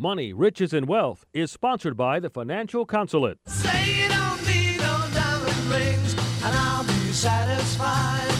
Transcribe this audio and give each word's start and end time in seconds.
Money, 0.00 0.32
Riches, 0.32 0.72
and 0.72 0.86
Wealth 0.86 1.24
is 1.32 1.50
sponsored 1.50 1.96
by 1.96 2.20
the 2.20 2.30
Financial 2.30 2.86
Consulate. 2.86 3.38
Say 3.48 4.02
you 4.02 4.08
don't 4.08 4.46
need 4.46 4.78
no 4.78 5.04
diamond 5.12 5.58
rings, 5.66 6.14
and 6.44 6.54
I'll 6.54 6.84
be 6.84 7.10
satisfied. 7.10 8.30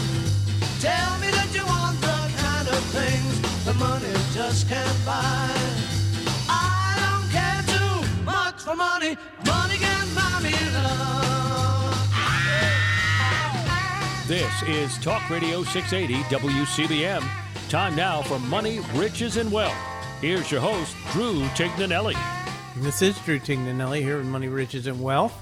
Tell 0.79 1.19
me 1.19 1.27
that 1.31 1.49
you 1.53 1.65
want 1.65 1.99
the 1.99 2.31
kind 2.39 2.65
of 2.65 2.81
things 2.95 3.65
the 3.65 3.73
money 3.73 4.07
just 4.33 4.69
can't 4.69 5.05
buy. 5.05 5.51
I 6.47 6.95
don't 7.03 7.29
care 7.29 7.61
too 7.75 8.23
much 8.23 8.61
for 8.61 8.77
money. 8.77 9.17
Money 9.45 9.75
can 9.75 10.07
buy 10.15 10.39
me 10.41 10.55
love. 10.79 11.99
This 14.29 14.63
is 14.63 14.97
Talk 14.99 15.29
Radio 15.29 15.65
680 15.65 16.23
WCBM. 16.33 17.21
Time 17.67 17.97
now 17.97 18.21
for 18.21 18.39
Money, 18.39 18.79
Riches, 18.95 19.35
and 19.35 19.51
Wealth. 19.51 19.75
Here's 20.21 20.51
your 20.51 20.59
host, 20.59 20.97
Drew 21.13 21.43
Tignanelli. 21.55 22.13
This 22.75 23.01
is 23.01 23.17
Drew 23.19 23.39
Tignanelli 23.39 24.01
here 24.01 24.17
with 24.17 24.25
Money, 24.25 24.49
Riches, 24.49 24.85
and 24.85 25.01
Wealth. 25.01 25.33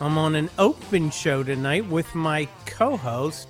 I'm 0.00 0.16
on 0.18 0.36
an 0.36 0.50
open 0.56 1.10
show 1.10 1.42
tonight 1.42 1.84
with 1.88 2.14
my 2.14 2.46
co-host, 2.64 3.48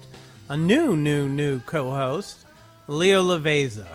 a 0.49 0.57
new, 0.57 0.97
new, 0.97 1.29
new 1.29 1.61
co-host, 1.61 2.47
Leo 2.89 3.23
Laveza. 3.23 3.87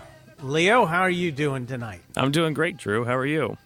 Leo, 0.44 0.86
how 0.86 1.00
are 1.00 1.10
you 1.10 1.32
doing 1.32 1.66
tonight? 1.66 2.02
I'm 2.16 2.30
doing 2.30 2.54
great, 2.54 2.76
Drew. 2.76 3.04
How 3.04 3.16
are 3.16 3.26
you? 3.26 3.56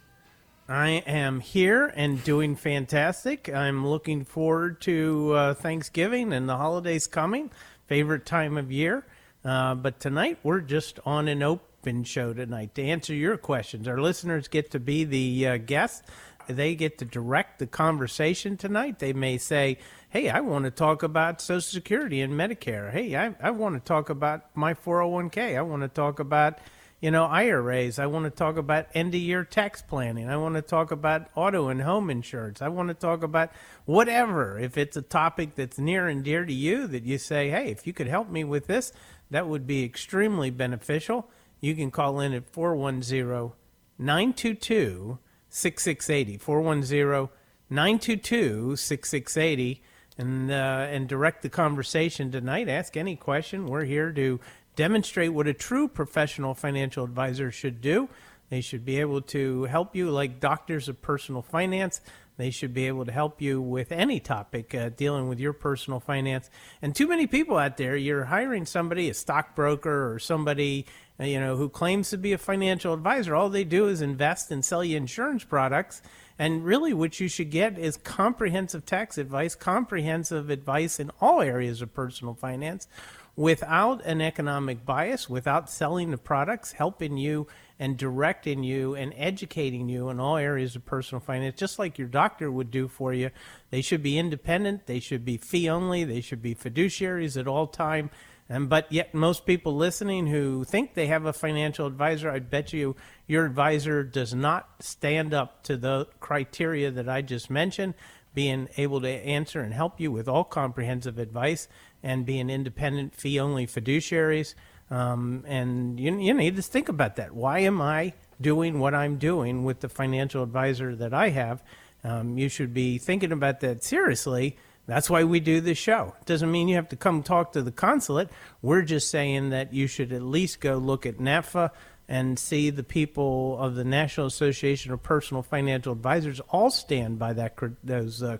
I 0.67 1.03
am 1.07 1.41
here 1.41 1.93
and 1.95 2.25
doing 2.25 2.57
fantastic. 2.57 3.51
I'm 3.51 3.87
looking 3.87 4.25
forward 4.25 4.81
to 4.83 5.35
uh, 5.35 5.55
Thanksgiving 5.55 6.33
and 6.33 6.49
the 6.49 6.57
holidays 6.57 7.07
coming. 7.07 7.51
Favorite 7.87 8.25
time 8.25 8.57
of 8.57 8.73
year. 8.73 9.05
Uh, 9.45 9.75
but 9.75 10.01
tonight 10.01 10.39
we're 10.43 10.61
just 10.61 11.01
on 11.05 11.29
an 11.29 11.43
open 11.43 11.67
show 12.05 12.33
tonight 12.33 12.75
to 12.75 12.83
answer 12.83 13.15
your 13.15 13.37
questions. 13.37 13.89
Our 13.89 14.01
listeners 14.01 14.49
get 14.49 14.71
to 14.73 14.81
be 14.81 15.05
the 15.05 15.47
uh, 15.47 15.57
guests. 15.57 16.03
They 16.47 16.75
get 16.75 16.99
to 16.99 17.05
direct 17.05 17.59
the 17.59 17.67
conversation 17.67 18.57
tonight. 18.57 18.99
They 18.99 19.13
may 19.13 19.39
say, 19.39 19.79
Hey, 20.09 20.29
I 20.29 20.41
want 20.41 20.65
to 20.65 20.71
talk 20.71 21.03
about 21.03 21.41
Social 21.41 21.61
Security 21.61 22.21
and 22.21 22.35
Medicare. 22.35 22.91
Hey, 22.91 23.17
I, 23.17 23.35
I 23.41 23.51
want 23.51 23.77
to 23.77 23.81
talk 23.81 24.11
about 24.11 24.45
my 24.55 24.75
401k. 24.75 25.57
I 25.57 25.63
want 25.63 25.83
to 25.83 25.89
talk 25.89 26.19
about 26.19 26.59
you 27.01 27.11
know, 27.11 27.25
IRAs. 27.25 27.99
I 27.99 28.07
want 28.07 28.25
to 28.25 28.31
talk 28.31 28.59
about 28.59 28.87
end 28.95 29.15
of 29.15 29.21
year 29.21 29.43
tax 29.43 29.81
planning. 29.81 30.29
I 30.29 30.37
want 30.37 30.57
to 30.57 30.63
talk 30.63 30.91
about 30.91 31.29
auto 31.35 31.69
and 31.69 31.81
home 31.81 32.11
insurance. 32.11 32.61
I 32.61 32.69
want 32.69 32.89
to 32.89 32.95
talk 32.95 33.23
about 33.23 33.51
whatever. 33.87 34.59
If 34.59 34.77
it's 34.77 34.99
a 34.99 35.03
topic 35.03 35.55
that's 35.55 35.79
near 35.79 36.09
and 36.09 36.23
dear 36.23 36.45
to 36.45 36.53
you 36.53 36.87
that 36.89 37.05
you 37.05 37.17
say, 37.17 37.49
hey, 37.49 37.71
if 37.71 37.87
you 37.87 37.95
could 37.95 38.07
help 38.07 38.29
me 38.29 38.45
with 38.45 38.67
this, 38.67 38.93
that 39.31 39.49
would 39.49 39.67
be 39.67 39.83
extremely 39.83 40.51
beneficial. 40.51 41.31
You 41.61 41.75
can 41.75 41.91
call 41.91 42.21
in 42.21 42.33
at 42.33 42.49
410 42.51 43.53
922 43.99 45.19
6680. 45.49 46.39
410 46.39 47.29
922 47.69 48.77
6680 48.77 49.83
and 50.19 50.51
uh, 50.51 50.55
and 50.55 51.09
direct 51.09 51.43
the 51.43 51.49
conversation 51.49 52.31
tonight. 52.31 52.69
Ask 52.69 52.97
any 52.97 53.17
question. 53.17 53.67
We're 53.67 53.85
here 53.85 54.13
to 54.13 54.41
demonstrate 54.77 55.33
what 55.33 55.47
a 55.47 55.55
true 55.55 55.89
professional 55.89 56.55
financial 56.55 57.05
advisor 57.05 57.51
should 57.51 57.81
do. 57.81 58.09
They 58.49 58.61
should 58.61 58.85
be 58.85 58.99
able 58.99 59.23
to 59.23 59.65
help 59.65 59.95
you 59.95 60.11
like 60.11 60.41
doctors 60.41 60.89
of 60.89 61.01
personal 61.01 61.43
finance. 61.43 62.01
They 62.37 62.51
should 62.51 62.73
be 62.73 62.87
able 62.87 63.05
to 63.05 63.13
help 63.13 63.43
you 63.43 63.61
with 63.61 63.93
any 63.93 64.19
topic 64.19 64.75
uh, 64.75 64.89
dealing 64.89 65.29
with 65.29 65.39
your 65.39 65.53
personal 65.53 66.01
finance. 66.01 66.49
And 66.81 66.95
too 66.95 67.07
many 67.07 67.27
people 67.27 67.59
out 67.59 67.77
there, 67.77 67.97
you're 67.97 68.25
hiring 68.25 68.65
somebody, 68.65 69.11
a 69.11 69.15
stockbroker 69.15 70.11
or 70.11 70.19
somebody, 70.19 70.87
Uh, 71.21 71.25
you 71.25 71.39
know, 71.39 71.57
who 71.57 71.69
claims 71.69 72.11
to 72.11 72.17
be 72.17 72.33
a 72.33 72.39
financial 72.39 72.95
advisor. 72.95 73.35
All 73.35 73.51
they 73.51 73.65
do 73.65 73.89
is 73.89 74.01
invest 74.01 74.51
and 74.51 74.65
sell 74.65 74.83
you 74.83 74.97
insurance 74.97 75.45
products. 75.45 76.01
And 76.39 76.65
really, 76.65 76.95
what 76.95 77.21
you 77.21 77.29
should 77.29 77.51
get 77.51 77.79
is 77.79 77.99
comprehensive 77.99 78.87
tax 78.87 79.19
advice, 79.19 79.55
comprehensive 79.55 80.49
advice 80.49 80.99
in 80.99 81.11
all 81.21 81.43
areas 81.43 81.83
of 81.83 81.93
personal 81.93 82.33
finance 82.33 82.89
without 83.37 84.05
an 84.05 84.21
economic 84.21 84.85
bias, 84.85 85.29
without 85.29 85.71
selling 85.71 86.11
the 86.11 86.19
products, 86.19 86.73
helping 86.73 87.17
you 87.17 87.47
and 87.79 87.97
directing 87.97 88.63
you 88.63 88.95
and 88.95 89.15
educating 89.17 89.89
you 89.89 90.09
in 90.11 90.21
all 90.21 90.37
areas 90.37 90.77
of 90.77 90.85
personal 90.85 91.21
finance, 91.21 91.59
just 91.59 91.79
like 91.79 91.99
your 91.99 92.09
doctor 92.09 92.51
would 92.51 92.71
do 92.71 92.89
for 92.89 93.13
you. 93.13 93.31
They 93.71 93.81
should 93.81 94.03
be 94.03 94.19
independent. 94.19 94.87
They 94.87 95.01
should 95.01 95.25
be 95.25 95.37
fee 95.37 95.69
only. 95.69 96.05
They 96.05 96.21
should 96.21 96.43
be 96.43 96.55
fiduciaries 96.55 97.39
at 97.39 97.49
all 97.49 97.67
time. 97.67 98.11
And 98.51 98.69
but 98.69 98.91
yet, 98.91 99.15
most 99.15 99.47
people 99.47 99.77
listening 99.77 100.27
who 100.27 100.65
think 100.65 100.95
they 100.95 101.07
have 101.07 101.25
a 101.25 101.33
financial 101.33 101.87
advisor, 101.87 102.29
I 102.29 102.41
bet 102.41 102.73
you 102.73 102.97
your 103.29 103.47
advisor 103.47 104.03
does 104.03 104.35
not 104.35 104.69
stand 104.81 105.33
up 105.33 105.63
to 105.63 105.77
the 105.77 106.09
criteria 106.19 106.91
that 106.91 107.09
I 107.09 107.23
just 107.23 107.49
mentioned. 107.49 107.95
Being 108.35 108.69
able 108.77 109.01
to 109.03 109.09
answer 109.09 109.61
and 109.61 109.73
help 109.73 110.01
you 110.01 110.11
with 110.11 110.29
all 110.29 110.45
comprehensive 110.45 111.19
advice 111.19 111.69
and 112.03 112.27
being 112.27 112.51
independent 112.51 113.15
fee 113.15 113.39
only 113.39 113.67
fiduciaries. 113.67 114.55
Um, 114.91 115.45
and 115.47 115.99
you, 116.01 116.19
you 116.19 116.35
need 116.35 116.57
to 116.57 116.63
think 116.63 116.89
about 116.89 117.17
that. 117.17 117.33
Why 117.33 117.61
am 117.61 117.81
I 117.81 118.15
doing 118.41 118.81
what 118.81 118.95
I'm 118.95 119.19
doing 119.19 119.65
with 119.65 119.81
the 119.81 119.89
financial 119.89 120.43
advisor 120.43 120.97
that 120.97 121.15
I 121.15 121.29
have? 121.31 121.63
Um, 122.03 122.37
you 122.39 122.49
should 122.49 122.75
be 122.75 122.99
thinking 122.99 123.31
about 123.31 123.61
that 123.61 123.85
seriously. 123.85 124.57
That's 124.91 125.09
why 125.09 125.23
we 125.23 125.39
do 125.39 125.61
this 125.61 125.79
show. 125.79 126.17
It 126.21 126.27
doesn't 126.27 126.51
mean 126.51 126.67
you 126.67 126.75
have 126.75 126.89
to 126.89 126.97
come 126.97 127.23
talk 127.23 127.53
to 127.53 127.63
the 127.63 127.71
consulate. 127.71 128.29
We're 128.61 128.83
just 128.83 129.09
saying 129.09 129.51
that 129.51 129.73
you 129.73 129.87
should 129.87 130.13
at 130.13 130.23
least 130.23 130.61
go 130.61 130.79
look 130.79 131.07
at 131.07 131.19
NAPFA 131.19 131.71
and 132.09 132.37
see 132.37 132.71
the 132.71 132.83
people 132.83 133.57
of 133.61 133.77
the 133.77 133.85
National 133.85 134.27
Association 134.27 134.93
of 134.93 135.01
Personal 135.01 135.45
Financial 135.45 135.93
Advisors 135.93 136.41
all 136.49 136.71
stand 136.71 137.21
by 137.21 137.33
that 137.35 137.57
those 137.85 138.21
uh, 138.21 138.39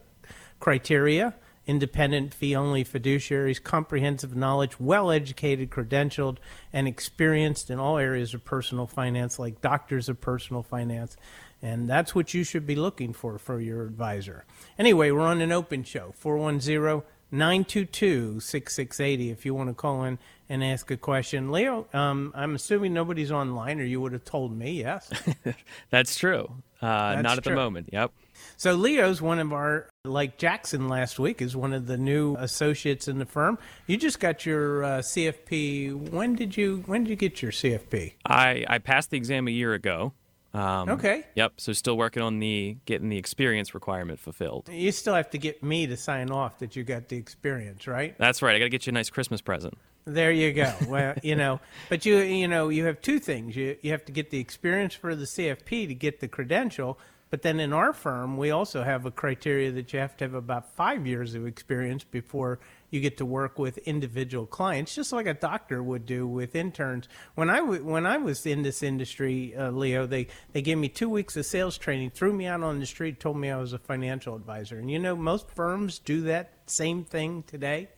criteria 0.59 1.37
independent, 1.67 2.35
fee 2.35 2.57
only 2.57 2.85
fiduciaries, 2.85 3.63
comprehensive 3.63 4.35
knowledge, 4.35 4.81
well 4.81 5.13
educated, 5.13 5.71
credentialed, 5.71 6.39
and 6.73 6.89
experienced 6.89 7.71
in 7.71 7.79
all 7.79 7.97
areas 7.97 8.35
of 8.35 8.45
personal 8.45 8.89
finance, 8.89 9.39
like 9.39 9.61
doctors 9.61 10.09
of 10.09 10.21
personal 10.21 10.65
finance. 10.65 11.17
And 11.63 11.89
that's 11.89 12.15
what 12.15 12.33
you 12.33 12.43
should 12.45 12.67
be 12.67 12.75
looking 12.75 13.13
for 13.13 13.39
for 13.39 13.61
your 13.61 13.85
advisor. 13.85 14.45
Anyway, 14.79 15.11
we're 15.11 15.21
on 15.21 15.41
an 15.41 15.53
open 15.53 15.85
show 15.85 16.15
410 16.17 17.03
922 17.33 18.41
6680 18.41 19.31
if 19.31 19.47
you 19.47 19.55
want 19.55 19.69
to 19.69 19.75
call 19.75 20.05
in 20.05 20.19
and 20.49 20.65
ask 20.65 20.91
a 20.91 20.97
question. 20.97 21.53
Leo, 21.53 21.87
um, 21.93 22.33
I'm 22.35 22.57
assuming 22.57 22.93
nobody's 22.93 23.31
online, 23.31 23.81
or 23.81 23.85
you 23.85 24.01
would 24.01 24.13
have 24.13 24.25
told 24.25 24.57
me, 24.57 24.73
yes? 24.73 25.11
That's 25.91 26.17
true. 26.17 26.51
Uh, 26.83 27.15
That's 27.15 27.23
not 27.23 27.39
at 27.39 27.45
true. 27.45 27.53
the 27.53 27.57
moment. 27.57 27.91
Yep. 27.93 28.11
So 28.57 28.75
Leo's 28.75 29.23
one 29.23 29.39
of 29.39 29.53
our, 29.53 29.89
like 30.05 30.39
Jackson 30.39 30.89
last 30.89 31.19
week, 31.19 31.41
is 31.41 31.55
one 31.55 31.73
of 31.73 31.87
the 31.87 31.97
new 31.97 32.37
associates 32.37 33.07
in 33.07 33.19
the 33.19 33.27
firm. 33.27 33.59
You 33.87 33.97
just 33.97 34.19
got 34.19 34.45
your 34.45 34.83
uh, 34.83 34.89
CFP. 34.99 36.11
When 36.11 36.35
did 36.35 36.57
you 36.57 36.83
When 36.87 37.05
did 37.05 37.11
you 37.11 37.17
get 37.17 37.43
your 37.43 37.53
CFP? 37.53 38.15
I, 38.27 38.65
I 38.67 38.79
passed 38.79 39.11
the 39.11 39.19
exam 39.19 39.47
a 39.47 39.53
year 39.53 39.75
ago. 39.75 40.15
Um, 40.53 40.89
Okay. 40.89 41.25
Yep. 41.35 41.55
So 41.59 41.73
still 41.73 41.97
working 41.97 42.23
on 42.23 42.39
the 42.41 42.77
getting 42.85 43.09
the 43.09 43.19
experience 43.19 43.75
requirement 43.75 44.19
fulfilled. 44.19 44.69
You 44.73 44.91
still 44.93 45.15
have 45.15 45.31
to 45.31 45.39
get 45.39 45.63
me 45.63 45.87
to 45.87 45.97
sign 45.97 46.31
off 46.31 46.59
that 46.59 46.75
you 46.75 46.83
got 46.83 47.09
the 47.09 47.17
experience, 47.17 47.87
right? 47.87 48.17
That's 48.19 48.43
right. 48.43 48.57
I 48.57 48.59
got 48.59 48.65
to 48.65 48.71
get 48.71 48.87
you 48.87 48.91
a 48.91 48.95
nice 48.95 49.11
Christmas 49.11 49.41
present. 49.41 49.75
There 50.07 50.33
you 50.33 50.53
go. 50.53 50.73
Well, 50.89 51.15
you 51.23 51.37
know, 51.37 51.61
but 51.89 52.05
you 52.05 52.19
you 52.19 52.49
know 52.49 52.69
you 52.69 52.87
have 52.87 53.01
two 53.01 53.21
things. 53.21 53.55
You 53.55 53.77
you 53.83 53.93
have 53.93 54.05
to 54.07 54.13
get 54.13 54.31
the 54.31 54.41
experience 54.41 54.95
for 54.95 55.15
the 55.15 55.25
CFP 55.25 55.87
to 55.89 55.95
get 55.95 56.21
the 56.21 56.29
credential. 56.29 56.99
But 57.31 57.43
then 57.43 57.61
in 57.61 57.73
our 57.73 57.93
firm, 57.93 58.37
we 58.37 58.51
also 58.51 58.83
have 58.83 59.07
a 59.07 59.13
criteria 59.13 59.71
that 59.71 59.93
you 59.93 60.01
have 60.01 60.17
to 60.17 60.25
have 60.25 60.35
about 60.35 60.75
five 60.75 61.07
years 61.07 61.37
of 61.37 61.47
experience 61.47 62.03
before 62.03 62.59
you 62.91 63.01
get 63.01 63.17
to 63.19 63.27
work 63.27 63.59
with 63.59 63.79
individual 63.79 64.47
clients, 64.47 64.95
just 64.95 65.13
like 65.13 65.27
a 65.27 65.35
doctor 65.35 65.83
would 65.83 66.07
do 66.07 66.27
with 66.27 66.55
interns. 66.55 67.09
When 67.35 67.49
I 67.49 67.59
w- 67.59 67.85
when 67.85 68.07
I 68.07 68.19
was 68.19 68.45
in 68.47 68.63
this 68.63 68.83
industry, 68.83 69.55
uh, 69.57 69.71
Leo, 69.71 70.07
they 70.07 70.27
they 70.53 70.63
gave 70.63 70.79
me 70.79 70.89
two 70.89 71.09
weeks 71.09 71.37
of 71.37 71.47
sales 71.47 71.79
training, 71.79 72.11
threw 72.11 72.33
me 72.33 72.47
out 72.47 72.63
on 72.63 72.81
the 72.81 72.87
street, 72.87 73.21
told 73.21 73.37
me 73.37 73.51
I 73.51 73.57
was 73.57 73.73
a 73.73 73.79
financial 73.79 74.35
advisor. 74.35 74.79
And 74.79 74.91
you 74.91 74.99
know, 74.99 75.17
most 75.17 75.51
firms 75.51 75.99
do 75.99 76.23
that 76.23 76.53
same 76.67 77.05
thing 77.05 77.45
today. 77.45 77.89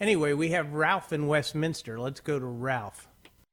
Anyway, 0.00 0.32
we 0.32 0.50
have 0.50 0.72
Ralph 0.72 1.12
in 1.12 1.26
Westminster. 1.26 1.98
Let's 1.98 2.20
go 2.20 2.38
to 2.38 2.44
Ralph. 2.44 3.08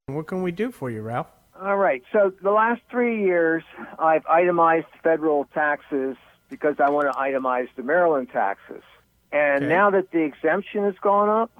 What 0.07 0.28
can 0.28 0.44
we 0.44 0.51
do 0.51 0.72
for 0.72 0.92
you, 0.92 1.01
Ralph? 1.01 1.28
All 1.62 1.78
right. 1.78 2.04
So 2.12 2.34
the 2.42 2.51
last 2.51 2.81
three 2.89 3.22
years, 3.24 3.63
I've 3.98 4.25
itemized 4.25 4.88
federal 5.01 5.46
taxes 5.54 6.18
because 6.50 6.75
I 6.80 6.89
want 6.89 7.12
to 7.12 7.18
itemize 7.18 7.69
the 7.78 7.84
Maryland 7.84 8.30
taxes. 8.34 8.84
And 9.33 9.65
Okay. 9.65 9.74
now 9.74 9.89
that 9.89 10.12
the 10.12 10.19
exemption 10.24 10.83
has 10.83 10.95
gone 11.01 11.27
up, 11.27 11.51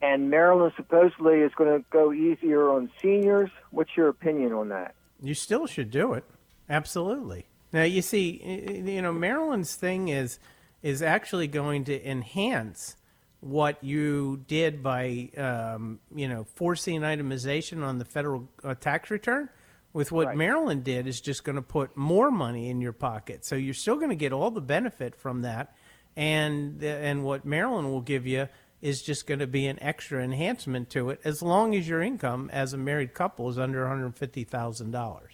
and 0.00 0.30
Maryland 0.30 0.72
supposedly 0.76 1.40
is 1.40 1.52
going 1.56 1.78
to 1.80 1.84
go 1.90 2.12
easier 2.12 2.68
on 2.68 2.90
seniors, 3.00 3.50
what's 3.70 3.96
your 3.96 4.08
opinion 4.08 4.52
on 4.52 4.68
that? 4.68 4.94
You 5.20 5.34
still 5.34 5.66
should 5.66 5.90
do 5.90 6.12
it. 6.12 6.24
Absolutely. 6.68 7.46
Now 7.72 7.82
you 7.84 8.02
see, 8.02 8.82
you 8.84 9.00
know, 9.02 9.12
Maryland's 9.12 9.74
thing 9.74 10.08
is 10.08 10.38
is 10.82 11.00
actually 11.00 11.46
going 11.46 11.84
to 11.84 12.08
enhance 12.08 12.96
what 13.40 13.82
you 13.82 14.44
did 14.48 14.82
by, 14.82 15.30
um, 15.36 16.00
you 16.14 16.28
know, 16.28 16.44
forcing 16.54 17.00
itemization 17.02 17.82
on 17.84 17.98
the 17.98 18.04
federal 18.04 18.48
uh, 18.64 18.74
tax 18.74 19.10
return. 19.10 19.48
With 19.92 20.10
what 20.10 20.28
Right. 20.28 20.36
Maryland 20.36 20.84
did 20.84 21.06
is 21.06 21.20
just 21.20 21.44
going 21.44 21.56
to 21.56 21.62
put 21.62 21.96
more 21.96 22.30
money 22.30 22.70
in 22.70 22.80
your 22.80 22.94
pocket. 22.94 23.44
So 23.44 23.56
you're 23.56 23.74
still 23.74 23.96
going 23.96 24.08
to 24.08 24.16
get 24.16 24.32
all 24.32 24.50
the 24.50 24.60
benefit 24.62 25.14
from 25.14 25.42
that, 25.42 25.76
and 26.16 26.82
and 26.82 27.24
what 27.24 27.44
Maryland 27.44 27.90
will 27.90 28.00
give 28.00 28.26
you 28.26 28.48
is 28.80 29.00
just 29.00 29.26
going 29.26 29.38
to 29.38 29.46
be 29.46 29.66
an 29.66 29.80
extra 29.80 30.22
enhancement 30.22 30.90
to 30.90 31.10
it, 31.10 31.20
as 31.24 31.40
long 31.40 31.74
as 31.74 31.88
your 31.88 32.02
income 32.02 32.50
as 32.52 32.72
a 32.72 32.76
married 32.76 33.14
couple 33.14 33.48
is 33.48 33.58
under 33.58 33.80
one 33.80 33.88
hundred 33.88 34.16
fifty 34.16 34.44
thousand 34.44 34.90
dollars. 34.90 35.32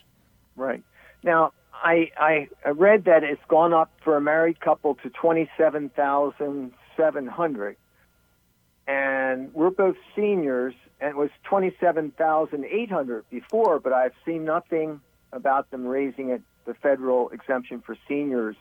Right. 0.54 0.82
Now, 1.22 1.52
I, 1.72 2.10
I 2.16 2.48
I 2.64 2.70
read 2.70 3.04
that 3.06 3.24
it's 3.24 3.40
gone 3.48 3.72
up 3.72 3.90
for 4.04 4.16
a 4.16 4.20
married 4.20 4.60
couple 4.60 4.96
to 4.96 5.10
twenty 5.10 5.48
seven 5.56 5.88
thousand 5.90 6.72
seven 6.96 7.26
hundred, 7.26 7.76
and 8.86 9.52
we're 9.54 9.70
both 9.70 9.96
seniors, 10.14 10.74
and 11.00 11.10
it 11.10 11.16
was 11.16 11.30
twenty 11.44 11.74
seven 11.80 12.12
thousand 12.12 12.64
eight 12.66 12.90
hundred 12.90 13.24
before, 13.30 13.78
but 13.78 13.92
I've 13.92 14.14
seen 14.26 14.44
nothing 14.44 15.00
about 15.32 15.70
them 15.70 15.86
raising 15.86 16.30
it 16.30 16.42
the 16.66 16.74
federal 16.74 17.30
exemption 17.30 17.80
for 17.80 17.96
seniors 18.06 18.56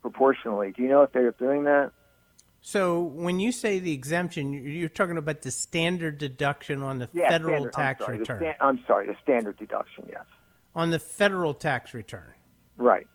proportionally. 0.00 0.72
Do 0.72 0.82
you 0.82 0.88
know 0.88 1.02
if 1.02 1.12
they're 1.12 1.32
doing 1.32 1.64
that? 1.64 1.90
So 2.60 3.00
when 3.02 3.38
you 3.40 3.52
say 3.52 3.78
the 3.78 3.92
exemption, 3.92 4.52
you- 4.52 4.60
you're 4.62 4.88
talking 4.88 5.16
about 5.16 5.42
the 5.42 5.50
standard 5.50 6.18
deduction 6.18 6.82
on 6.82 6.98
the 6.98 7.08
Yeah, 7.12 7.28
federal 7.28 7.52
standard- 7.54 7.74
I'm 7.76 7.82
tax 7.84 8.00
sorry, 8.04 8.16
the 8.16 8.20
return. 8.20 8.38
sta- 8.40 8.56
I'm 8.64 8.84
sorry, 8.86 9.06
the 9.06 9.16
standard 9.22 9.56
deduction. 9.56 10.06
Yes. 10.10 10.24
on 10.74 10.90
the 10.90 10.98
federal 10.98 11.54
tax 11.54 11.94
return. 11.94 12.34
Right. 12.76 13.06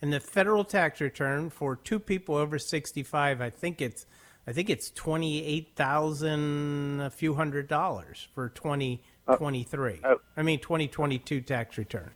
And 0.00 0.12
the 0.12 0.20
federal 0.20 0.64
tax 0.64 1.00
return 1.00 1.50
for 1.50 1.74
two 1.76 1.98
people 1.98 2.36
over 2.36 2.58
65, 2.58 3.40
I 3.42 3.50
think 3.50 3.82
it's 3.82 4.06
I 4.46 4.52
think 4.52 4.70
it's 4.70 4.90
28,000 4.90 7.00
a 7.00 7.10
few 7.10 7.34
hundred 7.34 7.68
dollars 7.68 8.28
for 8.34 8.48
2023. 8.48 10.00
Uh, 10.02 10.08
oh. 10.08 10.12
Uh, 10.12 10.16
I 10.36 10.42
mean 10.42 10.58
2022 10.60 11.40
tax 11.42 11.76
return. 11.78 12.10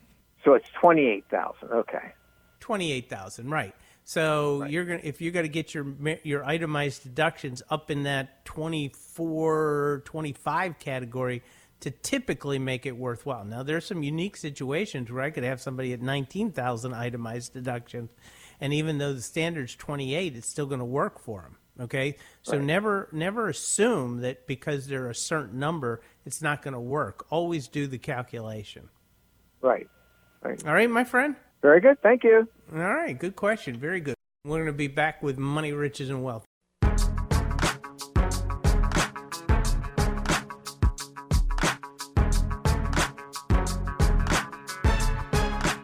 So 0.45 0.55
it's 0.55 0.69
twenty 0.71 1.07
eight 1.07 1.25
thousand. 1.31 1.71
Okay. 1.73 2.13
28,000, 2.61 3.51
right. 3.51 3.75
So 4.09 4.63
you're 4.63 4.85
going 4.85 5.01
to 5.01 5.07
if 5.07 5.21
you 5.21 5.33
got 5.33 5.43
to 5.43 5.49
get 5.49 5.75
your 5.75 5.85
your 6.23 6.45
itemized 6.45 7.03
deductions 7.03 7.61
up 7.69 7.91
in 7.91 8.05
that 8.05 8.45
24 8.45 10.03
25 10.05 10.79
category 10.79 11.43
to 11.81 11.91
typically 11.91 12.61
make 12.61 12.87
it 12.87 12.97
worthwhile. 12.97 13.45
Now 13.45 13.65
there's 13.65 13.85
some 13.85 14.05
unique 14.05 14.37
situations 14.37 15.11
where 15.11 15.25
I 15.25 15.31
could 15.31 15.43
have 15.43 15.61
somebody 15.61 15.93
at 15.93 16.01
19,000 16.01 16.95
itemized 16.95 17.53
deductions 17.53 18.11
and 18.61 18.73
even 18.73 18.99
though 18.99 19.13
the 19.13 19.21
standard's 19.21 19.75
28 19.75 20.37
it's 20.37 20.49
still 20.49 20.67
going 20.67 20.79
to 20.79 20.85
work 20.85 21.19
for 21.19 21.43
them. 21.43 21.57
Okay? 21.87 22.15
So 22.43 22.61
never 22.61 23.09
never 23.11 23.49
assume 23.49 24.21
that 24.21 24.47
because 24.47 24.87
they're 24.87 25.11
a 25.11 25.17
certain 25.17 25.59
number 25.59 26.01
it's 26.25 26.41
not 26.41 26.63
going 26.63 26.75
to 26.75 26.81
work. 26.81 27.27
Always 27.29 27.67
do 27.67 27.89
the 27.89 27.99
calculation. 27.99 28.89
Right. 29.61 29.89
Right. 30.43 30.65
All 30.65 30.75
right, 30.75 30.89
my 30.89 31.03
friend? 31.03 31.35
Very 31.63 31.81
good. 31.81 32.01
Thank 32.03 32.25
you. 32.25 32.49
All 32.73 32.79
right, 32.79 33.19
good 33.19 33.37
question. 33.37 33.79
Very 33.79 34.01
good. 34.01 34.15
We're 34.45 34.59
going 34.59 34.67
to 34.67 34.73
be 34.73 34.89
back 34.89 35.23
with 35.23 35.39
money, 35.39 35.73
riches, 35.73 36.11
and 36.11 36.23
wealth. 36.23 36.45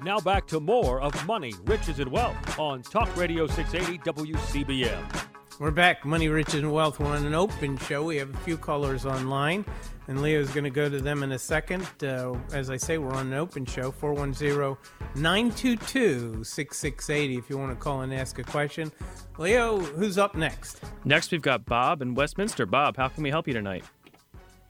Now 0.05 0.21
back 0.21 0.47
to 0.49 0.61
more 0.61 1.01
of 1.01 1.27
Money, 1.27 1.55
Riches, 1.65 1.99
and 1.99 2.11
Wealth 2.11 2.59
on 2.59 2.83
Talk 2.83 3.17
Radio 3.17 3.47
680 3.47 3.99
WCBM. 4.11 5.27
We're 5.59 5.71
back, 5.71 6.05
money, 6.05 6.29
riches, 6.29 6.55
and 6.55 6.73
wealth. 6.73 6.99
We're 6.99 7.07
on 7.07 7.25
an 7.25 7.35
open 7.35 7.79
show. 7.79 8.03
We 8.03 8.17
have 8.17 8.35
a 8.35 8.39
few 8.39 8.57
callers 8.57 9.07
online, 9.07 9.65
and 10.09 10.23
Leo's 10.23 10.51
going 10.51 10.65
to 10.65 10.71
go 10.71 10.89
to 10.89 11.01
them 11.01 11.23
in 11.23 11.33
a 11.33 11.39
second. 11.39 11.87
Uh, 12.03 12.35
as 12.53 12.71
I 12.71 12.77
say, 12.77 12.99
we're 12.99 13.13
on 13.13 13.29
an 13.29 13.35
open 13.35 13.65
show 13.65 13.91
410 13.91 14.77
922 15.15 16.45
6680 16.45 17.37
if 17.37 17.49
you 17.49 17.59
want 17.59 17.71
to 17.71 17.77
call 17.77 18.03
and 18.03 18.13
ask 18.13 18.39
a 18.39 18.45
question. 18.45 18.91
Leo, 19.39 19.79
who's 19.79 20.19
up 20.19 20.35
next? 20.35 20.83
Next, 21.05 21.31
we've 21.31 21.43
got 21.43 21.65
Bob 21.65 22.03
in 22.03 22.15
Westminster. 22.15 22.67
Bob, 22.67 22.97
how 22.97 23.09
can 23.09 23.23
we 23.23 23.31
help 23.31 23.47
you 23.47 23.55
tonight? 23.55 23.85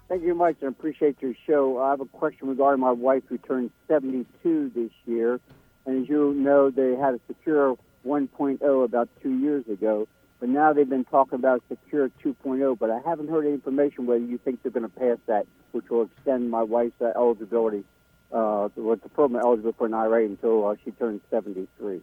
Thank 0.08 0.24
you 0.24 0.34
much. 0.34 0.56
I 0.62 0.66
appreciate 0.66 1.16
your 1.20 1.34
show. 1.46 1.78
I 1.78 1.90
have 1.90 2.00
a 2.00 2.06
question 2.06 2.48
regarding 2.48 2.80
my 2.80 2.92
wife 2.92 3.22
who 3.28 3.38
turned 3.38 3.70
72 3.88 4.70
this 4.74 4.90
year. 5.06 5.40
And 5.86 6.02
as 6.02 6.08
you 6.08 6.34
know, 6.34 6.70
they 6.70 6.94
had 6.96 7.14
a 7.14 7.20
Secure 7.26 7.76
1.0 8.06 8.84
about 8.84 9.08
two 9.22 9.38
years 9.38 9.66
ago. 9.68 10.06
But 10.42 10.50
now 10.50 10.72
they've 10.72 10.88
been 10.88 11.04
talking 11.04 11.36
about 11.36 11.62
Secure 11.68 12.10
2.0. 12.24 12.76
But 12.76 12.90
I 12.90 12.98
haven't 13.06 13.30
heard 13.30 13.44
any 13.44 13.54
information 13.54 14.06
whether 14.06 14.24
you 14.24 14.38
think 14.38 14.60
they're 14.64 14.72
going 14.72 14.82
to 14.82 14.88
pass 14.88 15.18
that, 15.28 15.46
which 15.70 15.88
will 15.88 16.02
extend 16.02 16.50
my 16.50 16.64
wife's 16.64 17.00
uh, 17.00 17.12
eligibility, 17.14 17.84
uh, 18.32 18.66
the 18.74 18.98
program 19.14 19.40
eligible 19.40 19.72
for 19.78 19.86
an 19.86 19.94
IRA 19.94 20.24
until 20.24 20.66
uh, 20.66 20.74
she 20.84 20.90
turns 20.90 21.20
73. 21.30 22.00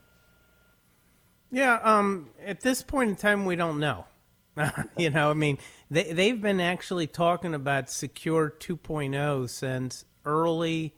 Yeah, 1.52 1.82
um, 1.84 2.30
at 2.46 2.62
this 2.62 2.82
point 2.82 3.10
in 3.10 3.18
time, 3.18 3.44
we 3.44 3.58
don't 3.58 3.78
know. 3.78 4.06
you 4.98 5.10
know, 5.10 5.32
I 5.32 5.34
mean, 5.34 5.58
they 5.92 6.14
they've 6.14 6.42
been 6.42 6.62
actually 6.62 7.08
talking 7.08 7.54
about 7.54 7.90
Secure 7.90 8.56
2.0 8.58 9.50
since 9.50 10.06
early 10.24 10.96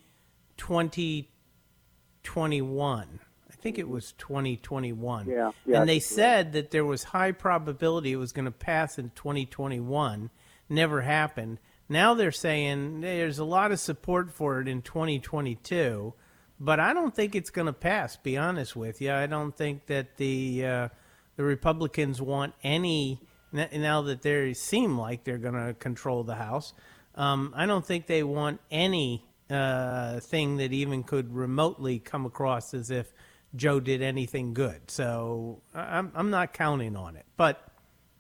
2021. 0.58 3.20
I 3.62 3.64
think 3.64 3.78
it 3.78 3.88
was 3.88 4.14
2021. 4.14 5.28
Yeah, 5.28 5.52
yeah, 5.68 5.80
and 5.80 5.88
they 5.88 6.00
said 6.00 6.54
that 6.54 6.72
there 6.72 6.84
was 6.84 7.04
high 7.04 7.32
probability 7.32 8.12
it 8.12 8.16
was 8.16 8.32
going 8.32 8.46
to 8.46 8.52
pass 8.52 8.98
in 8.98 9.12
2021. 9.14 10.32
Never 10.68 11.02
happened. 11.02 11.60
Now 11.88 12.16
they're 12.16 12.32
saying 12.32 13.02
there's 13.02 13.38
a 13.38 13.44
lot 13.44 13.72
of 13.72 13.80
support 13.80 14.32
for 14.32 14.62
it 14.62 14.68
in 14.68 14.82
2022, 14.82 16.12
but 16.60 16.80
I 16.80 16.92
don't 16.94 17.14
think 17.14 17.36
it's 17.36 17.52
going 17.52 17.68
to 17.68 17.74
pass. 17.74 18.18
Be 18.18 18.36
honest 18.36 18.76
with 18.76 19.00
you, 19.00 19.12
I 19.14 19.28
don't 19.28 19.56
think 19.56 19.86
that 19.86 20.18
the 20.18 20.66
uh, 20.66 20.90
the 21.36 21.44
Republicans 21.44 22.20
want 22.20 22.56
any 22.64 23.22
now 23.52 24.02
that 24.02 24.24
they 24.24 24.56
seem 24.56 24.98
like 24.98 25.24
they're 25.24 25.38
going 25.38 25.68
to 25.68 25.76
control 25.76 26.24
the 26.24 26.34
House. 26.34 26.74
Um, 27.14 27.54
I 27.56 27.68
don't 27.68 27.86
think 27.86 28.08
they 28.08 28.24
want 28.24 28.60
any 28.72 29.24
uh, 29.52 30.20
thing 30.20 30.58
that 30.58 30.74
even 30.74 31.04
could 31.04 31.32
remotely 31.32 32.00
come 32.00 32.26
across 32.26 32.74
as 32.74 32.90
if 32.90 33.14
Joe 33.56 33.80
did 33.80 34.02
anything 34.02 34.54
good. 34.54 34.90
So 34.90 35.62
I'm 35.74 36.12
I'm 36.16 36.30
not 36.30 36.54
counting 36.54 36.96
on 36.96 37.16
it, 37.16 37.26
but 37.38 37.62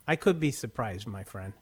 I 0.07 0.15
could 0.15 0.39
be 0.39 0.51
surprised, 0.51 1.07
my 1.07 1.23
friend. 1.23 1.53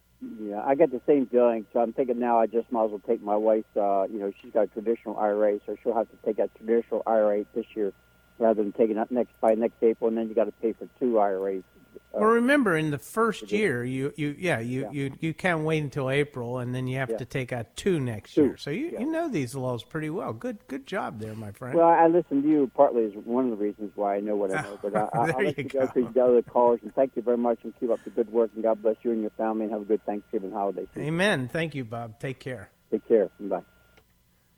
Yeah, 0.41 0.61
I 0.65 0.75
get 0.75 0.91
the 0.91 1.01
same 1.07 1.27
feeling. 1.27 1.65
So 1.71 1.79
I'm 1.79 1.93
thinking 1.93 2.19
now 2.19 2.39
I 2.39 2.47
just 2.47 2.71
might 2.71 2.85
as 2.85 2.91
well 2.91 3.01
take 3.07 3.21
my 3.21 3.35
wife's. 3.35 3.75
Uh, 3.75 4.03
you 4.11 4.19
know, 4.19 4.31
she's 4.41 4.51
got 4.51 4.63
a 4.63 4.67
traditional 4.67 5.17
IRA, 5.17 5.59
so 5.65 5.77
she'll 5.81 5.95
have 5.95 6.09
to 6.09 6.17
take 6.25 6.37
that 6.37 6.53
traditional 6.55 7.03
IRA 7.07 7.45
this 7.55 7.65
year 7.75 7.93
rather 8.37 8.61
than 8.61 8.71
taking 8.73 8.97
it 8.97 9.11
next 9.11 9.31
by 9.39 9.53
next 9.53 9.75
April, 9.81 10.09
and 10.09 10.17
then 10.17 10.27
you 10.27 10.35
got 10.35 10.45
to 10.45 10.51
pay 10.51 10.73
for 10.73 10.87
two 10.99 11.19
IRAs. 11.19 11.63
Uh, 12.11 12.17
Well, 12.21 12.29
remember, 12.31 12.75
in 12.75 12.89
the 12.89 12.97
first 12.97 13.51
year, 13.51 13.83
you, 13.83 14.11
you 14.15 14.35
yeah, 14.39 14.59
you, 14.59 14.81
Yeah. 14.81 14.91
you, 14.91 15.11
you 15.19 15.33
can't 15.33 15.61
wait 15.63 15.83
until 15.83 16.09
April, 16.09 16.57
and 16.57 16.73
then 16.73 16.87
you 16.87 16.97
have 16.97 17.11
Yeah. 17.11 17.17
to 17.17 17.25
take 17.25 17.53
out 17.53 17.75
two 17.75 17.99
next 17.99 18.33
Two, 18.33 18.43
year. 18.45 18.57
So 18.57 18.71
you, 18.71 18.89
yeah. 18.93 18.99
you 19.01 19.05
know 19.11 19.29
these 19.29 19.53
laws 19.53 19.83
pretty 19.83 20.09
well. 20.09 20.33
Good 20.33 20.57
good 20.67 20.87
job 20.87 21.19
there, 21.19 21.35
my 21.35 21.51
friend. 21.51 21.75
well, 21.77 21.87
I 21.87 22.07
listened 22.07 22.41
to 22.43 22.49
you 22.49 22.71
partly 22.75 23.03
is 23.03 23.13
one 23.25 23.51
of 23.51 23.59
the 23.59 23.63
reasons 23.63 23.91
why 23.95 24.15
I 24.15 24.19
know 24.21 24.35
what 24.35 24.51
I 24.53 24.61
know. 24.63 24.79
But 24.81 24.95
I, 24.95 25.01
I, 25.13 25.25
There 25.27 25.35
I'll 25.37 25.43
let 25.45 25.57
you 25.57 25.63
you 25.63 25.69
go 25.69 25.85
go. 25.85 26.01
to 26.07 26.11
the 26.13 26.23
other 26.23 26.41
callers, 26.41 26.79
and 26.81 26.93
thank 26.95 27.15
you 27.15 27.21
very 27.21 27.37
much, 27.37 27.59
and 27.63 27.73
keep 27.79 27.91
up 27.91 27.99
the 28.03 28.09
good 28.09 28.31
work, 28.31 28.49
and 28.55 28.63
God 28.63 28.81
bless 28.81 28.95
you 29.03 29.11
and 29.11 29.21
your 29.21 29.31
family, 29.31 29.65
and 29.65 29.71
have 29.73 29.81
a 29.81 29.85
good 29.85 30.03
Thanksgiving 30.05 30.51
holiday. 30.51 30.87
season. 30.93 31.03
Amen. 31.07 31.47
Thank 31.47 31.75
you, 31.75 31.85
Bob. 31.85 32.19
Take 32.19 32.39
care. 32.39 32.69
Take 32.91 33.07
care. 33.07 33.29
Bye. 33.39 33.61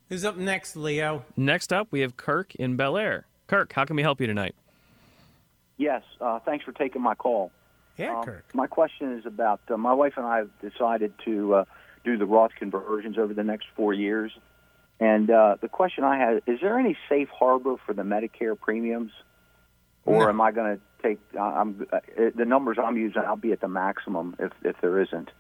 Who's 0.08 0.24
up 0.24 0.38
next, 0.38 0.76
Leo? 0.78 1.26
Next 1.36 1.72
up, 1.74 1.88
we 1.92 2.00
have 2.02 2.16
Kirk 2.18 2.56
in 2.56 2.76
Bel 2.78 2.98
Air. 2.98 3.26
Kirk, 3.48 3.74
how 3.74 3.84
can 3.86 3.96
we 3.98 4.02
help 4.02 4.22
you 4.22 4.28
tonight? 4.28 4.56
Yes, 5.82 6.04
uh, 6.22 6.38
thanks 6.46 6.64
for 6.64 6.74
taking 6.74 7.02
my 7.02 7.16
call. 7.16 7.52
Yeah, 7.98 8.20
Um, 8.20 8.24
Kirk. 8.24 8.46
My 8.54 8.68
question 8.68 9.18
is 9.18 9.26
about 9.26 9.62
uh, 9.68 9.78
my 9.78 9.94
wife 9.94 10.14
and 10.16 10.28
I 10.28 10.38
have 10.38 10.50
decided 10.62 11.12
to 11.26 11.56
uh, 11.56 11.66
do 12.06 12.20
the 12.20 12.26
Roth 12.28 12.52
conversions 12.56 13.18
over 13.18 13.34
the 13.34 13.44
next 13.44 13.66
four 13.76 13.92
years. 13.92 14.32
And 15.00 15.32
uh, 15.32 15.56
the 15.60 15.68
question 15.68 16.04
I 16.04 16.18
had 16.20 16.44
is 16.46 16.60
there 16.62 16.78
any 16.78 16.96
safe 17.10 17.30
harbor 17.30 17.78
for 17.84 17.94
the 17.94 18.04
Medicare 18.04 18.60
premiums? 18.60 19.12
Or 20.06 20.20
No. 20.26 20.30
am 20.30 20.40
I 20.40 20.52
going 20.52 20.78
to 20.78 20.82
take 21.02 21.20
uh, 21.36 21.42
I'm, 21.42 21.88
uh, 21.92 22.00
the 22.36 22.46
numbers 22.46 22.78
I'm 22.80 22.96
using? 22.98 23.24
I'll 23.26 23.36
be 23.36 23.52
at 23.52 23.62
the 23.62 23.68
maximum 23.68 24.36
if, 24.38 24.52
if 24.64 24.76
there 24.82 25.02
isn't. 25.02 25.32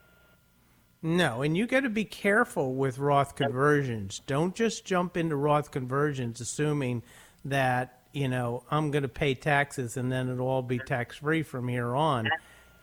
No, 1.03 1.43
and 1.43 1.55
you 1.55 1.67
got 1.67 1.81
to 1.81 1.89
be 1.89 2.05
careful 2.05 2.73
with 2.73 2.97
Roth 2.97 3.35
conversions. 3.35 4.21
Don't 4.25 4.55
just 4.55 4.85
jump 4.85 5.17
into 5.17 5.35
Roth 5.35 5.69
conversions 5.69 6.41
assuming 6.41 7.03
that, 7.45 8.00
you 8.13 8.27
know, 8.27 8.63
I'm 8.69 8.91
going 8.91 9.03
to 9.03 9.09
pay 9.09 9.35
taxes 9.35 9.97
and 9.97 10.11
then 10.11 10.29
it'll 10.29 10.47
all 10.47 10.61
be 10.61 10.79
tax 10.79 11.17
free 11.17 11.43
from 11.43 11.67
here 11.67 11.95
on. 11.95 12.29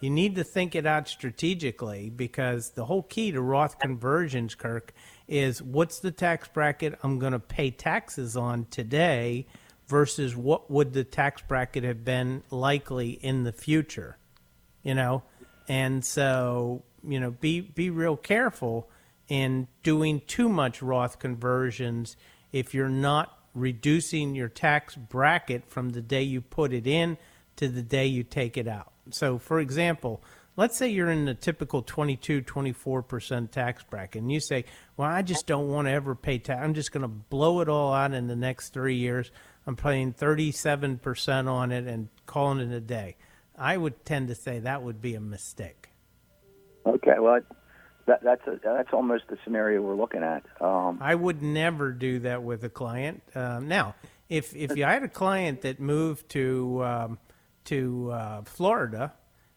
You 0.00 0.10
need 0.10 0.36
to 0.36 0.44
think 0.44 0.74
it 0.74 0.86
out 0.86 1.08
strategically 1.08 2.08
because 2.08 2.70
the 2.70 2.84
whole 2.84 3.02
key 3.02 3.32
to 3.32 3.40
Roth 3.40 3.78
conversions, 3.78 4.54
Kirk, 4.54 4.92
is 5.26 5.60
what's 5.60 5.98
the 5.98 6.12
tax 6.12 6.48
bracket 6.48 6.98
I'm 7.02 7.18
going 7.18 7.32
to 7.32 7.40
pay 7.40 7.70
taxes 7.70 8.36
on 8.36 8.66
today 8.70 9.46
versus 9.88 10.36
what 10.36 10.70
would 10.70 10.92
the 10.92 11.04
tax 11.04 11.42
bracket 11.42 11.82
have 11.82 12.04
been 12.04 12.42
likely 12.50 13.10
in 13.10 13.44
the 13.44 13.52
future 13.52 14.18
you 14.82 14.94
know 14.94 15.22
and 15.68 16.04
so 16.04 16.82
you 17.06 17.18
know 17.18 17.30
be 17.30 17.60
be 17.60 17.90
real 17.90 18.16
careful 18.16 18.88
in 19.28 19.66
doing 19.82 20.20
too 20.26 20.48
much 20.48 20.82
roth 20.82 21.18
conversions 21.18 22.16
if 22.52 22.74
you're 22.74 22.88
not 22.88 23.37
reducing 23.54 24.34
your 24.34 24.48
tax 24.48 24.94
bracket 24.94 25.64
from 25.68 25.90
the 25.90 26.00
day 26.00 26.22
you 26.22 26.40
put 26.40 26.72
it 26.72 26.86
in 26.86 27.18
to 27.56 27.68
the 27.68 27.82
day 27.82 28.06
you 28.06 28.22
take 28.22 28.56
it 28.56 28.68
out. 28.68 28.92
So, 29.10 29.38
for 29.38 29.58
example, 29.60 30.22
let's 30.56 30.76
say 30.76 30.88
you're 30.88 31.10
in 31.10 31.24
the 31.24 31.34
typical 31.34 31.82
22, 31.82 32.42
24% 32.42 33.50
tax 33.50 33.82
bracket, 33.84 34.22
and 34.22 34.30
you 34.30 34.40
say, 34.40 34.64
Well, 34.96 35.08
I 35.08 35.22
just 35.22 35.46
don't 35.46 35.68
want 35.68 35.88
to 35.88 35.92
ever 35.92 36.14
pay 36.14 36.38
tax. 36.38 36.60
I'm 36.62 36.74
just 36.74 36.92
going 36.92 37.02
to 37.02 37.08
blow 37.08 37.60
it 37.60 37.68
all 37.68 37.92
out 37.92 38.12
in 38.12 38.26
the 38.26 38.36
next 38.36 38.70
three 38.70 38.96
years. 38.96 39.30
I'm 39.66 39.76
paying 39.76 40.12
37% 40.12 41.48
on 41.48 41.72
it 41.72 41.86
and 41.86 42.08
calling 42.26 42.60
it 42.60 42.74
a 42.74 42.80
day. 42.80 43.16
I 43.56 43.76
would 43.76 44.04
tend 44.04 44.28
to 44.28 44.34
say 44.34 44.60
that 44.60 44.82
would 44.82 45.02
be 45.02 45.14
a 45.14 45.20
mistake. 45.20 45.90
Okay, 46.86 47.18
well, 47.18 47.40
that, 48.08 48.22
that's 48.22 48.46
a, 48.46 48.58
that's 48.64 48.92
almost 48.92 49.24
the 49.28 49.38
scenario 49.44 49.80
we're 49.82 49.94
looking 49.94 50.22
at. 50.22 50.42
Um, 50.60 50.98
I 51.00 51.14
would 51.14 51.42
never 51.42 51.92
do 51.92 52.18
that 52.20 52.42
with 52.42 52.64
a 52.64 52.68
client. 52.68 53.22
Um, 53.34 53.68
now, 53.68 53.94
if 54.28 54.56
if 54.56 54.76
you 54.76 54.84
had 54.84 55.04
a 55.04 55.08
client 55.08 55.60
that 55.62 55.78
moved 55.78 56.28
to 56.30 56.84
um, 56.84 57.18
to 57.66 58.10
uh, 58.10 58.42
Florida 58.42 59.12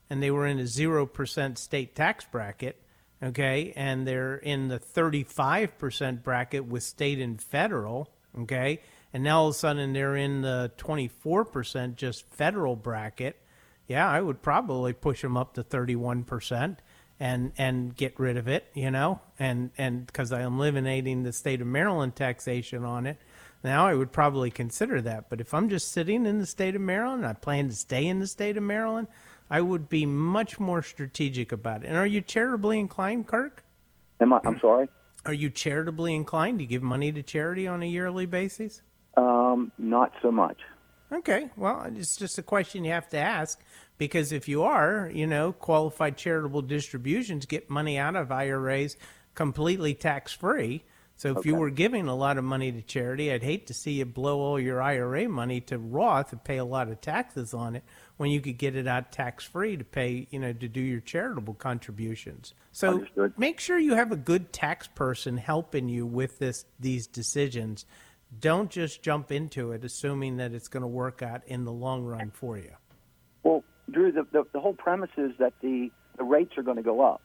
and 0.10 0.22
they 0.22 0.32
were 0.32 0.46
in 0.46 0.60
a 0.60 0.68
zero 0.68 1.06
percent 1.06 1.58
state 1.58 1.96
tax 1.96 2.26
bracket, 2.26 2.82
okay, 3.24 3.74
and 3.76 4.06
they're 4.06 4.36
in 4.36 4.68
the 4.68 4.80
thirty 4.80 5.24
five 5.24 5.78
percent 5.78 6.24
bracket 6.24 6.66
with 6.66 6.84
state 6.84 7.20
and 7.20 7.42
federal, 7.42 8.10
okay, 8.38 8.82
and 9.14 9.24
now 9.24 9.40
all 9.40 9.48
of 9.48 9.56
a 9.56 9.58
sudden 9.58 9.94
they're 9.94 10.18
in 10.18 10.42
the 10.42 10.72
twenty 10.78 11.08
four 11.08 11.46
percent 11.46 11.96
just 11.96 12.30
federal 12.30 12.76
bracket, 12.76 13.42
yeah, 13.88 14.10
I 14.10 14.22
would 14.22 14.42
probably 14.42 14.94
push 14.94 15.22
them 15.22 15.38
up 15.38 15.54
to 15.54 15.64
thirty 15.64 15.96
one 15.96 16.24
percent 16.24 16.82
and 17.22 17.52
and 17.56 17.96
get 17.96 18.20
rid 18.20 18.36
of 18.36 18.48
it, 18.48 18.66
you 18.74 18.90
know, 18.90 19.22
and 19.38 19.70
and 19.78 20.08
because 20.08 20.34
I'm 20.34 20.56
eliminating 20.56 21.22
the 21.22 21.32
state 21.32 21.62
of 21.62 21.68
Maryland 21.68 22.16
taxation 22.16 22.84
on 22.84 23.06
it. 23.06 23.20
Now 23.64 23.86
I 23.86 23.94
would 23.94 24.12
probably 24.12 24.50
consider 24.50 25.00
that, 25.04 25.30
but 25.30 25.40
if 25.40 25.54
I'm 25.54 25.70
just 25.70 25.92
sitting 25.92 26.26
in 26.26 26.40
the 26.40 26.48
state 26.48 26.76
of 26.76 26.82
Maryland, 26.82 27.22
and 27.22 27.30
I 27.30 27.34
plan 27.34 27.70
to 27.70 27.76
stay 27.76 28.08
in 28.08 28.18
the 28.18 28.26
state 28.26 28.58
of 28.58 28.64
Maryland, 28.64 29.08
I 29.52 29.62
would 29.62 29.88
be 29.88 30.04
much 30.08 30.60
more 30.60 30.82
strategic 30.82 31.52
about 31.52 31.84
it. 31.84 31.90
And 31.90 31.96
are 31.96 32.08
you 32.08 32.22
charitably 32.22 32.80
inclined, 32.80 33.28
Kirk? 33.28 33.64
am 34.20 34.34
I, 34.34 34.40
I'm 34.44 34.60
sorry. 34.60 34.88
Are 35.24 35.34
you 35.34 35.52
charitably 35.52 36.16
inclined? 36.16 36.58
Do 36.58 36.64
you 36.64 36.68
give 36.68 36.82
money 36.82 37.12
to 37.12 37.22
charity 37.22 37.68
on 37.68 37.84
a 37.84 37.86
yearly 37.86 38.26
basis? 38.26 38.82
Um, 39.16 39.72
not 39.78 40.12
so 40.24 40.32
much. 40.32 40.58
Okay, 41.12 41.50
well, 41.58 41.92
it's 41.96 42.16
just 42.16 42.38
a 42.38 42.44
question 42.44 42.86
you 42.86 42.92
have 42.92 43.10
to 43.10 43.18
ask 43.18 43.60
because 43.98 44.32
if 44.32 44.48
you 44.48 44.64
are, 44.64 45.12
you 45.14 45.28
know, 45.28 45.52
qualified 45.52 46.18
charitable 46.18 46.62
distributions 46.62 47.46
get 47.46 47.70
money 47.70 47.98
out 47.98 48.16
of 48.16 48.32
IRAs 48.32 48.96
completely 49.36 49.94
tax 49.94 50.32
free. 50.32 50.84
So 51.18 51.38
if 51.38 51.46
you 51.46 51.54
were 51.54 51.70
giving 51.70 52.08
a 52.08 52.16
lot 52.16 52.40
of 52.40 52.44
money 52.44 52.72
to 52.72 52.82
charity, 52.82 53.32
I'd 53.32 53.44
hate 53.44 53.68
to 53.68 53.76
see 53.76 53.92
you 53.92 54.06
blow 54.06 54.40
all 54.40 54.60
your 54.60 54.82
IRA 54.82 55.30
money 55.30 55.62
to 55.62 55.78
Roth 55.78 56.32
and 56.32 56.44
pay 56.44 56.58
a 56.58 56.66
lot 56.66 56.90
of 56.90 57.00
taxes 57.00 57.54
on 57.54 57.76
it 57.76 57.84
when 58.18 58.32
you 58.32 58.42
could 58.42 58.58
get 58.58 58.76
it 58.76 58.88
out 58.88 59.12
tax 59.12 59.44
free 59.46 59.78
to 59.78 59.84
pay, 59.84 60.28
you 60.32 60.40
know, 60.40 60.52
to 60.52 60.68
do 60.68 60.82
your 60.82 61.00
charitable 61.00 61.54
contributions. 61.54 62.56
So 62.72 62.94
Understood. 62.94 63.38
make 63.38 63.60
sure 63.60 63.78
you 63.78 63.94
have 63.94 64.12
a 64.12 64.16
good 64.16 64.52
tax 64.52 64.88
person 64.88 65.38
helping 65.38 65.90
you 65.90 66.08
with 66.08 66.40
this 66.40 66.66
these 66.80 67.06
decisions. 67.06 67.86
Don't 68.40 68.70
just 68.72 69.02
jump 69.02 69.32
into 69.32 69.72
it 69.72 69.84
assuming 69.84 70.38
that 70.38 70.54
it's 70.54 70.68
going 70.68 70.82
to 70.82 70.88
work 70.88 71.22
out 71.22 71.42
in 71.48 71.66
the 71.66 71.72
long 71.72 72.04
run 72.06 72.32
for 72.32 72.58
you. 72.58 72.72
Well, 73.44 73.64
Drew, 73.90 74.12
the, 74.12 74.26
the, 74.32 74.44
the 74.54 74.60
whole 74.60 74.74
premise 74.74 75.10
is 75.18 75.32
that 75.40 75.54
the, 75.62 75.92
the 76.18 76.24
rates 76.24 76.54
are 76.58 76.64
going 76.64 76.78
to 76.78 76.84
go 76.84 77.02
up. 77.02 77.22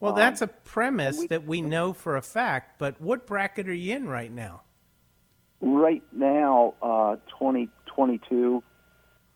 Well, 0.00 0.12
Um, 0.12 0.18
that's 0.18 0.42
a 0.42 0.46
premise 0.46 1.18
we- 1.18 1.26
that 1.28 1.44
we 1.46 1.62
know 1.62 1.92
for 1.92 2.16
a 2.16 2.22
fact, 2.22 2.78
but 2.78 3.00
what 3.00 3.26
bracket 3.26 3.68
are 3.68 3.74
you 3.74 3.96
in 3.96 4.08
right 4.08 4.30
now? 4.32 4.62
Right 5.60 6.02
now, 6.12 6.74
uh, 6.82 7.16
2022, 7.38 8.62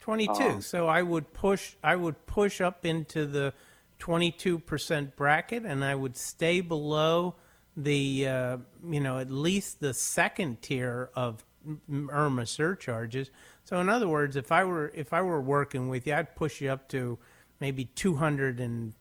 22. 0.01 0.33
Um, 0.33 0.61
so 0.61 0.87
I 0.87 1.03
would 1.03 1.33
push 1.33 1.75
I 1.83 1.97
would 1.97 2.27
push 2.27 2.61
up 2.61 2.85
into 2.85 3.25
the 3.25 3.55
22% 3.99 5.17
bracket 5.17 5.65
and 5.65 5.83
I 5.85 5.95
would 5.95 6.17
stay 6.17 6.61
below 6.61 7.37
the 7.83 8.27
uh, 8.29 8.57
you 8.91 9.01
know 9.01 9.19
at 9.19 9.31
least 9.31 9.81
the 9.81 9.95
second 9.95 10.61
tier 10.63 11.11
of 11.15 11.45
IRMAA 11.91 12.47
surcharges. 12.49 13.31
So 13.65 13.79
in 13.81 13.89
other 13.89 14.09
words, 14.09 14.37
if 14.37 14.51
I 14.53 14.65
were 14.65 14.91
if 14.95 15.13
I 15.13 15.23
were 15.23 15.41
working 15.41 15.89
with 15.89 16.07
you, 16.07 16.15
I'd 16.15 16.35
push 16.37 16.61
you 16.61 16.71
up 16.71 16.89
to 16.89 17.19
maybe 17.61 17.85
210 17.87 18.95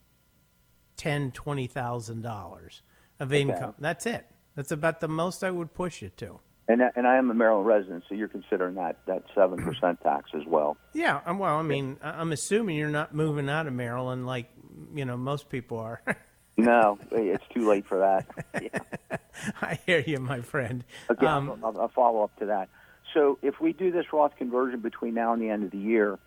20,000 1.31 2.21
dollars 2.21 2.81
of 3.19 3.33
income. 3.33 3.73
That's 3.79 4.05
it. 4.05 4.25
That's 4.55 4.71
about 4.71 4.99
the 4.99 5.07
most 5.07 5.43
I 5.43 5.51
would 5.51 5.73
push 5.73 6.01
you 6.01 6.09
to. 6.17 6.39
and 6.69 6.83
I- 6.83 6.91
and 6.95 7.07
I 7.07 7.15
am 7.17 7.31
a 7.31 7.33
Maryland 7.33 7.65
resident, 7.67 8.03
so 8.09 8.15
you're 8.15 8.27
considering 8.27 8.75
that 8.75 8.97
that 9.07 9.23
seven 9.33 9.63
percent 9.63 10.01
tax 10.01 10.29
as 10.35 10.45
well. 10.45 10.75
Yeah, 10.93 11.21
um, 11.25 11.39
well, 11.39 11.55
I 11.57 11.61
mean, 11.61 11.97
I'm 12.03 12.31
assuming 12.31 12.75
you're 12.75 12.89
not 12.89 13.13
moving 13.15 13.49
out 13.49 13.67
of 13.67 13.73
Maryland 13.73 14.25
like 14.27 14.49
you 14.93 15.05
know 15.05 15.15
most 15.17 15.49
people 15.49 15.79
are. 15.79 16.01
No, 16.57 16.97
it's 17.11 17.43
too 17.53 17.69
late 17.69 17.85
for 17.87 17.99
that. 17.99 18.25
Yeah. 18.61 19.17
I 19.61 19.79
hear 19.85 19.99
you, 19.99 20.19
my 20.19 20.41
friend. 20.41 20.83
Okay, 21.09 21.25
Um, 21.25 21.51
I'll, 21.63 21.67
I'll- 21.71 21.81
I'll 21.81 21.87
follow 21.89 22.23
up 22.23 22.35
to 22.39 22.47
that. 22.47 22.69
So 23.13 23.37
if 23.41 23.61
we 23.61 23.71
do 23.73 23.91
this 23.91 24.05
Roth 24.11 24.35
conversion 24.37 24.79
between 24.81 25.13
now 25.13 25.33
and 25.33 25.41
the 25.41 25.49
end 25.49 25.63
of 25.63 25.71
the 25.71 25.77
year, 25.77 26.17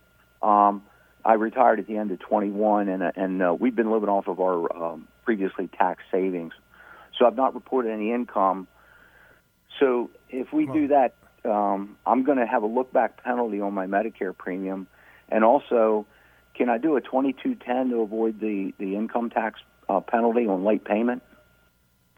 um, 0.42 0.82
I 1.25 1.34
retired 1.34 1.78
at 1.80 1.87
the 1.87 1.96
end 1.99 2.10
of 2.12 2.20
21, 2.20 2.88
and 2.88 3.02
and 3.02 3.42
uh, 3.42 3.54
we've 3.58 3.75
been 3.76 3.90
living 3.90 4.08
off 4.08 4.28
of 4.28 4.40
our 4.40 4.75
um, 4.92 5.08
previously 5.25 5.68
tax 5.76 6.02
savings. 6.10 6.54
So 7.18 7.26
I've 7.26 7.37
not 7.37 7.54
reported 7.54 7.90
any 7.92 8.12
income. 8.12 8.66
So 9.78 10.10
if 10.30 10.52
we 10.52 10.66
do 10.72 10.88
that, 10.88 11.14
um, 11.44 11.96
I'm 12.06 12.25
going 12.25 12.38
to 12.38 12.46
have 12.46 12.62
a 12.62 12.66
look 12.66 12.92
back 12.92 13.22
penalty 13.22 13.60
on 13.60 13.75
my 13.75 13.87
Medicare 13.87 14.37
premium, 14.37 14.87
and 15.28 15.44
also, 15.44 16.06
can 16.54 16.70
I 16.70 16.78
do 16.78 16.96
a 16.96 17.00
2210 17.02 17.90
to 17.90 18.00
avoid 18.00 18.40
the 18.40 18.72
the 18.78 18.96
income 18.96 19.28
tax 19.28 19.60
uh, 19.90 20.00
penalty 20.00 20.47
on 20.47 20.64
late 20.64 20.85
payment 20.85 21.23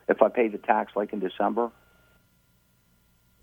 if 0.08 0.20
I 0.20 0.28
pay 0.28 0.48
the 0.48 0.58
tax 0.58 0.92
like 0.94 1.12
in 1.12 1.20
December? 1.20 1.70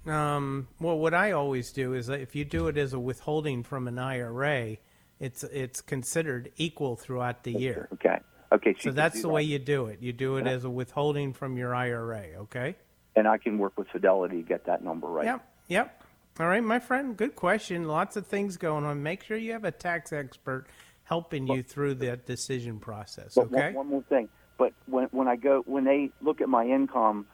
um, 0.05 0.67
well, 0.79 0.98
what 0.98 1.13
I 1.13 1.31
always 1.31 1.71
do 1.71 1.93
is 1.93 2.09
if 2.09 2.36
you 2.36 2.45
do 2.45 2.67
it 2.67 2.77
as 2.77 2.93
a 2.93 3.00
withholding 3.00 3.63
from 3.63 3.88
an 3.88 3.98
IRA, 3.98 4.77
it's 5.19 5.43
it's 5.43 5.81
considered 5.81 6.51
equal 6.57 6.95
throughout 6.95 7.43
the 7.43 7.51
year. 7.51 7.89
Okay. 7.93 8.19
Okay. 8.51 8.74
So 8.74 8.89
can 8.89 8.95
that's 8.95 9.21
the 9.21 9.27
that. 9.27 9.33
way 9.33 9.43
you 9.43 9.59
do 9.59 9.88
it. 9.88 10.01
You 10.01 10.13
do 10.13 10.38
it 10.38 10.48
as 10.48 10.63
a 10.63 10.69
withholding 10.69 11.33
from 11.33 11.57
your 11.57 11.75
IRA. 11.75 12.25
Okay. 12.41 12.75
And 13.15 13.27
I 13.27 13.38
can 13.38 13.57
work 13.57 13.77
with 13.77 13.88
Fidelity 13.89 14.38
to 14.38 14.48
get 14.48 14.65
that 14.65 14.83
number 14.83 15.07
right. 15.07 15.25
Yep. 15.25 15.45
Yep. 15.67 16.03
All 16.39 16.48
right, 16.48 16.63
my 16.63 16.79
friend. 16.79 17.17
Good 17.17 17.36
question. 17.36 17.86
Lots 17.86 18.15
of 18.15 18.25
things 18.25 18.55
going 18.55 18.86
on. 18.86 19.03
Make 19.03 19.24
sure 19.24 19.36
you 19.36 19.51
have 19.51 19.65
a 19.65 19.71
tax 19.71 20.13
expert 20.13 20.67
helping 21.09 21.47
you 21.47 21.63
through 21.63 21.95
that 21.95 22.27
decision 22.27 22.79
process. 22.79 23.33
But 23.33 23.49
one- 23.49 23.59
Okay. 23.61 23.73
one, 23.75 23.87
more 23.87 24.03
thing. 24.03 24.29
But 24.57 24.73
when 24.85 25.07
when 25.11 25.27
I 25.27 25.35
go 25.37 25.61
when 25.65 25.83
they 25.83 26.11
look 26.21 26.39
at 26.39 26.49
my 26.49 26.65
income, 26.65 27.25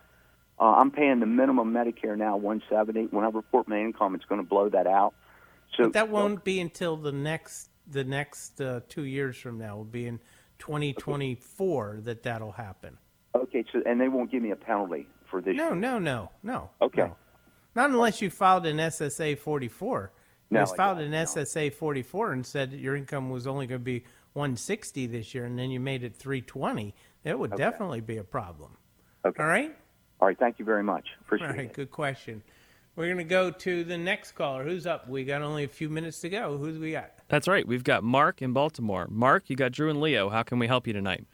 uh, 0.60 0.76
I'm 0.80 0.92
paying 0.92 1.20
the 1.20 1.26
minimum 1.26 1.74
Medicare 1.74 2.18
now 2.18 2.38
170. 2.38 3.08
When 3.08 3.26
I 3.26 3.30
report 3.30 3.68
my 3.68 3.80
income, 3.80 4.16
it's 4.16 4.24
going 4.26 4.40
to 4.42 4.48
blow 4.48 4.70
that 4.70 4.88
out. 4.88 5.14
So 5.76 5.84
But 5.86 5.94
that 5.94 6.10
won't 6.10 6.44
be 6.46 6.62
until 6.62 6.96
the 6.96 7.12
next 7.12 7.70
the 7.88 8.04
next 8.06 8.62
uh, 8.62 8.80
two 8.88 9.04
years 9.04 9.36
from 9.38 9.58
now. 9.58 9.76
Will 9.78 9.84
be 9.84 10.08
in 10.08 10.20
2024 10.60 12.00
that 12.04 12.24
that'll 12.24 12.54
happen. 12.54 12.98
Okay. 13.36 13.66
So 13.74 13.82
and 13.86 14.00
they 14.00 14.08
won't 14.08 14.32
give 14.32 14.42
me 14.42 14.52
a 14.52 14.56
penalty 14.56 15.08
for 15.30 15.42
this. 15.42 15.58
No, 15.58 15.68
year. 15.70 15.76
no, 15.76 16.00
no, 16.00 16.32
no. 16.44 16.70
Okay. 16.82 17.02
no. 17.02 17.18
Not 17.76 17.90
unless 17.90 18.22
you 18.22 18.30
filed 18.30 18.66
an 18.66 18.78
SSA 18.78 19.38
44. 19.38 20.14
No, 20.50 20.62
you 20.62 20.66
filed 20.76 21.00
don't, 21.00 21.14
an. 21.14 21.26
SSA 21.26 21.74
44 21.74 22.34
and 22.34 22.46
said 22.46 22.72
that 22.72 22.80
your 22.80 22.96
income 22.96 23.30
was 23.30 23.48
only 23.48 23.68
going 23.68 23.82
to 23.82 23.84
be 23.84 24.04
160 24.34 25.08
this 25.08 25.34
year, 25.34 25.46
and 25.46 25.58
then 25.58 25.72
you 25.72 25.80
made 25.80 26.04
it 26.04 26.16
320. 26.16 26.94
It 27.24 27.38
would 27.38 27.56
definitely 27.56 28.02
be 28.02 28.18
a 28.18 28.24
problem. 28.24 28.78
Okay. 29.26 29.42
All 29.42 29.50
right. 29.50 29.76
All 30.20 30.28
right. 30.28 30.38
Thank 30.38 30.60
you 30.60 30.66
very 30.66 30.84
much. 30.84 31.08
Appreciate 31.22 31.48
All 31.48 31.54
right. 31.56 31.66
it. 31.66 31.74
Good 31.74 31.92
question. 31.92 32.44
We're 32.96 33.06
going 33.06 33.18
to 33.18 33.24
go 33.24 33.52
to 33.52 33.84
the 33.84 33.98
next 33.98 34.34
caller. 34.34 34.64
Who's 34.64 34.88
up? 34.88 35.10
We 35.10 35.26
got 35.26 35.42
only 35.42 35.66
a 35.66 35.68
few 35.68 35.90
minutes 35.90 36.22
to 36.22 36.30
go. 36.30 36.58
Who's 36.58 36.78
we 36.78 36.92
got? 36.92 37.12
That's 37.28 37.48
right. 37.48 37.68
We've 37.68 37.84
got 37.84 38.04
Mark 38.04 38.42
in 38.42 38.54
Baltimore. 38.54 39.08
Mark, 39.10 39.50
you 39.50 39.56
got 39.56 39.74
Drew 39.74 39.90
and 39.90 40.00
Leo. 40.00 40.30
How 40.30 40.44
can 40.44 40.60
we 40.60 40.68
help 40.68 40.88
you 40.88 40.94
tonight? 40.94 41.26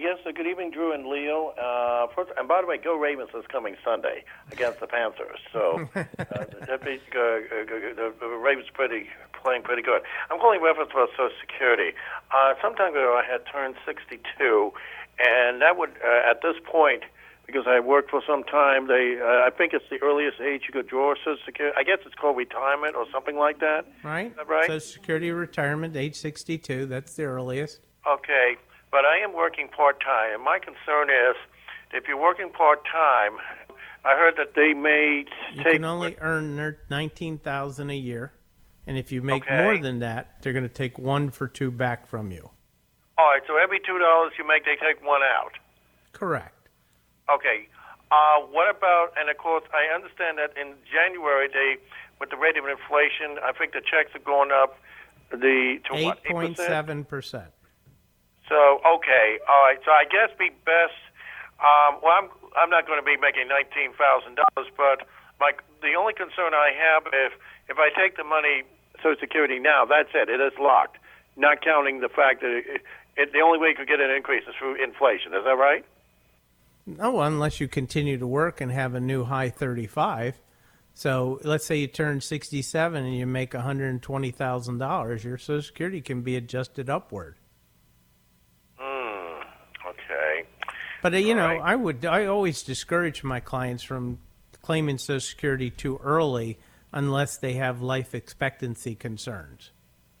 Yes, 0.00 0.16
uh, 0.24 0.32
good 0.32 0.46
evening, 0.46 0.70
Drew 0.70 0.94
and 0.94 1.04
Leo. 1.04 1.48
Uh, 1.60 2.06
first, 2.16 2.32
and 2.38 2.48
by 2.48 2.62
the 2.62 2.66
way, 2.66 2.78
Go 2.78 2.96
Ravens 2.96 3.28
is 3.36 3.44
coming 3.52 3.76
Sunday 3.84 4.24
against 4.50 4.80
the 4.80 4.86
Panthers. 4.86 5.38
So 5.52 5.90
uh, 5.94 6.04
that 6.16 6.80
be, 6.82 6.98
uh, 7.14 7.20
uh, 7.20 7.68
the, 7.68 8.14
the 8.18 8.26
Ravens 8.28 8.68
pretty 8.72 9.10
playing 9.42 9.62
pretty 9.62 9.82
good. 9.82 10.00
I'm 10.30 10.40
calling 10.40 10.62
reference 10.62 10.90
about 10.92 11.10
Social 11.10 11.36
Security. 11.38 11.94
Uh, 12.30 12.54
some 12.62 12.74
time 12.76 12.92
ago, 12.92 13.20
I 13.22 13.30
had 13.30 13.42
turned 13.52 13.74
62, 13.84 14.72
and 15.18 15.60
that 15.60 15.76
would 15.76 15.90
uh, 16.02 16.30
at 16.30 16.40
this 16.40 16.56
point. 16.64 17.02
Because 17.46 17.66
I 17.66 17.80
worked 17.80 18.10
for 18.10 18.22
some 18.24 18.44
time, 18.44 18.86
they 18.86 19.18
uh, 19.20 19.44
I 19.44 19.50
think 19.50 19.72
it's 19.72 19.84
the 19.90 19.98
earliest 20.02 20.40
age 20.40 20.62
you 20.68 20.72
could 20.72 20.86
draw 20.86 21.14
Social 21.16 21.36
Security. 21.44 21.76
I 21.76 21.82
guess 21.82 21.98
it's 22.06 22.14
called 22.14 22.36
retirement 22.36 22.94
or 22.94 23.06
something 23.12 23.36
like 23.36 23.58
that. 23.58 23.86
Right. 24.04 24.34
that 24.36 24.48
right? 24.48 24.68
Social 24.68 24.80
Security 24.80 25.32
retirement, 25.32 25.96
age 25.96 26.14
62. 26.14 26.86
That's 26.86 27.16
the 27.16 27.24
earliest. 27.24 27.80
Okay, 28.06 28.56
but 28.90 29.04
I 29.04 29.18
am 29.18 29.32
working 29.34 29.68
part 29.68 30.00
time, 30.00 30.34
and 30.34 30.42
my 30.44 30.58
concern 30.58 31.10
is 31.10 31.36
if 31.92 32.06
you're 32.08 32.20
working 32.20 32.50
part 32.50 32.84
time, 32.84 33.38
I 34.04 34.16
heard 34.16 34.34
that 34.36 34.54
they 34.54 34.72
may 34.72 35.24
You 35.54 35.56
take. 35.64 35.66
You 35.66 35.72
can 35.72 35.84
only 35.84 36.16
earn 36.20 36.76
nineteen 36.88 37.38
thousand 37.38 37.90
a 37.90 37.96
year, 37.96 38.32
and 38.86 38.96
if 38.96 39.12
you 39.12 39.22
make 39.22 39.44
Okay. 39.44 39.56
more 39.62 39.78
than 39.78 39.98
that, 40.00 40.40
they're 40.42 40.52
going 40.52 40.68
to 40.68 40.74
take 40.74 40.98
one 40.98 41.30
for 41.30 41.46
two 41.48 41.70
back 41.70 42.06
from 42.06 42.30
you. 42.30 42.50
All 43.18 43.26
right, 43.26 43.42
so 43.46 43.56
every 43.56 43.80
two 43.80 43.98
dollars 43.98 44.32
you 44.38 44.46
make, 44.46 44.64
they 44.64 44.76
take 44.76 45.04
one 45.04 45.20
out. 45.22 45.52
Correct. 46.12 46.68
Okay. 47.28 47.68
Uh, 48.10 48.40
what 48.50 48.74
about? 48.74 49.12
And 49.18 49.28
of 49.30 49.36
course, 49.36 49.62
I 49.72 49.94
understand 49.94 50.38
that 50.38 50.56
in 50.60 50.74
January 50.90 51.46
they, 51.48 51.76
with 52.18 52.30
the 52.30 52.36
rate 52.36 52.56
of 52.56 52.64
inflation, 52.64 53.38
I 53.44 53.52
think 53.52 53.72
the 53.72 53.82
checks 53.82 54.10
are 54.16 54.24
going 54.24 54.50
up. 54.50 54.78
The 55.30 55.78
to 55.84 56.02
what? 56.04 56.18
Eight 56.24 56.32
point 56.32 56.56
seven 56.56 57.04
percent. 57.04 57.52
So 58.50 58.82
okay, 58.82 59.38
all 59.46 59.62
right. 59.62 59.78
So 59.86 59.94
I 59.94 60.04
guess 60.10 60.34
be 60.34 60.50
best. 60.66 60.98
Um, 61.62 62.02
well, 62.02 62.18
I'm 62.18 62.28
I'm 62.58 62.70
not 62.70 62.90
going 62.90 62.98
to 62.98 63.06
be 63.06 63.14
making 63.14 63.46
nineteen 63.46 63.94
thousand 63.94 64.42
dollars, 64.42 64.66
but 64.74 65.06
my 65.38 65.54
the 65.80 65.94
only 65.94 66.12
concern 66.12 66.50
I 66.52 66.74
have 66.74 67.06
if 67.14 67.38
if 67.70 67.78
I 67.78 67.94
take 67.94 68.18
the 68.18 68.26
money 68.26 68.66
Social 68.98 69.22
Security 69.22 69.58
now, 69.62 69.86
that's 69.86 70.10
it. 70.12 70.28
It 70.28 70.42
is 70.42 70.52
locked. 70.58 70.98
Not 71.36 71.62
counting 71.62 72.00
the 72.00 72.10
fact 72.10 72.42
that 72.42 72.50
it, 72.50 72.82
it, 73.16 73.32
the 73.32 73.40
only 73.40 73.58
way 73.58 73.68
you 73.68 73.74
could 73.74 73.88
get 73.88 74.00
an 74.00 74.10
increase 74.10 74.42
is 74.48 74.54
through 74.58 74.82
inflation. 74.82 75.32
Is 75.32 75.44
that 75.44 75.56
right? 75.56 75.84
No, 76.86 77.20
unless 77.20 77.60
you 77.60 77.68
continue 77.68 78.18
to 78.18 78.26
work 78.26 78.60
and 78.60 78.72
have 78.72 78.94
a 78.94 79.00
new 79.00 79.24
high 79.24 79.48
35. 79.48 80.40
So 80.92 81.40
let's 81.44 81.64
say 81.64 81.76
you 81.76 81.86
turn 81.86 82.20
67 82.20 83.04
and 83.04 83.16
you 83.16 83.26
make 83.26 83.52
$120,000, 83.52 85.24
your 85.24 85.38
Social 85.38 85.62
Security 85.62 86.00
can 86.00 86.22
be 86.22 86.36
adjusted 86.36 86.90
upward. 86.90 87.36
Hmm. 88.76 89.42
Okay. 89.86 90.46
But 91.02 91.14
uh, 91.14 91.18
you 91.18 91.34
know, 91.34 91.46
Right. 91.46 91.60
I 91.62 91.76
would 91.76 92.04
I 92.04 92.26
always 92.26 92.62
discourage 92.62 93.22
my 93.24 93.40
clients 93.40 93.82
from 93.82 94.18
claiming 94.62 94.98
Social 94.98 95.20
Security 95.20 95.70
too 95.70 95.98
early 96.02 96.58
unless 96.92 97.36
they 97.38 97.54
have 97.54 97.80
life 97.82 98.14
expectancy 98.14 98.94
concerns. 98.94 99.70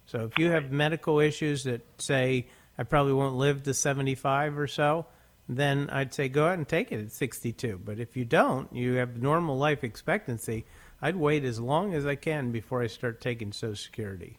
So 0.06 0.24
if 0.24 0.38
you 0.38 0.50
have 0.50 0.72
medical 0.72 1.20
issues 1.20 1.64
that 1.64 1.82
say 1.98 2.46
I 2.78 2.84
probably 2.84 3.12
won't 3.12 3.36
live 3.36 3.62
to 3.64 3.74
75 3.74 4.58
or 4.58 4.66
so, 4.66 5.06
then 5.48 5.90
I'd 5.90 6.14
say 6.14 6.28
go 6.28 6.46
ahead 6.46 6.58
and 6.58 6.68
take 6.68 6.92
it 6.92 7.00
at 7.00 7.12
62. 7.12 7.80
But 7.84 7.98
if 7.98 8.16
you 8.16 8.24
don't, 8.24 8.72
you 8.72 8.94
have 8.94 9.20
normal 9.20 9.58
life 9.58 9.84
expectancy, 9.84 10.64
I'd 11.02 11.16
wait 11.16 11.44
as 11.44 11.60
long 11.60 11.94
as 11.94 12.06
I 12.06 12.14
can 12.14 12.52
before 12.52 12.82
I 12.82 12.86
start 12.86 13.20
taking 13.20 13.52
Social 13.52 13.74
Security. 13.76 14.38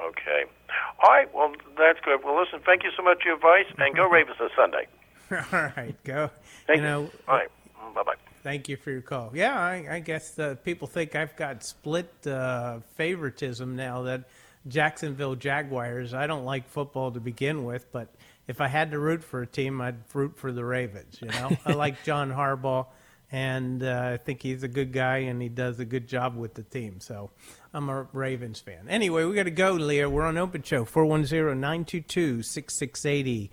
Okay. 0.00 0.44
All 1.02 1.10
right. 1.10 1.32
Well, 1.34 1.52
that's 1.76 2.00
good. 2.04 2.20
Well, 2.24 2.38
listen. 2.38 2.60
Thank 2.64 2.84
you 2.84 2.90
so 2.96 3.02
much 3.02 3.22
for 3.22 3.28
your 3.28 3.36
advice, 3.36 3.66
and 3.78 3.96
go 3.96 4.08
Ravens 4.10 4.36
this 4.38 4.50
Sunday. 4.56 4.86
All 5.52 5.72
right, 5.76 5.94
go. 6.04 6.30
Thank 6.66 6.78
you 6.78 6.82
know, 6.82 7.10
All 7.28 7.36
right. 7.36 7.48
Bye 7.94 8.02
bye. 8.02 8.14
Thank 8.42 8.68
you 8.68 8.76
for 8.76 8.90
your 8.90 9.02
call. 9.02 9.30
Yeah, 9.34 9.58
I, 9.58 9.86
I 9.90 10.00
guess 10.00 10.38
uh, 10.38 10.54
people 10.64 10.88
think 10.88 11.14
I've 11.14 11.36
got 11.36 11.62
split 11.62 12.10
uh, 12.26 12.80
favoritism 12.96 13.76
now 13.76 14.02
that 14.02 14.24
Jacksonville 14.66 15.34
Jaguars. 15.34 16.14
I 16.14 16.26
don't 16.26 16.44
like 16.44 16.68
football 16.68 17.10
to 17.12 17.20
begin 17.20 17.64
with, 17.64 17.90
but 17.92 18.14
if 18.48 18.60
I 18.60 18.68
had 18.68 18.90
to 18.92 18.98
root 18.98 19.22
for 19.22 19.42
a 19.42 19.46
team, 19.46 19.80
I'd 19.80 19.96
root 20.14 20.36
for 20.36 20.52
the 20.52 20.64
Ravens. 20.64 21.18
You 21.20 21.28
know, 21.28 21.56
I 21.64 21.72
like 21.74 22.02
John 22.04 22.30
Harbaugh, 22.30 22.86
and 23.30 23.82
uh, 23.82 24.10
I 24.14 24.16
think 24.16 24.42
he's 24.42 24.62
a 24.62 24.68
good 24.68 24.92
guy 24.92 25.18
and 25.18 25.40
he 25.40 25.48
does 25.48 25.78
a 25.78 25.84
good 25.84 26.08
job 26.08 26.36
with 26.36 26.54
the 26.54 26.62
team. 26.62 27.00
So 27.00 27.30
I'm 27.72 27.88
a 27.88 28.06
Ravens 28.12 28.60
fan. 28.60 28.86
Anyway, 28.88 29.24
we 29.24 29.34
got 29.34 29.44
to 29.44 29.50
go, 29.50 29.72
Leah. 29.72 30.10
We're 30.10 30.24
on 30.24 30.36
Open 30.36 30.62
Show 30.62 30.84
410 30.84 31.60
922 31.60 32.42
6680. 32.42 33.50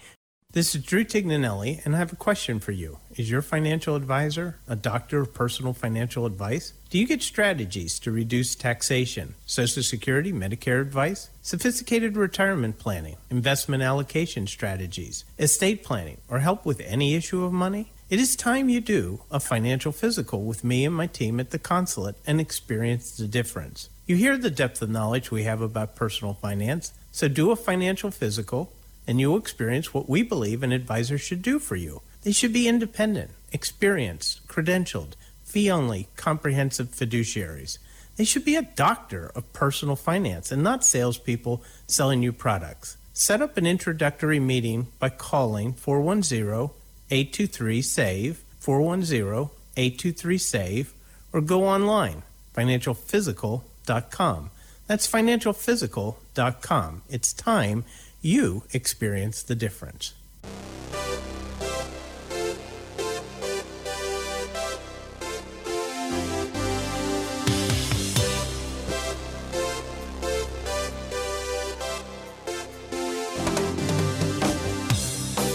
This 0.58 0.74
is 0.74 0.84
Drew 0.84 1.04
Tignanelli, 1.04 1.86
and 1.86 1.96
I 1.96 2.00
have 2.00 2.12
a 2.12 2.16
question 2.16 2.60
for 2.60 2.72
you. 2.72 2.98
Is 3.16 3.30
your 3.30 3.44
financial 3.44 3.96
advisor 3.96 4.58
a 4.68 4.76
doctor 4.76 5.20
of 5.20 5.32
personal 5.32 5.72
financial 5.72 6.26
advice? 6.26 6.74
Do 6.90 6.98
you 6.98 7.06
get 7.06 7.22
strategies 7.22 8.00
to 8.00 8.12
reduce 8.12 8.56
taxation, 8.56 9.36
Social 9.46 9.84
Security, 9.84 10.34
Medicare 10.34 10.82
advice, 10.82 11.30
sophisticated 11.44 12.18
retirement 12.18 12.80
planning, 12.80 13.18
investment 13.30 13.84
allocation 13.84 14.48
strategies, 14.48 15.26
estate 15.38 15.84
planning, 15.84 16.18
or 16.28 16.40
help 16.40 16.66
with 16.66 16.82
any 16.82 17.14
issue 17.14 17.44
of 17.44 17.54
money? 17.54 17.92
It 18.10 18.20
is 18.20 18.36
time 18.36 18.68
you 18.68 18.82
do 18.82 19.22
a 19.30 19.40
financial 19.40 19.92
physical 19.92 20.42
with 20.42 20.64
me 20.64 20.86
and 20.86 20.96
my 20.96 21.06
team 21.06 21.40
at 21.40 21.52
the 21.52 21.60
consulate 21.60 22.16
and 22.26 22.42
experience 22.42 23.16
the 23.16 23.28
difference. 23.28 23.90
You 24.08 24.16
hear 24.16 24.40
the 24.40 24.50
depth 24.50 24.82
of 24.82 24.90
knowledge 24.90 25.30
we 25.30 25.44
have 25.44 25.62
about 25.62 25.96
personal 25.96 26.34
finance, 26.34 26.94
so 27.12 27.28
do 27.28 27.52
a 27.52 27.56
financial 27.56 28.10
physical 28.10 28.74
and 29.08 29.20
you'll 29.20 29.38
experience 29.38 29.94
what 29.94 30.10
we 30.10 30.22
believe 30.22 30.62
an 30.62 30.72
advisor 30.72 31.18
should 31.18 31.42
do 31.42 31.58
for 31.58 31.76
you. 31.76 32.02
They 32.24 32.32
should 32.34 32.54
be 32.54 32.68
independent, 32.68 33.32
experienced, 33.54 34.46
credentialed, 34.48 35.14
fee 35.46 35.72
only, 35.72 36.10
comprehensive 36.18 36.90
fiduciaries. 36.90 37.78
They 38.18 38.26
should 38.26 38.44
be 38.44 38.56
a 38.56 38.64
doctor 38.64 39.32
of 39.34 39.54
personal 39.54 39.96
finance 39.96 40.52
and 40.52 40.62
not 40.62 40.84
salespeople 40.84 41.64
selling 41.88 42.22
you 42.22 42.34
products. 42.34 42.98
Set 43.14 43.42
up 43.42 43.58
an 43.58 43.66
introductory 43.66 44.40
meeting 44.40 44.88
by 45.00 45.10
calling 45.10 45.74
410 45.74 46.70
823 47.10 47.82
SAVE, 47.82 48.44
410 48.60 49.50
823 49.78 50.38
SAVE, 50.38 50.94
or 51.32 51.42
go 51.42 51.64
online, 51.66 52.24
financialphysical.com. 52.56 54.50
That's 54.88 55.08
financialphysical.com. 55.08 57.02
It's 57.10 57.34
time 57.34 57.86
you 58.28 58.62
experience 58.74 59.42
the 59.42 59.56
difference. 59.56 60.14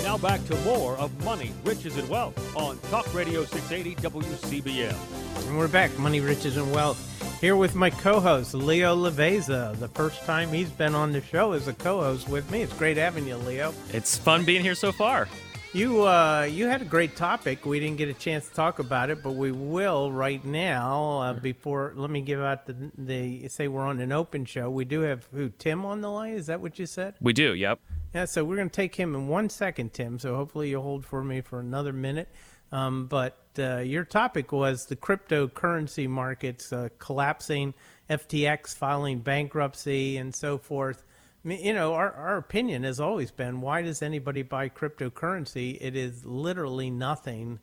Now 0.02 0.16
back 0.16 0.42
to 0.46 0.56
more 0.64 0.96
of 0.96 1.12
Money, 1.22 1.52
Riches, 1.64 1.98
and 1.98 2.08
Wealth 2.08 2.56
on 2.56 2.78
Talk 2.90 3.12
Radio 3.12 3.44
680 3.44 3.96
WCBM. 3.96 5.46
And 5.46 5.58
we're 5.58 5.68
back, 5.68 5.96
Money, 5.98 6.20
Riches, 6.20 6.56
and 6.56 6.72
Wealth. 6.72 7.12
Here 7.42 7.57
with 7.57 7.74
my 7.74 7.90
co-host 7.90 8.55
Leo 8.55 8.94
Laveza. 8.94 9.76
The 9.76 9.88
first 9.88 10.22
time 10.22 10.50
he's 10.50 10.70
been 10.70 10.94
on 10.94 11.11
the 11.11 11.20
show 11.20 11.55
as 11.55 11.66
a 11.66 11.72
co-host 11.72 12.28
with 12.28 12.48
me. 12.52 12.62
It's 12.62 12.72
great 12.74 12.96
having 12.96 13.26
you, 13.26 13.37
Leo. 13.37 13.74
It's 13.92 14.16
fun 14.16 14.44
being 14.44 14.62
here 14.62 14.76
so 14.76 14.92
far. 14.92 15.26
You 15.72 16.07
uh, 16.07 16.48
you 16.48 16.68
had 16.68 16.83
a 16.83 16.85
great 16.85 17.16
topic. 17.16 17.66
We 17.66 17.81
didn't 17.81 17.96
get 17.96 18.09
a 18.09 18.14
chance 18.14 18.48
to 18.48 18.55
talk 18.55 18.78
about 18.78 19.11
it, 19.11 19.24
but 19.24 19.33
we 19.33 19.50
will 19.50 20.12
right 20.12 20.44
now. 20.44 21.18
Uh, 21.18 21.33
before, 21.33 21.92
let 21.96 22.11
me 22.11 22.20
give 22.20 22.40
out 22.40 22.66
the 22.66 22.76
the 22.96 23.48
say 23.48 23.66
we're 23.66 23.87
on 23.87 23.98
an 23.98 24.12
open 24.12 24.44
show. 24.44 24.70
We 24.70 24.85
do 24.85 25.00
have 25.00 25.26
who 25.33 25.48
Tim 25.48 25.85
on 25.85 26.00
the 26.00 26.11
line. 26.12 26.35
Is 26.35 26.46
that 26.46 26.61
what 26.61 26.78
you 26.78 26.87
said? 26.87 27.16
We 27.20 27.33
do, 27.33 27.55
yep. 27.55 27.81
Yeah, 28.14 28.26
so 28.26 28.44
we're 28.44 28.55
going 28.55 28.70
to 28.70 28.76
take 28.76 28.94
him 28.94 29.16
in 29.16 29.26
one 29.26 29.48
second, 29.48 29.94
Tim. 29.94 30.20
So 30.20 30.37
hopefully 30.37 30.70
you'll 30.70 30.85
hold 30.85 31.05
for 31.05 31.24
me 31.24 31.40
for 31.40 31.59
another 31.59 31.92
minute. 31.92 32.28
Um, 32.72 33.06
but 33.06 33.38
uh, 33.58 33.78
your 33.78 34.04
topic 34.04 34.50
was 34.50 34.87
the 34.87 34.96
cryptocurrency 34.96 36.08
markets 36.08 36.72
uh, 36.72 36.88
collapsing, 36.98 37.74
FTX 38.08 38.74
filing 38.74 39.20
bankruptcy, 39.20 40.16
and 40.16 40.35
so 40.35 40.58
forth. 40.58 41.04
I 41.44 41.48
mean, 41.48 41.64
you 41.64 41.74
know, 41.74 41.92
our, 41.94 42.12
our 42.12 42.37
opinion 42.38 42.85
has 42.85 42.98
always 42.98 43.30
been 43.30 43.61
why 43.61 43.82
does 43.82 44.00
anybody 44.00 44.42
buy 44.42 44.68
cryptocurrency? 44.68 45.76
It 45.80 45.96
is 45.96 46.24
literally 46.24 46.90
nothing. 46.90 47.58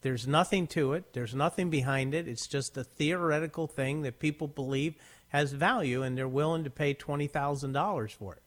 There's 0.00 0.26
nothing 0.26 0.66
to 0.68 0.92
it, 0.94 1.12
there's 1.14 1.34
nothing 1.34 1.70
behind 1.70 2.14
it. 2.14 2.28
It's 2.28 2.46
just 2.46 2.76
a 2.76 2.84
theoretical 2.84 3.66
thing 3.66 4.02
that 4.02 4.18
people 4.18 4.48
believe 4.48 4.96
has 5.28 5.52
value, 5.52 6.02
and 6.02 6.16
they're 6.16 6.28
willing 6.28 6.64
to 6.64 6.70
pay 6.70 6.94
$20,000 6.94 8.10
for 8.12 8.34
it. 8.34 8.42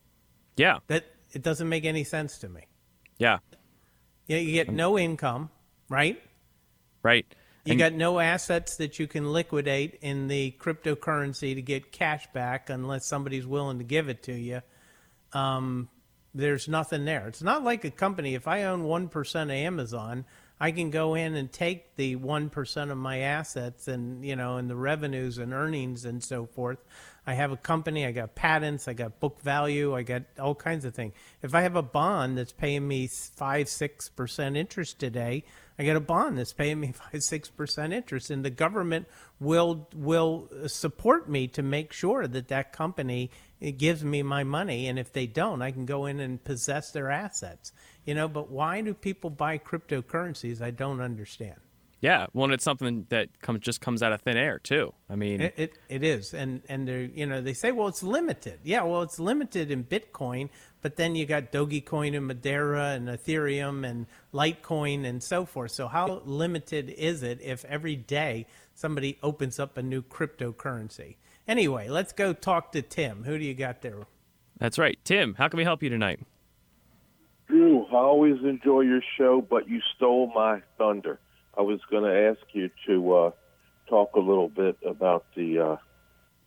Yeah, 0.55 0.79
That 0.87 1.05
it 1.33 1.41
doesn't 1.43 1.67
make 1.67 1.83
any 1.85 2.03
sense 2.03 2.37
to 2.39 2.49
me. 2.49 2.61
yeah, 3.17 3.39
You, 4.27 4.37
you 4.37 4.53
get 4.53 4.71
no 4.71 4.97
income, 4.97 5.49
right? 5.89 6.21
right. 7.03 7.25
You 7.65 7.71
And- 7.71 7.79
got 7.79 7.93
no 7.93 8.19
assets 8.19 8.77
that 8.77 8.97
you 8.97 9.07
can 9.07 9.31
liquidate 9.33 9.99
in 10.01 10.27
the 10.27 10.55
cryptocurrency 10.59 11.53
to 11.55 11.61
get 11.61 11.91
cash 11.91 12.25
back 12.33 12.69
unless 12.69 13.05
somebody's 13.05 13.45
willing 13.45 13.77
to 13.79 13.83
give 13.83 14.07
it 14.07 14.23
to 14.23 14.33
you. 14.33 14.61
Um, 15.33 15.89
there's 16.33 16.67
nothing 16.67 17.03
there. 17.05 17.27
It's 17.27 17.41
not 17.41 17.63
like 17.63 17.83
a 17.83 17.91
company. 17.91 18.35
If 18.35 18.47
I 18.47 18.63
own 18.63 18.83
1% 18.83 19.43
of 19.43 19.49
Amazon, 19.51 20.25
I 20.59 20.71
can 20.71 20.89
go 20.91 21.15
in 21.15 21.35
and 21.35 21.51
take 21.51 21.95
the 21.97 22.15
1% 22.15 22.91
of 22.91 22.97
my 22.97 23.19
assets 23.19 23.87
and, 23.87 24.25
you 24.25 24.35
know, 24.35 24.57
and 24.57 24.69
the 24.69 24.75
revenues 24.75 25.37
and 25.37 25.53
earnings 25.53 26.05
and 26.05 26.23
so 26.23 26.45
forth. 26.45 26.79
I 27.25 27.33
have 27.33 27.51
a 27.51 27.57
company, 27.57 28.05
I 28.05 28.11
got 28.11 28.35
patents, 28.35 28.87
I 28.87 28.93
got 28.93 29.19
book 29.19 29.41
value, 29.41 29.93
I 29.93 30.03
got 30.03 30.23
all 30.39 30.55
kinds 30.55 30.85
of 30.85 30.95
things. 30.95 31.13
If 31.41 31.53
I 31.53 31.61
have 31.61 31.75
a 31.75 31.83
bond 31.83 32.37
that's 32.37 32.53
paying 32.53 32.87
me 32.87 33.07
5 33.07 33.67
6% 33.67 34.57
interest 34.57 34.99
today, 34.99 35.43
I 35.79 35.85
got 35.85 35.95
a 35.95 36.01
bond 36.01 36.37
that's 36.37 36.53
paying 36.53 36.79
me 36.79 36.91
5 37.11 37.13
6% 37.13 37.93
interest 37.93 38.29
and 38.29 38.43
the 38.43 38.49
government 38.49 39.07
will 39.39 39.87
will 39.95 40.49
support 40.67 41.29
me 41.29 41.47
to 41.49 41.61
make 41.61 41.93
sure 41.93 42.27
that 42.27 42.47
that 42.47 42.73
company 42.73 43.31
eh, 43.61 43.71
gives 43.71 44.03
me 44.03 44.23
my 44.23 44.43
money 44.43 44.87
and 44.87 44.97
if 44.97 45.13
they 45.13 45.27
don't 45.27 45.61
I 45.61 45.71
can 45.71 45.85
go 45.85 46.05
in 46.05 46.19
and 46.19 46.43
possess 46.43 46.91
their 46.91 47.11
assets. 47.11 47.71
You 48.05 48.15
know, 48.15 48.27
but 48.27 48.49
why 48.49 48.81
do 48.81 48.93
people 48.93 49.29
buy 49.29 49.57
cryptocurrencies? 49.57 50.61
I 50.61 50.71
don't 50.71 51.01
understand. 51.01 51.59
Yeah, 51.99 52.27
well, 52.33 52.45
and 52.45 52.53
it's 52.53 52.63
something 52.63 53.07
that 53.09 53.41
comes 53.41 53.61
just 53.61 53.81
comes 53.81 54.03
out 54.03 54.13
of 54.13 54.21
thin 54.21 54.37
air 54.37 54.59
too. 54.59 54.93
I 55.09 55.15
mean, 55.15 55.41
It, 55.41 55.53
it 55.57 55.73
it 55.89 56.03
is, 56.03 56.33
and 56.33 56.61
and 56.69 56.87
they 56.87 57.09
you 57.13 57.25
know 57.25 57.41
they 57.41 57.53
say 57.53 57.71
well 57.71 57.87
it's 57.87 58.03
limited. 58.03 58.59
Yeah, 58.63 58.83
well 58.83 59.01
it's 59.01 59.19
limited 59.19 59.71
in 59.71 59.83
Bitcoin, 59.83 60.49
but 60.81 60.95
then 60.95 61.15
you 61.15 61.25
got 61.25 61.51
Dogecoin 61.51 62.15
and 62.15 62.27
Madeira 62.27 62.89
and 62.89 63.07
Ethereum 63.07 63.87
and 63.87 64.05
Litecoin 64.31 65.05
and 65.05 65.23
so 65.23 65.45
forth. 65.45 65.71
So 65.71 65.87
how 65.87 66.21
limited 66.23 66.89
is 66.91 67.23
it 67.23 67.39
if 67.41 67.65
every 67.65 67.95
day 67.95 68.45
somebody 68.75 69.17
opens 69.23 69.59
up 69.59 69.75
a 69.75 69.81
new 69.81 70.03
cryptocurrency? 70.03 71.15
Anyway, 71.47 71.87
let's 71.87 72.13
go 72.13 72.31
talk 72.31 72.71
to 72.73 72.81
Tim. 72.83 73.23
Who 73.23 73.39
do 73.39 73.43
you 73.45 73.53
got 73.55 73.81
there? 73.81 74.05
that's 74.59 74.77
right. 74.77 74.97
Tim, 75.03 75.35
how 75.35 75.47
can 75.47 75.57
we 75.57 75.63
help 75.63 75.81
you 75.81 75.89
tonight? 75.89 76.19
Drew, 77.47 77.85
I 77.85 77.95
always 77.95 78.35
enjoy 78.43 78.81
your 78.81 79.01
show, 79.17 79.41
but 79.47 79.69
you 79.69 79.79
stole 79.95 80.31
my 80.35 80.61
thunder. 80.77 81.19
I 81.57 81.61
was 81.61 81.79
going 81.89 82.03
to 82.03 82.29
ask 82.29 82.45
you 82.53 82.69
to 82.85 83.13
uh, 83.15 83.31
talk 83.89 84.15
a 84.15 84.19
little 84.19 84.49
bit 84.49 84.77
about 84.85 85.25
the 85.35 85.79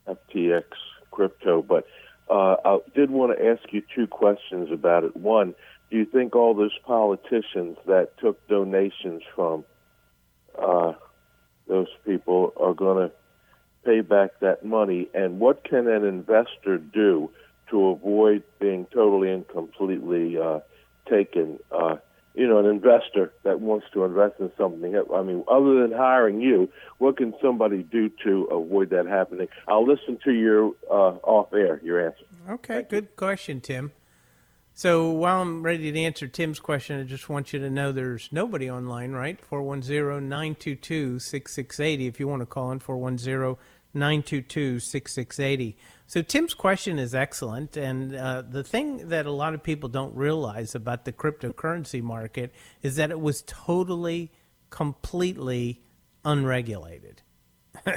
uh, 0.07 0.15
FTX 0.15 0.65
crypto, 1.11 1.63
but 1.63 1.87
uh, 2.31 2.57
I 2.65 2.79
did 2.95 3.11
want 3.11 3.37
to 3.37 3.45
ask 3.45 3.73
you 3.73 3.83
two 3.95 4.07
questions 4.07 4.71
about 4.71 5.03
it. 5.03 5.17
One, 5.17 5.55
do 5.91 5.97
you 5.97 6.05
think 6.05 6.37
all 6.37 6.55
those 6.55 6.79
politicians 6.87 7.77
that 7.87 8.17
took 8.19 8.47
donations 8.47 9.23
from 9.35 9.65
uh, 10.57 10.93
those 11.67 11.89
people 12.07 12.53
are 12.57 12.75
going 12.75 13.09
to 13.09 13.15
pay 13.85 14.03
back 14.03 14.39
that 14.41 14.65
money? 14.65 15.09
And 15.13 15.41
what 15.41 15.65
can 15.65 15.89
an 15.89 16.05
investor 16.05 16.79
do 16.79 17.31
to 17.71 17.89
avoid 17.89 18.45
being 18.61 18.87
totally 18.95 19.33
and 19.33 19.47
completely 19.49 20.39
uh, 20.39 20.61
taken? 21.09 21.59
You 22.35 22.47
know, 22.47 22.59
an 22.59 22.67
investor 22.67 23.33
that 23.43 23.61
wants 23.61 23.87
to 23.93 24.05
invest 24.05 24.35
in 24.39 24.53
something. 24.57 25.03
I 25.13 25.23
mean, 25.23 25.43
other 25.51 25.83
than 25.83 25.91
hiring 25.93 26.41
you, 26.41 26.71
what 26.99 27.17
can 27.17 27.35
somebody 27.43 27.83
do 27.83 28.09
to 28.25 28.45
avoid 28.45 28.91
that 28.91 29.07
happening? 29.07 29.49
I'll 29.67 29.87
listen 29.87 30.19
to 30.25 30.33
your 30.33 30.73
uh, 30.89 31.19
off 31.25 31.53
air, 31.53 31.81
your 31.83 32.07
answer. 32.07 32.25
Okay, 32.49 32.87
good 32.89 33.17
question, 33.17 33.61
Tim. 33.61 33.91
So 34.75 35.11
while 35.11 35.43
I'm 35.43 35.63
ready 35.63 35.93
to 35.93 36.01
answer 36.01 36.27
Tim's 36.27 36.59
question, 36.59 36.99
I 37.01 37.05
just 37.05 37.29
want 37.29 37.53
you 37.53 37.59
to 37.59 37.69
know 37.69 37.93
there's 37.93 38.31
nobody 38.33 38.71
online, 38.71 39.13
right? 39.13 39.39
410-922-6680 39.51 42.09
if 42.09 42.19
you 42.19 42.27
want 42.27 42.41
to 42.41 42.47
call 42.47 42.73
in 42.73 42.81
410-922-6680. 42.81 45.75
So 46.11 46.23
Tim's 46.23 46.55
question 46.55 46.99
is 46.99 47.15
excellent, 47.15 47.77
and 47.77 48.17
uh, 48.17 48.43
the 48.43 48.65
thing 48.65 49.11
that 49.11 49.27
a 49.27 49.31
lot 49.31 49.55
of 49.55 49.63
people 49.63 49.89
don't 49.89 50.13
realize 50.17 50.75
about 50.75 51.05
the 51.05 51.13
cryptocurrency 51.13 52.03
market 52.03 52.53
is 52.83 52.97
that 52.97 53.13
it 53.13 53.21
was 53.21 53.45
totally, 53.47 54.33
completely 54.71 55.81
unregulated. 56.25 57.23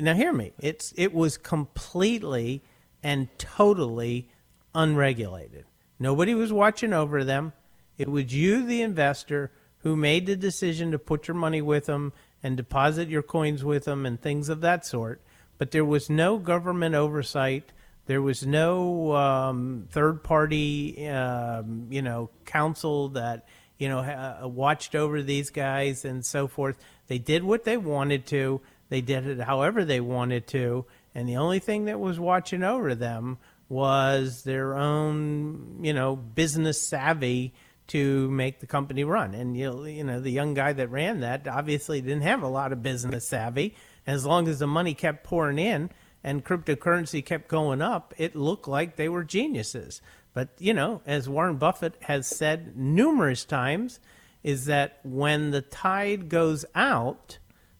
Now 0.00 0.14
hear 0.14 0.32
me. 0.32 0.50
It's 0.58 0.92
it 0.96 1.14
was 1.14 1.38
completely 1.38 2.64
and 3.04 3.28
totally 3.38 4.28
unregulated. 4.74 5.66
Nobody 6.00 6.34
was 6.34 6.52
watching 6.52 6.92
over 6.92 7.22
them. 7.22 7.52
It 7.96 8.08
was 8.08 8.34
you, 8.34 8.66
the 8.66 8.82
investor, 8.82 9.52
who 9.82 9.94
made 9.94 10.26
the 10.26 10.34
decision 10.34 10.90
to 10.90 10.98
put 10.98 11.28
your 11.28 11.36
money 11.36 11.62
with 11.62 11.86
them 11.86 12.12
and 12.42 12.56
deposit 12.56 13.08
your 13.08 13.22
coins 13.22 13.62
with 13.62 13.84
them 13.84 14.04
and 14.04 14.20
things 14.20 14.48
of 14.48 14.60
that 14.62 14.84
sort. 14.84 15.22
But 15.58 15.72
there 15.72 15.84
was 15.84 16.08
no 16.08 16.38
government 16.38 16.94
oversight. 16.94 17.72
There 18.06 18.22
was 18.22 18.46
no 18.46 19.14
um, 19.14 19.86
third 19.90 20.24
party, 20.24 21.08
um, 21.08 21.88
you 21.90 22.00
know, 22.00 22.30
council 22.46 23.10
that 23.10 23.46
you 23.76 23.88
know 23.88 24.02
ha- 24.02 24.46
watched 24.46 24.94
over 24.94 25.22
these 25.22 25.50
guys 25.50 26.04
and 26.04 26.24
so 26.24 26.46
forth. 26.46 26.78
They 27.08 27.18
did 27.18 27.44
what 27.44 27.64
they 27.64 27.76
wanted 27.76 28.26
to. 28.26 28.60
They 28.88 29.02
did 29.02 29.26
it 29.26 29.40
however 29.40 29.84
they 29.84 30.00
wanted 30.00 30.46
to, 30.48 30.86
and 31.14 31.28
the 31.28 31.36
only 31.36 31.58
thing 31.58 31.84
that 31.86 32.00
was 32.00 32.18
watching 32.18 32.62
over 32.62 32.94
them 32.94 33.38
was 33.68 34.44
their 34.44 34.74
own, 34.74 35.80
you 35.82 35.92
know, 35.92 36.16
business 36.16 36.80
savvy 36.80 37.52
to 37.88 38.30
make 38.30 38.60
the 38.60 38.66
company 38.66 39.04
run. 39.04 39.34
And 39.34 39.56
you 39.56 39.84
you 39.84 40.04
know, 40.04 40.20
the 40.20 40.30
young 40.30 40.54
guy 40.54 40.72
that 40.72 40.90
ran 40.90 41.20
that 41.20 41.48
obviously 41.48 42.00
didn't 42.00 42.22
have 42.22 42.42
a 42.42 42.48
lot 42.48 42.72
of 42.72 42.82
business 42.82 43.28
savvy. 43.28 43.74
As 44.08 44.24
long 44.24 44.48
as 44.48 44.58
the 44.58 44.66
money 44.66 44.94
kept 44.94 45.22
pouring 45.22 45.58
in 45.58 45.90
and 46.24 46.42
cryptocurrency 46.42 47.22
kept 47.22 47.46
going 47.46 47.82
up, 47.82 48.14
it 48.16 48.34
looked 48.34 48.66
like 48.66 48.96
they 48.96 49.10
were 49.10 49.22
geniuses. 49.22 50.00
But, 50.32 50.48
you 50.58 50.72
know, 50.72 51.02
as 51.04 51.28
Warren 51.28 51.58
Buffett 51.58 51.94
has 52.04 52.26
said 52.26 52.74
numerous 52.74 53.44
times, 53.44 54.00
is 54.42 54.64
that 54.64 55.00
when 55.04 55.50
the 55.50 55.60
tide 55.60 56.30
goes 56.30 56.64
out, 56.74 57.36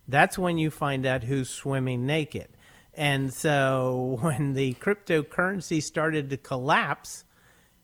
that's 0.07 0.39
when 0.39 0.59
you 0.59 0.71
find 0.71 1.07
out 1.07 1.25
who's 1.25 1.49
swimming 1.49 2.05
naked. 2.05 2.49
And 2.93 3.33
so 3.33 4.19
when 4.21 4.53
the 4.53 4.75
cryptocurrency 4.75 5.83
started 5.83 6.29
to 6.29 6.37
collapse, 6.37 7.25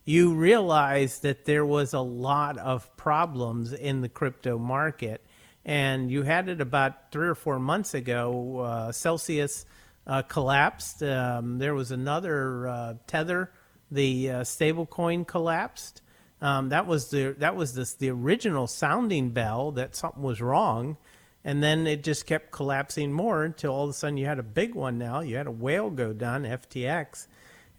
you 0.04 0.35
realize 0.35 1.20
that 1.20 1.46
there 1.46 1.64
was 1.64 1.94
a 1.94 2.00
lot 2.00 2.59
of 2.59 2.94
problems 2.98 3.72
in 3.72 4.02
the 4.02 4.11
crypto 4.11 4.59
market. 4.59 5.23
And 5.64 6.11
you 6.11 6.22
had 6.22 6.48
it 6.48 6.61
about 6.61 7.11
three 7.11 7.29
or 7.29 7.35
four 7.35 7.59
months 7.59 7.94
ago. 7.94 8.59
Uh, 8.59 8.92
Celsius 8.92 9.64
uh, 10.07 10.22
collapsed. 10.22 11.03
Um, 11.03 11.59
there 11.59 11.74
was 11.74 11.90
another 11.90 12.68
uh, 12.68 12.94
Tether, 13.07 13.50
the 13.90 14.31
uh, 14.31 14.40
stablecoin 14.42 15.27
collapsed. 15.27 16.03
Um, 16.40 16.68
that 16.70 16.87
was 16.87 17.09
the 17.09 17.35
that 17.38 17.57
was 17.57 17.74
this, 17.74 17.94
the 17.94 18.11
original 18.11 18.66
sounding 18.66 19.31
bell 19.31 19.72
that 19.72 19.96
something 19.96 20.22
was 20.22 20.42
wrong, 20.42 20.98
and 21.42 21.62
then 21.62 21.87
it 21.87 22.05
just 22.05 22.27
kept 22.27 22.50
collapsing 22.50 23.12
more 23.12 23.44
until 23.44 23.72
all 23.72 23.85
of 23.85 23.90
a 23.90 23.92
sudden 23.94 24.18
you 24.18 24.27
had 24.27 24.38
a 24.38 24.42
big 24.42 24.74
one. 24.74 24.98
Now 24.98 25.20
you 25.20 25.37
had 25.37 25.46
a 25.46 25.53
whale 25.53 25.88
go 25.88 26.12
down, 26.12 26.42
FTX, 26.42 27.29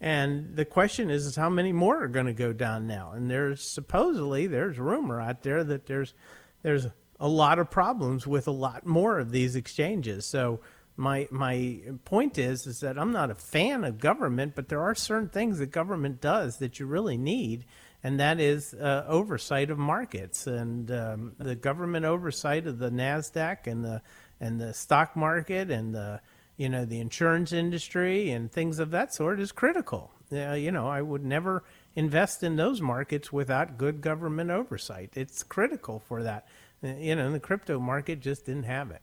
and 0.00 0.56
the 0.56 0.64
question 0.64 1.10
is, 1.10 1.26
is 1.26 1.36
how 1.36 1.48
many 1.48 1.72
more 1.72 2.02
are 2.02 2.08
going 2.08 2.26
to 2.26 2.32
go 2.32 2.52
down 2.52 2.88
now? 2.88 3.12
And 3.12 3.30
there's 3.30 3.62
supposedly 3.62 4.48
there's 4.48 4.78
rumor 4.78 5.20
out 5.20 5.42
there 5.42 5.62
that 5.62 5.86
there's 5.86 6.14
there's 6.62 6.88
a 7.18 7.28
lot 7.28 7.58
of 7.58 7.70
problems 7.70 8.26
with 8.26 8.46
a 8.46 8.52
lot 8.52 8.86
more 8.86 9.18
of 9.18 9.30
these 9.30 9.56
exchanges. 9.56 10.26
So 10.26 10.60
my 10.96 11.28
my 11.30 11.80
point 12.04 12.38
is 12.38 12.66
is 12.66 12.80
that 12.80 12.98
I'm 12.98 13.12
not 13.12 13.30
a 13.30 13.34
fan 13.34 13.84
of 13.84 13.98
government, 13.98 14.54
but 14.54 14.68
there 14.68 14.82
are 14.82 14.94
certain 14.94 15.28
things 15.28 15.58
that 15.58 15.66
government 15.66 16.20
does 16.20 16.58
that 16.58 16.78
you 16.78 16.86
really 16.86 17.16
need, 17.16 17.64
and 18.02 18.18
that 18.18 18.40
is 18.40 18.74
uh, 18.74 19.04
oversight 19.06 19.70
of 19.70 19.78
markets 19.78 20.46
and 20.46 20.90
um, 20.90 21.32
the 21.38 21.54
government 21.54 22.04
oversight 22.06 22.66
of 22.66 22.78
the 22.78 22.90
Nasdaq 22.90 23.66
and 23.66 23.84
the 23.84 24.02
and 24.40 24.60
the 24.60 24.72
stock 24.72 25.16
market 25.16 25.70
and 25.70 25.94
the 25.94 26.20
you 26.56 26.68
know 26.68 26.84
the 26.84 27.00
insurance 27.00 27.52
industry 27.52 28.30
and 28.30 28.50
things 28.50 28.78
of 28.78 28.90
that 28.90 29.14
sort 29.14 29.40
is 29.40 29.52
critical. 29.52 30.12
Uh, 30.32 30.52
you 30.52 30.72
know, 30.72 30.88
I 30.88 31.02
would 31.02 31.24
never 31.24 31.62
invest 31.94 32.42
in 32.42 32.56
those 32.56 32.80
markets 32.80 33.32
without 33.32 33.78
good 33.78 34.00
government 34.00 34.50
oversight. 34.50 35.10
It's 35.14 35.42
critical 35.42 36.00
for 36.00 36.22
that. 36.22 36.46
Uh, 36.82 36.88
You 36.98 37.14
know, 37.14 37.30
the 37.30 37.40
crypto 37.40 37.78
market 37.78 38.20
just 38.20 38.46
didn't 38.46 38.64
have 38.64 38.90
it. 38.90 39.02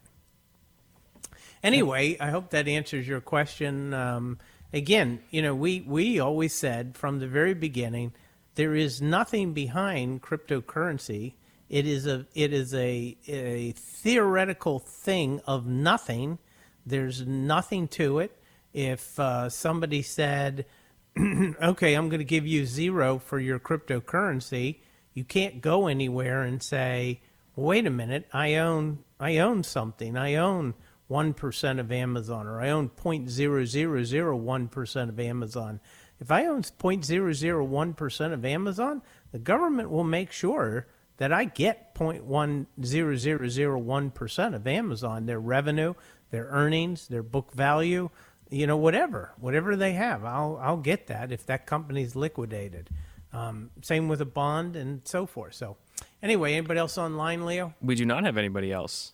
Anyway, 1.63 2.17
I 2.19 2.29
hope 2.29 2.49
that 2.49 2.67
answers 2.67 3.07
your 3.07 3.21
question. 3.21 3.93
Um, 3.93 4.37
again, 4.73 5.21
you 5.29 5.41
know, 5.41 5.55
we, 5.55 5.81
we 5.81 6.19
always 6.19 6.53
said 6.53 6.97
from 6.97 7.19
the 7.19 7.27
very 7.27 7.53
beginning, 7.53 8.13
there 8.55 8.75
is 8.75 9.01
nothing 9.01 9.53
behind 9.53 10.21
cryptocurrency. 10.21 11.33
It 11.69 11.87
is 11.87 12.05
a 12.05 12.27
it 12.35 12.53
is 12.53 12.73
a 12.75 13.17
a 13.27 13.71
theoretical 13.71 14.77
thing 14.77 15.41
of 15.47 15.65
nothing. 15.65 16.37
There's 16.85 17.25
nothing 17.25 17.87
to 17.89 18.19
it. 18.19 18.37
If 18.73 19.19
uh, 19.19 19.49
somebody 19.49 20.03
said, 20.03 20.65
"Okay, 21.17 21.95
I'm 21.95 22.09
going 22.09 22.19
to 22.19 22.25
give 22.25 22.45
you 22.45 22.65
zero 22.67 23.17
for 23.17 23.39
your 23.39 23.57
cryptocurrency," 23.59 24.81
you 25.15 25.23
can't 25.23 25.61
go 25.61 25.87
anywhere 25.87 26.43
and 26.43 26.61
say, 26.61 27.21
"Wait 27.55 27.85
a 27.85 27.91
minute, 27.91 28.27
I 28.33 28.55
own 28.55 29.03
I 29.19 29.37
own 29.37 29.63
something. 29.63 30.17
I 30.17 30.35
own." 30.35 30.73
1% 31.09 31.79
of 31.79 31.91
Amazon 31.91 32.47
or 32.47 32.61
I 32.61 32.69
own 32.69 32.87
0.0001% 32.89 35.09
of 35.09 35.19
Amazon. 35.19 35.81
If 36.19 36.31
I 36.31 36.45
own 36.45 36.63
0.001% 36.63 38.33
of 38.33 38.45
Amazon, 38.45 39.01
the 39.31 39.39
government 39.39 39.91
will 39.91 40.05
make 40.05 40.31
sure 40.31 40.87
that 41.17 41.33
I 41.33 41.45
get 41.45 41.93
0.10001% 41.95 44.55
of 44.55 44.67
Amazon, 44.67 45.25
their 45.25 45.39
revenue, 45.39 45.95
their 46.31 46.45
earnings, 46.45 47.07
their 47.07 47.23
book 47.23 47.53
value, 47.53 48.09
you 48.49 48.67
know, 48.67 48.75
whatever, 48.77 49.33
whatever 49.39 49.75
they 49.75 49.93
have, 49.93 50.23
I'll, 50.25 50.59
I'll 50.61 50.77
get 50.77 51.07
that 51.07 51.31
if 51.31 51.47
that 51.47 51.65
company's 51.65 52.15
liquidated. 52.15 52.91
Um, 53.31 53.71
same 53.81 54.07
with 54.07 54.21
a 54.21 54.25
bond 54.25 54.75
and 54.75 55.01
so 55.05 55.25
forth. 55.25 55.55
So, 55.55 55.77
anyway, 56.23 56.53
anybody 56.53 56.79
else 56.79 56.97
online, 56.97 57.45
Leo? 57.45 57.75
We 57.81 57.93
do 57.93 58.05
not 58.05 58.23
have 58.23 58.37
anybody 58.37 58.71
else. 58.71 59.13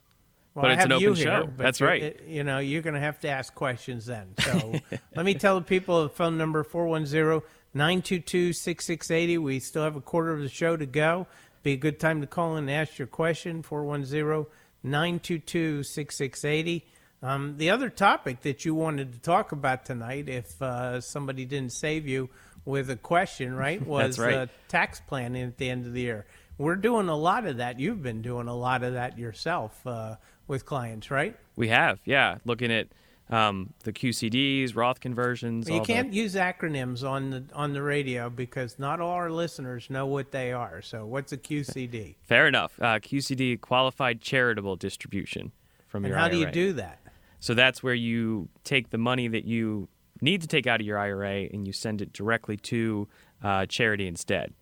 Well, 0.55 0.63
but 0.63 0.71
I 0.71 0.73
it's 0.75 0.85
an 0.85 0.91
open 0.93 1.15
show. 1.15 1.49
That's 1.57 1.81
right. 1.81 2.01
it- 2.01 2.23
you 2.27 2.43
know, 2.43 2.59
you're 2.59 2.81
going 2.81 2.93
to 2.93 2.99
have 2.99 3.19
to 3.21 3.29
ask 3.29 3.53
questions 3.53 4.05
then. 4.05 4.35
So 4.39 4.73
let 5.15 5.25
me 5.25 5.33
tell 5.33 5.55
the 5.59 5.65
people 5.65 6.03
the 6.03 6.09
phone 6.09 6.37
number 6.37 6.63
410 6.63 7.41
922 7.73 8.53
6680. 8.53 9.37
We 9.37 9.59
still 9.59 9.83
have 9.83 9.95
a 9.95 10.01
quarter 10.01 10.31
of 10.33 10.39
the 10.41 10.49
show 10.49 10.77
to 10.77 10.85
go. 10.85 11.27
Be 11.61 11.73
a 11.73 11.77
good 11.77 11.99
time 11.99 12.21
to 12.21 12.27
call 12.27 12.53
in 12.57 12.63
and 12.69 12.71
ask 12.71 12.97
your 12.97 13.07
question 13.07 13.61
410 13.63 14.45
922 14.83 15.83
6680. 15.83 16.85
Um, 17.21 17.55
the 17.57 17.69
other 17.69 17.89
topic 17.89 18.41
that 18.41 18.63
you 18.63 18.73
wanted 18.73 19.11
to 19.13 19.19
talk 19.19 19.51
about 19.51 19.85
tonight, 19.85 20.29
if 20.29 20.61
uh, 20.61 21.01
somebody 21.01 21.43
didn't 21.45 21.73
save 21.73 22.07
you 22.07 22.29
with 22.65 22.89
a 22.89 22.95
question, 22.95 23.55
right, 23.55 23.81
was 23.85 24.17
right. 24.17 24.35
Uh, 24.35 24.47
tax 24.69 25.01
planning 25.05 25.43
at 25.43 25.57
the 25.57 25.69
end 25.69 25.85
of 25.85 25.93
the 25.93 26.01
year. 26.01 26.25
We're 26.59 26.75
doing 26.75 27.09
a 27.09 27.15
lot 27.15 27.47
of 27.47 27.57
that. 27.57 27.79
You've 27.79 28.03
been 28.03 28.21
doing 28.21 28.47
a 28.47 28.55
lot 28.55 28.83
of 28.83 28.93
that 28.93 29.17
yourself 29.17 29.87
uh, 29.87 30.17
with 30.47 30.65
clients, 30.65 31.09
right? 31.09 31.35
We 31.55 31.69
have, 31.69 31.99
yeah. 32.05 32.37
Looking 32.45 32.71
at 32.71 32.89
um, 33.31 33.73
the 33.83 33.93
QCDs, 33.93 34.75
Roth 34.75 34.99
conversions. 34.99 35.67
You 35.67 35.81
can't 35.81 36.13
use 36.13 36.35
acronyms 36.35 37.07
on 37.07 37.29
the 37.31 37.43
on 37.53 37.73
the 37.73 37.81
radio 37.81 38.29
because 38.29 38.77
not 38.77 38.99
all 38.99 39.11
our 39.11 39.31
listeners 39.31 39.89
know 39.89 40.05
what 40.05 40.31
they 40.31 40.51
are. 40.51 40.81
So, 40.81 41.05
what's 41.05 41.31
a 41.31 41.37
QCD? 41.37 42.15
Fair 42.23 42.47
enough. 42.47 42.79
Uh, 42.79 42.99
QCD, 42.99 43.61
qualified 43.61 44.21
charitable 44.21 44.75
distribution 44.75 45.51
from 45.87 46.05
and 46.05 46.11
your 46.11 46.17
how 46.17 46.27
do 46.27 46.37
you 46.37 46.51
do 46.51 46.73
that? 46.73 46.99
So 47.39 47.53
that's 47.53 47.81
where 47.81 47.93
you 47.93 48.49
take 48.63 48.89
the 48.89 48.97
money 48.97 49.27
that 49.29 49.45
you 49.45 49.87
need 50.21 50.41
to 50.41 50.47
take 50.47 50.67
out 50.67 50.81
of 50.81 50.85
your 50.85 50.97
IRA 50.97 51.47
and 51.53 51.65
you 51.65 51.73
send 51.73 52.01
it 52.01 52.11
directly 52.11 52.57
to 52.57 53.07
uh, 53.41 53.65
charity 53.65 54.07
instead. 54.07 54.53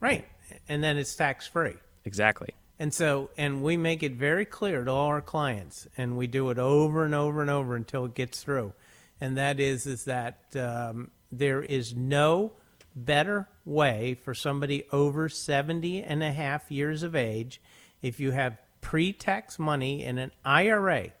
Right, 0.00 0.26
and 0.68 0.82
then 0.82 0.96
it's 0.96 1.14
tax 1.14 1.46
free. 1.46 1.74
Exactly. 2.04 2.50
And 2.78 2.92
so, 2.92 3.30
and 3.38 3.62
we 3.62 3.76
make 3.76 4.02
it 4.02 4.12
very 4.12 4.44
clear 4.44 4.84
to 4.84 4.90
all 4.90 5.06
our 5.06 5.22
clients, 5.22 5.88
and 5.96 6.16
we 6.16 6.26
do 6.26 6.50
it 6.50 6.58
over 6.58 7.04
and 7.04 7.14
over 7.14 7.40
and 7.40 7.50
over 7.50 7.74
until 7.74 8.04
it 8.04 8.14
gets 8.14 8.42
through. 8.42 8.74
And 9.20 9.38
that 9.38 9.60
is, 9.60 9.86
is 9.86 10.04
that 10.04 10.38
um, 10.56 11.10
there 11.32 11.62
is 11.62 11.94
no 11.94 12.52
better 12.94 13.48
way 13.64 14.14
for 14.14 14.34
somebody 14.34 14.84
over 14.92 15.28
70 15.28 16.02
and 16.02 16.22
a 16.22 16.32
half 16.32 16.70
years 16.70 17.02
of 17.02 17.16
age, 17.16 17.60
if 18.02 18.20
you 18.20 18.30
have 18.32 18.58
pre-tax 18.82 19.58
money 19.58 20.04
in 20.04 20.18
an 20.18 20.32
IRA, 20.44 21.12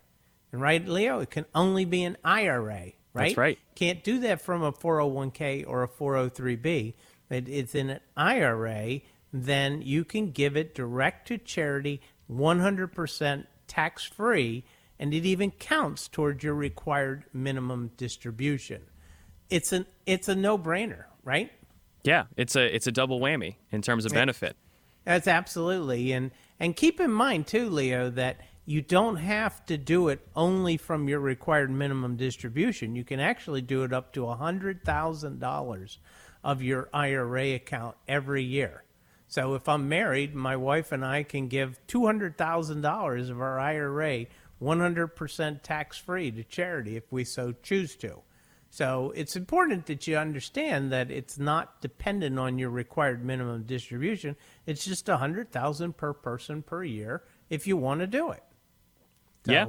and 0.52 0.60
right, 0.60 0.86
Leo, 0.86 1.20
it 1.20 1.30
can 1.30 1.44
only 1.54 1.84
be 1.84 2.04
an 2.04 2.16
IRA, 2.24 2.64
right? 2.74 2.94
That's 3.14 3.36
right. 3.36 3.58
Can't 3.74 4.02
do 4.02 4.20
that 4.20 4.40
from 4.40 4.62
a 4.62 4.72
401k 4.72 5.64
or 5.66 5.82
a 5.82 5.88
403b. 5.88 6.94
But 7.28 7.48
it's 7.48 7.74
in 7.74 7.90
an 7.90 8.00
IRA, 8.16 9.00
then 9.32 9.82
you 9.82 10.04
can 10.04 10.30
give 10.30 10.56
it 10.56 10.74
direct 10.74 11.28
to 11.28 11.38
charity, 11.38 12.00
100% 12.30 13.46
tax 13.66 14.04
free, 14.04 14.64
and 14.98 15.12
it 15.12 15.24
even 15.24 15.50
counts 15.50 16.08
towards 16.08 16.42
your 16.42 16.54
required 16.54 17.24
minimum 17.32 17.90
distribution. 17.96 18.82
It's 19.50 19.72
an 19.72 19.86
it's 20.06 20.28
a 20.28 20.34
no 20.34 20.58
brainer, 20.58 21.04
right? 21.22 21.52
Yeah, 22.02 22.24
it's 22.36 22.56
a 22.56 22.74
it's 22.74 22.86
a 22.86 22.92
double 22.92 23.20
whammy 23.20 23.56
in 23.70 23.82
terms 23.82 24.04
of 24.04 24.12
benefit. 24.12 24.56
That's 25.04 25.28
absolutely 25.28 26.12
and 26.12 26.30
and 26.58 26.74
keep 26.74 27.00
in 27.00 27.12
mind 27.12 27.46
too, 27.46 27.68
Leo, 27.68 28.10
that 28.10 28.40
you 28.64 28.82
don't 28.82 29.16
have 29.16 29.64
to 29.66 29.78
do 29.78 30.08
it 30.08 30.26
only 30.34 30.76
from 30.76 31.08
your 31.08 31.20
required 31.20 31.70
minimum 31.70 32.16
distribution. 32.16 32.96
You 32.96 33.04
can 33.04 33.20
actually 33.20 33.62
do 33.62 33.84
it 33.84 33.92
up 33.92 34.12
to 34.14 34.26
hundred 34.26 34.84
thousand 34.84 35.38
dollars 35.38 35.98
of 36.42 36.62
your 36.62 36.88
IRA 36.92 37.54
account 37.54 37.96
every 38.08 38.42
year. 38.42 38.82
So 39.28 39.54
if 39.54 39.68
I'm 39.68 39.88
married, 39.88 40.34
my 40.34 40.56
wife 40.56 40.92
and 40.92 41.04
I 41.04 41.22
can 41.22 41.48
give 41.48 41.84
two 41.86 42.06
hundred 42.06 42.38
thousand 42.38 42.80
dollars 42.82 43.28
of 43.30 43.40
our 43.40 43.58
IRA 43.58 44.26
100% 44.62 45.62
tax 45.62 45.98
free 45.98 46.30
to 46.30 46.42
charity 46.42 46.96
if 46.96 47.12
we 47.12 47.24
so 47.24 47.52
choose 47.62 47.94
to. 47.96 48.22
So 48.70 49.12
it's 49.14 49.36
important 49.36 49.86
that 49.86 50.06
you 50.06 50.16
understand 50.16 50.92
that 50.92 51.10
it's 51.10 51.38
not 51.38 51.80
dependent 51.80 52.38
on 52.38 52.58
your 52.58 52.70
required 52.70 53.24
minimum 53.24 53.62
distribution. 53.64 54.36
It's 54.66 54.84
just 54.84 55.08
a 55.08 55.16
hundred 55.18 55.50
thousand 55.50 55.96
per 55.96 56.12
person 56.12 56.62
per 56.62 56.84
year 56.84 57.22
if 57.48 57.66
you 57.66 57.76
want 57.76 58.00
to 58.00 58.06
do 58.06 58.30
it. 58.30 58.42
So, 59.44 59.52
Yeah. 59.52 59.66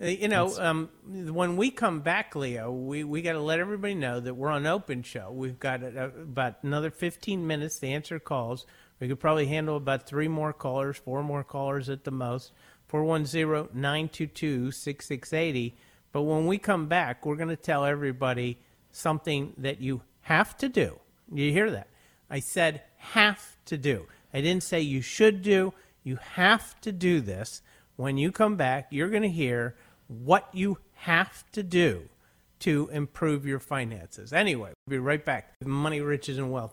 Uh, 0.00 0.06
You 0.06 0.28
know, 0.28 0.54
um, 0.58 0.90
when 1.06 1.56
we 1.56 1.70
come 1.70 2.00
back, 2.00 2.34
Leo, 2.34 2.70
we, 2.70 3.04
we 3.04 3.22
got 3.22 3.32
to 3.32 3.40
let 3.40 3.60
everybody 3.60 3.94
know 3.94 4.20
that 4.20 4.34
we're 4.34 4.50
on 4.50 4.66
open 4.66 5.02
show. 5.02 5.30
We've 5.30 5.58
got 5.58 5.82
uh, 5.82 6.10
about 6.22 6.56
another 6.62 6.90
15 6.90 7.46
minutes 7.46 7.78
to 7.80 7.86
answer 7.88 8.18
calls. 8.18 8.66
We 9.00 9.08
could 9.08 9.20
probably 9.20 9.46
handle 9.46 9.76
about 9.76 10.06
three 10.06 10.28
more 10.28 10.52
callers, 10.52 10.96
four 10.96 11.22
more 11.22 11.44
callers 11.44 11.88
at 11.88 12.04
the 12.04 12.10
most. 12.10 12.52
410 12.88 13.68
922 13.74 14.70
6680. 14.70 15.76
But 16.12 16.22
when 16.22 16.46
we 16.46 16.58
come 16.58 16.86
back, 16.86 17.26
we're 17.26 17.36
going 17.36 17.48
to 17.48 17.56
tell 17.56 17.84
everybody 17.84 18.58
something 18.90 19.52
that 19.58 19.80
you 19.80 20.02
have 20.22 20.56
to 20.58 20.68
do. 20.68 20.98
You 21.32 21.52
hear 21.52 21.70
that? 21.70 21.88
I 22.30 22.40
said 22.40 22.82
have 22.96 23.56
to 23.66 23.76
do. 23.76 24.06
I 24.32 24.40
didn't 24.40 24.62
say 24.62 24.80
you 24.80 25.02
should 25.02 25.42
do. 25.42 25.72
You 26.02 26.16
have 26.16 26.80
to 26.82 26.92
do 26.92 27.20
this. 27.20 27.62
When 27.96 28.16
you 28.18 28.30
come 28.30 28.56
back, 28.56 28.88
you're 28.90 29.10
going 29.10 29.22
to 29.22 29.28
hear 29.28 29.76
what 30.08 30.48
you 30.52 30.78
have 30.94 31.44
to 31.52 31.62
do 31.62 32.08
to 32.60 32.88
improve 32.92 33.46
your 33.46 33.58
finances. 33.58 34.32
Anyway, 34.32 34.72
we'll 34.86 34.96
be 34.96 34.98
right 34.98 35.24
back. 35.24 35.52
With 35.60 35.68
Money, 35.68 36.00
riches, 36.00 36.38
and 36.38 36.50
wealth. 36.50 36.72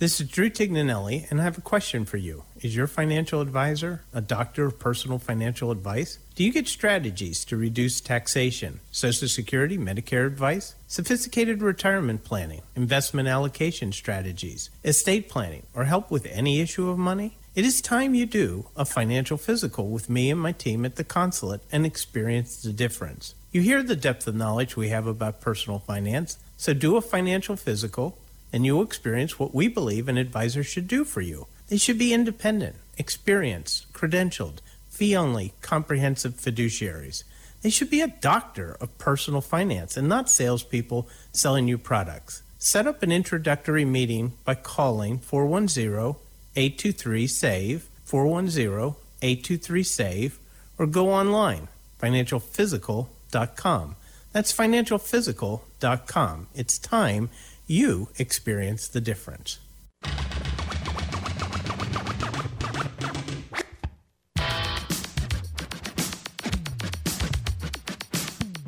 This 0.00 0.18
is 0.18 0.28
Drew 0.28 0.48
Tignanelli, 0.48 1.30
and 1.30 1.40
I 1.40 1.44
have 1.44 1.58
a 1.58 1.60
question 1.60 2.06
for 2.06 2.16
you. 2.16 2.44
Is 2.62 2.74
your 2.74 2.86
financial 2.86 3.42
advisor 3.42 4.02
a 4.14 4.22
doctor 4.22 4.64
of 4.64 4.78
personal 4.78 5.18
financial 5.18 5.70
advice? 5.70 6.18
Do 6.34 6.42
you 6.42 6.52
get 6.52 6.68
strategies 6.68 7.44
to 7.44 7.56
reduce 7.58 8.00
taxation, 8.00 8.80
Social 8.92 9.28
Security, 9.28 9.76
Medicare 9.76 10.26
advice, 10.26 10.74
sophisticated 10.86 11.60
retirement 11.60 12.24
planning, 12.24 12.62
investment 12.74 13.28
allocation 13.28 13.92
strategies, 13.92 14.70
estate 14.84 15.28
planning, 15.28 15.66
or 15.74 15.84
help 15.84 16.10
with 16.10 16.24
any 16.30 16.60
issue 16.60 16.88
of 16.88 16.96
money? 16.96 17.36
It 17.52 17.64
is 17.64 17.80
time 17.80 18.14
you 18.14 18.26
do 18.26 18.68
a 18.76 18.84
financial 18.84 19.36
physical 19.36 19.88
with 19.88 20.08
me 20.08 20.30
and 20.30 20.40
my 20.40 20.52
team 20.52 20.84
at 20.84 20.94
the 20.94 21.02
consulate 21.02 21.62
and 21.72 21.84
experience 21.84 22.62
the 22.62 22.72
difference. 22.72 23.34
You 23.50 23.60
hear 23.60 23.82
the 23.82 23.96
depth 23.96 24.28
of 24.28 24.36
knowledge 24.36 24.76
we 24.76 24.90
have 24.90 25.08
about 25.08 25.40
personal 25.40 25.80
finance, 25.80 26.38
so 26.56 26.72
do 26.72 26.96
a 26.96 27.00
financial 27.00 27.56
physical 27.56 28.16
and 28.52 28.64
you'll 28.64 28.84
experience 28.84 29.40
what 29.40 29.52
we 29.52 29.66
believe 29.66 30.08
an 30.08 30.16
advisor 30.16 30.62
should 30.62 30.86
do 30.86 31.04
for 31.04 31.22
you. 31.22 31.48
They 31.66 31.76
should 31.76 31.98
be 31.98 32.14
independent, 32.14 32.76
experienced, 32.96 33.92
credentialed, 33.92 34.58
fee 34.88 35.16
only, 35.16 35.52
comprehensive 35.60 36.34
fiduciaries. 36.34 37.24
They 37.62 37.70
should 37.70 37.90
be 37.90 38.00
a 38.00 38.06
doctor 38.06 38.76
of 38.80 38.96
personal 38.96 39.40
finance 39.40 39.96
and 39.96 40.08
not 40.08 40.30
salespeople 40.30 41.08
selling 41.32 41.66
you 41.66 41.78
products. 41.78 42.44
Set 42.60 42.86
up 42.86 43.02
an 43.02 43.10
introductory 43.10 43.84
meeting 43.84 44.34
by 44.44 44.54
calling 44.54 45.18
410 45.18 46.14
823 46.56 47.26
SAVE, 47.26 47.88
410 48.04 48.94
823 49.22 49.82
SAVE, 49.82 50.38
or 50.78 50.86
go 50.86 51.10
online, 51.12 51.68
financialphysical.com. 52.00 53.96
That's 54.32 54.52
financialphysical.com. 54.52 56.46
It's 56.54 56.78
time 56.78 57.30
you 57.66 58.08
experience 58.18 58.88
the 58.88 59.00
difference. 59.00 59.58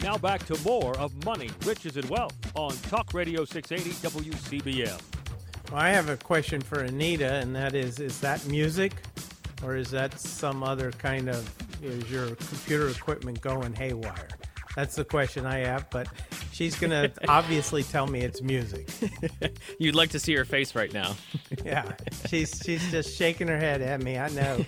Now 0.02 0.18
back 0.18 0.44
to 0.46 0.60
more 0.62 0.98
of 0.98 1.24
Money, 1.24 1.50
Riches, 1.64 1.96
and 1.96 2.08
Wealth 2.10 2.34
on 2.54 2.72
Talk 2.90 3.14
Radio 3.14 3.44
680 3.44 3.90
WCBM. 4.06 5.21
Well, 5.72 5.80
I 5.80 5.88
have 5.88 6.10
a 6.10 6.18
question 6.18 6.60
for 6.60 6.80
Anita, 6.80 7.36
and 7.36 7.56
that 7.56 7.74
is 7.74 7.98
is 7.98 8.20
that 8.20 8.46
music 8.46 8.92
or 9.62 9.74
is 9.74 9.90
that 9.92 10.20
some 10.20 10.62
other 10.62 10.92
kind 10.92 11.30
of 11.30 11.50
is 11.82 12.10
your 12.10 12.34
computer 12.34 12.90
equipment 12.90 13.40
going 13.40 13.72
haywire? 13.72 14.28
That's 14.76 14.96
the 14.96 15.04
question 15.06 15.46
I 15.46 15.60
have, 15.60 15.88
but 15.88 16.08
she's 16.52 16.78
going 16.78 16.90
to 17.10 17.10
obviously 17.26 17.84
tell 17.84 18.06
me 18.06 18.20
it's 18.20 18.42
music. 18.42 18.86
You'd 19.78 19.94
like 19.94 20.10
to 20.10 20.18
see 20.18 20.34
her 20.34 20.44
face 20.44 20.74
right 20.74 20.92
now. 20.92 21.16
Yeah, 21.64 21.92
she's 22.26 22.60
she's 22.64 22.90
just 22.90 23.16
shaking 23.16 23.46
her 23.46 23.58
head 23.58 23.82
at 23.82 24.02
me. 24.02 24.18
I 24.18 24.28
know. 24.30 24.64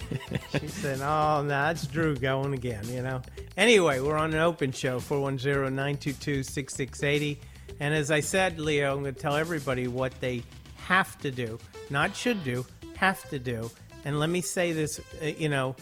She's 0.58 0.74
saying, 0.74 1.02
"Oh, 1.02 1.42
no, 1.42 1.48
that's 1.48 1.86
Drew 1.86 2.14
going 2.14 2.52
again." 2.54 2.86
You 2.88 3.02
know. 3.02 3.20
Anyway, 3.56 4.00
we're 4.00 4.16
on 4.16 4.32
an 4.32 4.40
open 4.40 4.70
show 4.70 5.00
410-922-6680. 5.00 7.38
and 7.80 7.94
as 7.94 8.10
I 8.10 8.20
said, 8.20 8.60
Leo, 8.60 8.94
I'm 8.94 9.02
going 9.02 9.14
to 9.14 9.20
tell 9.20 9.36
everybody 9.36 9.88
what 9.88 10.18
they 10.20 10.42
have 10.84 11.18
to 11.18 11.30
do, 11.30 11.58
not 11.90 12.14
should 12.14 12.44
do, 12.44 12.64
have 12.96 13.28
to 13.30 13.38
do. 13.38 13.70
And 14.04 14.20
let 14.20 14.28
me 14.28 14.40
say 14.40 14.72
this, 14.72 15.00
uh, 15.22 15.26
you 15.26 15.48
know, 15.48 15.76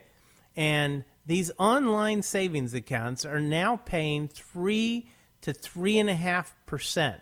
And 0.56 1.06
these 1.26 1.52
online 1.60 2.22
savings 2.24 2.74
accounts 2.74 3.26
are 3.26 3.40
now 3.40 3.78
paying 3.78 4.28
three 4.28 5.10
to 5.42 5.54
three 5.54 6.00
and 6.00 6.10
a 6.10 6.16
half 6.16 6.56
percent. 6.66 7.22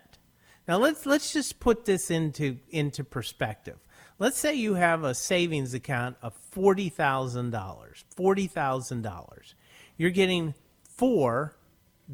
Now 0.66 0.78
let's 0.78 1.06
let's 1.06 1.32
just 1.32 1.60
put 1.60 1.84
this 1.84 2.10
into 2.10 2.58
into 2.70 3.04
perspective. 3.04 3.78
Let's 4.18 4.38
say 4.38 4.54
you 4.54 4.74
have 4.74 5.04
a 5.04 5.14
savings 5.14 5.74
account 5.74 6.16
of 6.22 6.34
forty 6.34 6.88
thousand 6.88 7.50
dollars. 7.50 8.04
Forty 8.16 8.46
thousand 8.46 9.02
dollars. 9.02 9.54
You're 9.96 10.10
getting 10.10 10.54
four 10.98 11.56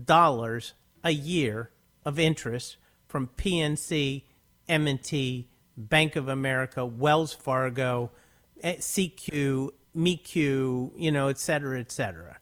dollars 0.05 0.75
a 1.03 1.11
year 1.11 1.71
of 2.05 2.19
interest 2.19 2.77
from 3.09 3.29
PNC, 3.37 4.23
M&T, 4.69 5.49
Bank 5.77 6.17
of 6.17 6.29
America, 6.29 6.85
Wells 6.85 7.33
Fargo, 7.33 8.11
eh, 8.63 8.77
CQ, 8.77 9.71
MEQ, 9.97 10.93
you 10.97 11.11
know, 11.11 11.29
et 11.29 11.39
cetera, 11.39 11.81
et 11.81 11.91
cetera. 11.91 12.39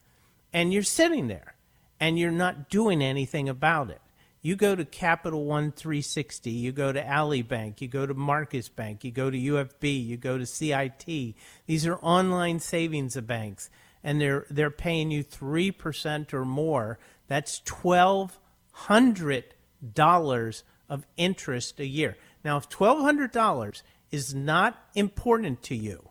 And 0.51 0.73
you're 0.73 0.83
sitting 0.83 1.27
there 1.27 1.55
and 1.99 2.19
you're 2.19 2.31
not 2.31 2.69
doing 2.69 3.01
anything 3.01 3.49
about 3.49 3.89
it. 3.89 4.01
You 4.41 4.57
go 4.57 4.75
to 4.75 4.83
Capital 4.83 5.45
One 5.45 5.71
360, 5.71 6.51
you 6.51 6.73
go 6.73 6.91
to 6.91 7.07
Ally 7.07 7.41
Bank, 7.41 7.81
you 7.81 7.87
go 7.87 8.05
to 8.05 8.13
Marcus 8.13 8.67
Bank, 8.67 9.05
you 9.05 9.11
go 9.11 9.29
to 9.29 9.37
UFB, 9.37 10.05
you 10.05 10.17
go 10.17 10.37
to 10.37 10.45
CIT. 10.45 11.35
These 11.65 11.87
are 11.87 11.95
online 11.97 12.59
savings 12.59 13.15
banks, 13.21 13.69
and 14.03 14.19
they're 14.19 14.45
they're 14.49 14.69
paying 14.69 15.11
you 15.11 15.23
three 15.23 15.71
percent 15.71 16.33
or 16.33 16.45
more. 16.45 16.99
That's 17.27 17.59
twelve 17.59 18.39
hundred 18.71 19.55
dollars 19.93 20.63
of 20.89 21.05
interest 21.17 21.79
a 21.79 21.87
year. 21.87 22.17
Now, 22.43 22.57
if 22.57 22.69
twelve 22.69 22.99
hundred 22.99 23.31
dollars 23.31 23.83
is 24.11 24.33
not 24.33 24.77
important 24.95 25.63
to 25.63 25.75
you, 25.75 26.09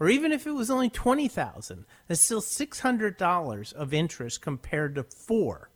or 0.00 0.08
even 0.08 0.32
if 0.32 0.46
it 0.46 0.52
was 0.52 0.70
only 0.70 0.90
20000 0.90 1.84
that's 2.06 2.20
still 2.20 2.40
$600 2.40 3.72
of 3.72 3.94
interest 3.94 4.40
compared 4.40 4.94
to 4.94 5.02
four 5.02 5.70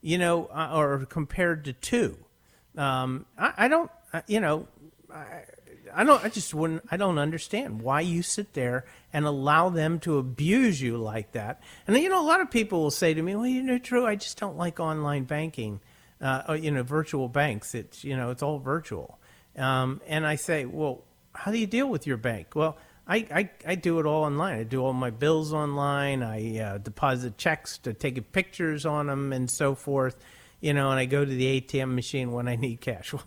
you 0.00 0.18
know 0.18 0.46
uh, 0.46 0.70
or 0.74 1.06
compared 1.06 1.64
to 1.64 1.72
two 1.72 2.18
um, 2.76 3.26
I, 3.38 3.52
I, 3.56 3.68
don't 3.68 3.90
uh, 4.12 4.22
you 4.26 4.40
know 4.40 4.66
I, 5.12 5.42
I 5.94 6.04
don't 6.04 6.24
i 6.24 6.28
just 6.28 6.54
wouldn't 6.54 6.82
i 6.90 6.96
don't 6.96 7.18
understand 7.18 7.82
why 7.82 8.00
you 8.00 8.22
sit 8.22 8.54
there 8.54 8.84
and 9.12 9.24
allow 9.24 9.68
them 9.68 10.00
to 10.00 10.18
abuse 10.18 10.80
you 10.80 10.96
like 10.96 11.32
that 11.32 11.62
and 11.86 11.96
you 11.96 12.08
know 12.08 12.22
a 12.22 12.26
lot 12.26 12.40
of 12.40 12.50
people 12.50 12.82
will 12.82 12.90
say 12.90 13.14
to 13.14 13.22
me 13.22 13.34
well 13.34 13.46
you 13.46 13.62
know 13.62 13.78
true 13.78 14.06
i 14.06 14.14
just 14.16 14.38
don't 14.38 14.56
like 14.56 14.80
online 14.80 15.24
banking 15.24 15.80
uh, 16.20 16.42
or, 16.48 16.56
you 16.56 16.70
know 16.70 16.82
virtual 16.82 17.28
banks 17.28 17.74
it's 17.74 18.04
you 18.04 18.16
know 18.16 18.30
it's 18.30 18.42
all 18.42 18.58
virtual 18.58 19.18
um, 19.56 20.00
and 20.06 20.26
i 20.26 20.34
say 20.36 20.64
well 20.64 21.04
how 21.34 21.50
do 21.50 21.58
you 21.58 21.66
deal 21.66 21.88
with 21.88 22.06
your 22.06 22.16
bank 22.16 22.54
well 22.54 22.76
I, 23.06 23.16
I, 23.16 23.50
I 23.66 23.74
do 23.74 23.98
it 23.98 24.06
all 24.06 24.24
online. 24.24 24.60
I 24.60 24.62
do 24.62 24.80
all 24.80 24.92
my 24.92 25.10
bills 25.10 25.52
online. 25.52 26.22
I 26.22 26.58
uh, 26.58 26.78
deposit 26.78 27.36
checks 27.36 27.78
to 27.78 27.92
take 27.92 28.30
pictures 28.32 28.86
on 28.86 29.08
them 29.08 29.32
and 29.32 29.50
so 29.50 29.74
forth, 29.74 30.16
you 30.60 30.72
know, 30.72 30.90
and 30.90 31.00
I 31.00 31.06
go 31.06 31.24
to 31.24 31.30
the 31.30 31.60
ATM 31.60 31.94
machine 31.94 32.32
when 32.32 32.46
I 32.48 32.56
need 32.56 32.80
cash. 32.80 33.12
Well, 33.22 33.24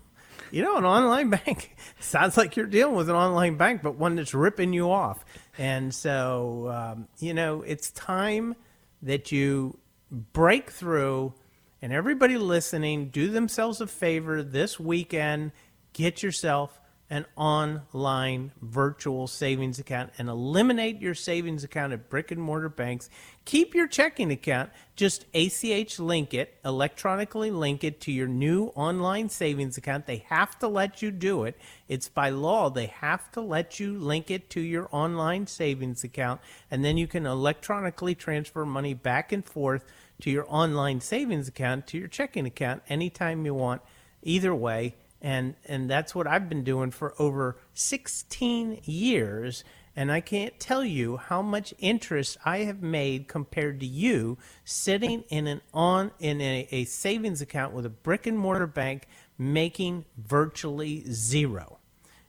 you 0.56 0.62
know, 0.62 0.78
an 0.78 0.86
online 0.86 1.30
bank 1.46 1.76
sounds 2.00 2.38
like 2.38 2.56
you're 2.56 2.65
dealing 2.65 2.96
with 2.96 3.10
an 3.10 3.15
online 3.15 3.58
bank, 3.58 3.82
but 3.84 3.98
one 3.98 4.15
that's 4.15 4.34
ripping 4.34 4.72
you 4.72 4.89
off. 4.89 5.26
And 5.58 5.94
so, 5.94 6.70
um, 6.74 7.10
you 7.20 7.34
know, 7.34 7.62
it's 7.62 7.91
time 7.91 8.56
that 9.02 9.34
you 9.34 9.78
break 10.10 10.72
through 10.72 11.34
and 11.82 11.91
everybody 11.91 12.38
listening 12.38 13.10
do 13.10 13.28
themselves 13.28 13.82
a 13.82 13.88
favor 13.88 14.41
this 14.41 14.80
weekend. 14.80 15.52
Get 15.91 16.24
yourself 16.24 16.80
an 17.10 17.26
online 17.36 18.52
virtual 18.62 19.28
savings 19.28 19.78
account 19.78 20.12
and 20.18 20.28
eliminate 20.28 21.00
your 21.00 21.13
savings 21.13 21.63
account 21.63 21.94
at 21.94 22.10
brick 22.10 22.32
and 22.32 22.41
mortar 22.41 22.70
banks. 22.70 23.10
Keep 23.46 23.76
your 23.76 23.88
checking 23.88 24.32
account, 24.32 24.72
just 24.96 25.26
ACH 25.36 26.00
link 26.00 26.34
it, 26.34 26.58
electronically 26.65 27.52
link 27.52 27.84
it 27.84 28.02
to 28.02 28.12
your 28.12 28.28
new 28.28 28.65
online 28.76 29.30
savings 29.30 29.78
account. 29.78 30.08
They 30.08 30.26
have 30.30 30.58
to 30.60 30.68
let 30.68 31.04
you 31.04 31.12
do 31.12 31.44
it. 31.44 31.56
It's 31.88 32.10
by 32.10 32.30
law, 32.32 32.72
they 32.72 32.88
have 32.88 33.32
to 33.34 33.41
let 33.41 33.80
you 33.80 34.00
link 34.00 34.32
it 34.32 34.50
to 34.52 34.62
your 34.62 34.89
online 34.91 35.46
savings 35.46 36.04
account, 36.04 36.41
and 36.72 36.84
then 36.84 36.98
you 36.98 37.06
can 37.06 37.28
electronically 37.28 38.15
transfer 38.15 38.65
money 38.65 38.96
back 38.96 39.32
and 39.32 39.46
forth 39.46 39.86
to 40.22 40.32
your 40.32 40.46
online 40.50 41.02
savings 41.02 41.48
account 41.48 41.86
to 41.88 42.00
your 42.00 42.08
checking 42.08 42.48
account 42.48 42.82
anytime 42.89 43.46
you 43.46 43.54
want. 43.54 43.84
Either 44.24 44.56
way, 44.56 44.96
and 45.25 45.55
and 45.65 45.89
that's 45.89 46.13
what 46.13 46.27
I've 46.27 46.47
been 46.47 46.63
doing 46.63 46.91
for 46.91 47.15
over 47.17 47.57
16 47.73 48.81
years 48.83 49.63
and 49.95 50.11
I 50.11 50.21
can't 50.21 50.59
tell 50.59 50.83
you 50.83 51.17
how 51.17 51.41
much 51.41 51.73
interest 51.79 52.38
I 52.45 52.59
have 52.59 52.83
made 52.83 53.27
compared 53.27 53.79
to 53.79 53.88
you 53.88 54.38
sitting 54.65 55.23
in 55.29 55.47
an 55.47 55.61
on 55.73 56.11
in 56.19 56.41
a, 56.41 56.67
a 56.69 56.85
savings 56.85 57.41
account 57.41 57.73
with 57.73 57.88
a 57.88 57.89
brick 57.89 58.27
and 58.27 58.38
mortar 58.38 58.67
bank 58.67 59.07
making 59.35 60.05
virtually 60.15 61.03
zero. 61.11 61.79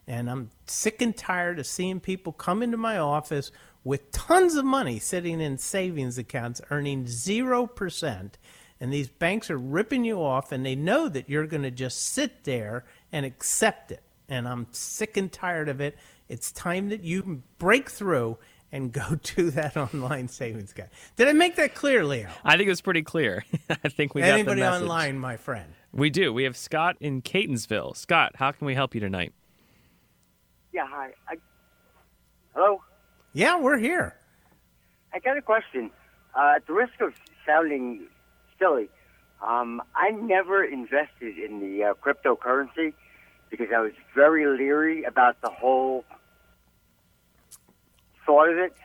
And 0.07 0.27
I'm 0.27 0.49
sick 0.65 0.99
and 1.01 1.15
tired 1.15 1.59
of 1.59 1.67
seeing 1.67 1.99
people 1.99 2.31
come 2.31 2.63
into 2.63 2.77
my 2.77 2.97
office 2.97 3.51
with 3.83 4.11
tons 4.11 4.55
of 4.55 4.65
money 4.65 4.97
sitting 4.97 5.39
in 5.39 5.59
savings 5.59 6.17
accounts 6.17 6.61
earning 6.71 7.05
0% 7.05 8.31
and 8.79 8.93
these 8.93 9.09
banks 9.09 9.49
are 9.49 9.57
ripping 9.57 10.05
you 10.05 10.21
off 10.21 10.51
and 10.51 10.65
they 10.65 10.75
know 10.75 11.09
that 11.09 11.29
you're 11.29 11.47
going 11.47 11.63
to 11.63 11.71
just 11.71 12.01
sit 12.03 12.43
there 12.43 12.85
and 13.11 13.25
accept 13.25 13.91
it. 13.91 14.03
And 14.29 14.47
i'm 14.47 14.67
sick 14.71 15.17
and 15.17 15.31
tired 15.31 15.69
of 15.69 15.81
it. 15.81 15.97
It's 16.27 16.51
time 16.51 16.89
that 16.89 17.03
you 17.03 17.43
break 17.57 17.89
through 17.89 18.37
and 18.71 18.91
go 18.91 19.15
to 19.23 19.51
that 19.51 19.77
online 19.77 20.27
savings 20.27 20.73
guy 20.73 20.89
did 21.15 21.29
i 21.29 21.33
make 21.33 21.55
that 21.55 21.73
clear 21.73 22.03
leo? 22.03 22.29
I 22.43 22.57
think 22.57 22.67
it 22.67 22.71
was 22.71 22.81
pretty 22.81 23.03
clear. 23.03 23.45
I 23.69 23.89
think 23.89 24.13
we 24.13 24.21
anybody 24.21 24.61
got 24.61 24.79
the 24.79 24.83
online 24.83 25.17
my 25.17 25.37
friend? 25.37 25.71
We 25.93 26.09
do. 26.09 26.33
We 26.33 26.43
have 26.43 26.57
scott 26.57 26.97
in 26.99 27.21
catonsville. 27.21 27.95
Scott 27.95 28.33
how 28.35 28.51
can 28.51 28.67
we 28.67 28.75
help 28.75 28.93
you 28.93 29.01
tonight? 29.01 29.33
Yeah 30.73 30.85
hi. 30.87 31.13
I, 31.27 31.35
hello? 32.53 32.81
Yeah 33.33 33.59
we're 33.59 33.77
here. 33.77 34.15
I 35.13 35.19
got 35.19 35.37
a 35.37 35.41
question. 35.41 35.89
Uh, 36.35 36.53
at 36.57 36.67
the 36.67 36.73
risk 36.73 36.99
of 37.01 37.13
sounding 37.47 38.07
silly. 38.59 38.89
Um, 39.45 39.81
I 39.95 40.11
never 40.11 40.63
invested 40.63 41.37
in 41.37 41.59
the 41.59 41.83
uh, 41.83 41.93
cryptocurrency 41.93 42.93
because 43.49 43.67
I 43.75 43.79
was 43.79 43.93
very 44.15 44.45
leery 44.45 45.03
about 45.03 45.39
the 45.41 45.49
whole 45.49 46.05
thought 48.25 48.49
of 48.49 48.57
it. 48.57 48.75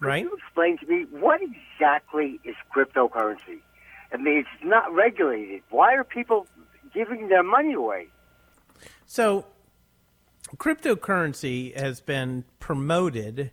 Could 0.00 0.06
right. 0.06 0.22
you 0.24 0.36
explain 0.36 0.78
to 0.78 0.86
me 0.86 1.06
what 1.10 1.40
exactly 1.40 2.40
is 2.44 2.56
cryptocurrency? 2.74 3.60
I 4.12 4.16
mean, 4.16 4.38
it's 4.38 4.64
not 4.64 4.92
regulated. 4.92 5.62
Why 5.70 5.94
are 5.94 6.04
people 6.04 6.46
giving 6.92 7.28
their 7.28 7.42
money 7.42 7.72
away? 7.72 8.08
So, 9.06 9.46
cryptocurrency 10.56 11.76
has 11.78 12.00
been 12.00 12.44
promoted 12.58 13.52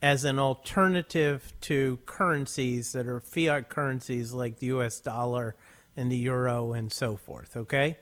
as 0.00 0.24
an 0.24 0.38
alternative 0.38 1.52
to 1.60 1.98
currencies 2.06 2.92
that 2.92 3.06
are 3.06 3.20
fiat 3.20 3.68
currencies 3.68 4.32
like 4.32 4.58
the 4.58 4.66
US 4.66 5.00
dollar 5.00 5.56
and 5.96 6.10
the 6.10 6.16
euro 6.16 6.72
and 6.72 6.92
so 6.92 7.16
forth, 7.16 7.56
okay? 7.56 7.98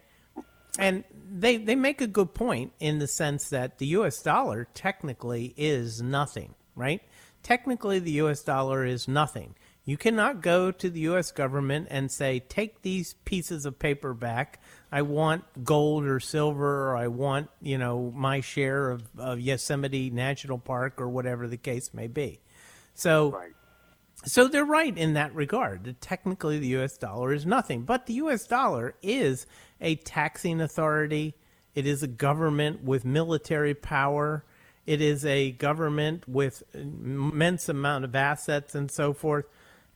And 0.78 1.04
they 1.30 1.56
they 1.56 1.74
make 1.74 2.02
a 2.02 2.06
good 2.06 2.34
point 2.34 2.72
in 2.78 2.98
the 2.98 3.06
sense 3.06 3.48
that 3.48 3.78
the 3.78 3.86
US 3.98 4.22
dollar 4.22 4.68
technically 4.74 5.54
is 5.56 6.02
nothing, 6.02 6.54
right? 6.74 7.00
Technically 7.42 7.98
the 7.98 8.12
US 8.22 8.42
dollar 8.42 8.84
is 8.84 9.08
nothing. 9.08 9.54
You 9.84 9.96
cannot 9.96 10.42
go 10.42 10.70
to 10.72 10.90
the 10.90 11.00
US 11.00 11.30
government 11.30 11.88
and 11.90 12.10
say, 12.10 12.40
"Take 12.40 12.82
these 12.82 13.14
pieces 13.24 13.64
of 13.64 13.78
paper 13.78 14.12
back 14.12 14.60
I 14.96 15.02
want 15.02 15.44
gold 15.62 16.06
or 16.06 16.20
silver, 16.20 16.88
or 16.88 16.96
I 16.96 17.08
want 17.08 17.50
you 17.60 17.76
know 17.76 18.10
my 18.16 18.40
share 18.40 18.90
of, 18.90 19.02
of 19.18 19.38
Yosemite 19.38 20.08
National 20.08 20.56
Park 20.56 21.02
or 21.02 21.10
whatever 21.10 21.46
the 21.46 21.58
case 21.58 21.92
may 21.92 22.06
be. 22.06 22.40
So, 22.94 23.32
right. 23.32 23.52
so 24.24 24.48
they're 24.48 24.64
right 24.64 24.96
in 24.96 25.12
that 25.12 25.34
regard. 25.34 25.96
Technically, 26.00 26.58
the 26.58 26.68
U.S. 26.68 26.96
dollar 26.96 27.34
is 27.34 27.44
nothing, 27.44 27.82
but 27.82 28.06
the 28.06 28.14
U.S. 28.14 28.46
dollar 28.46 28.94
is 29.02 29.46
a 29.82 29.96
taxing 29.96 30.62
authority. 30.62 31.34
It 31.74 31.86
is 31.86 32.02
a 32.02 32.08
government 32.08 32.82
with 32.82 33.04
military 33.04 33.74
power. 33.74 34.46
It 34.86 35.02
is 35.02 35.26
a 35.26 35.50
government 35.50 36.26
with 36.26 36.62
immense 36.72 37.68
amount 37.68 38.06
of 38.06 38.16
assets 38.16 38.74
and 38.74 38.90
so 38.90 39.12
forth 39.12 39.44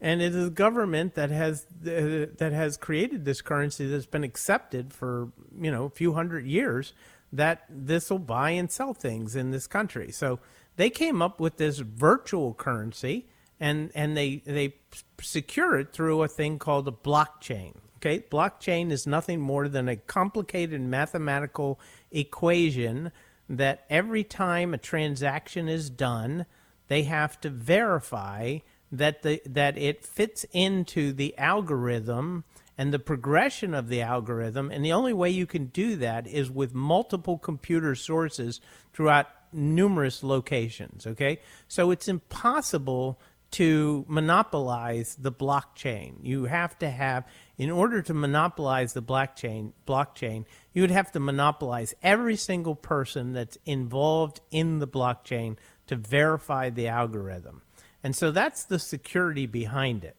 and 0.01 0.22
it 0.22 0.34
is 0.34 0.46
a 0.46 0.51
government 0.51 1.14
that 1.14 1.30
has 1.30 1.66
uh, 1.82 2.26
that 2.38 2.53
has 2.53 2.76
created 2.76 3.24
this 3.24 3.42
currency 3.42 3.86
that's 3.86 4.07
been 4.07 4.24
accepted 4.24 4.92
for 4.92 5.30
you 5.59 5.70
know 5.70 5.84
a 5.84 5.90
few 5.90 6.14
hundred 6.14 6.46
years 6.46 6.92
that 7.32 7.64
this 7.68 8.11
will 8.11 8.18
buy 8.18 8.51
and 8.51 8.70
sell 8.70 8.92
things 8.92 9.36
in 9.36 9.51
this 9.51 9.66
country. 9.66 10.11
So 10.11 10.40
they 10.76 10.90
came 10.90 11.22
up 11.22 11.38
with 11.38 11.59
this 11.59 11.78
virtual 11.78 12.55
currency 12.55 13.28
and 13.61 13.90
and 13.94 14.16
they 14.16 14.42
they 14.46 14.74
secure 15.20 15.78
it 15.78 15.92
through 15.92 16.22
a 16.22 16.28
thing 16.28 16.59
called 16.59 16.88
a 16.88 16.92
blockchain. 16.92 17.74
Okay, 17.98 18.24
blockchain 18.30 18.90
is 18.90 19.07
nothing 19.07 19.40
more 19.40 19.68
than 19.68 19.86
a 19.86 19.96
complicated 19.96 20.80
mathematical 20.80 21.78
equation 22.11 23.12
that 23.51 23.84
every 23.90 24.24
time 24.24 24.72
a 24.72 24.78
transaction 24.78 25.68
is 25.68 25.90
done, 25.90 26.46
they 26.88 27.03
have 27.03 27.38
to 27.42 27.51
verify 27.51 28.59
that 28.93 29.22
the 29.22 29.41
that 29.47 29.78
it 29.78 30.05
fits 30.05 30.45
into 30.53 31.12
the 31.12 31.36
algorithm 31.38 32.45
and 32.76 32.95
the 32.95 32.99
progression 32.99 33.74
of 33.74 33.88
the 33.88 34.01
algorithm. 34.01 34.70
And 34.70 34.84
the 34.84 34.93
only 34.93 35.12
way 35.12 35.30
you 35.30 35.47
can 35.47 35.66
do 35.66 35.97
that 35.97 36.26
is 36.26 36.51
with 36.51 36.74
multiple 36.74 37.38
computer 37.38 37.95
sources 37.95 38.61
throughout 38.93 39.26
numerous 39.53 40.22
locations. 40.22 41.07
Okay, 41.07 41.41
so 41.68 41.91
it's 41.91 42.09
impossible 42.09 43.20
to 43.53 44.05
monopolize 44.09 45.16
the 45.16 45.32
blockchain. 45.32 46.14
You 46.22 46.45
have 46.45 46.78
to 46.78 46.88
have, 46.88 47.26
in 47.59 47.70
order 47.70 48.01
to 48.03 48.14
monopolize 48.14 48.93
the 48.93 49.03
blockchain, 49.03 49.72
blockchain, 49.86 50.45
you 50.72 50.82
would 50.82 50.93
have 50.93 51.11
to 51.12 51.20
monopolize 51.20 51.95
every 52.03 52.36
single 52.36 52.76
person 52.76 53.32
that's 53.32 53.59
involved 53.66 54.41
in 54.51 54.78
the 54.78 54.86
blockchain 54.86 55.57
to 55.88 55.97
verify 55.97 56.70
the 56.70 56.86
algorithm. 56.86 57.62
And 58.03 58.16
so 58.16 58.30
that's 58.30 58.64
the 58.64 58.78
security 58.78 59.46
behind 59.46 60.05
it. 60.05 60.16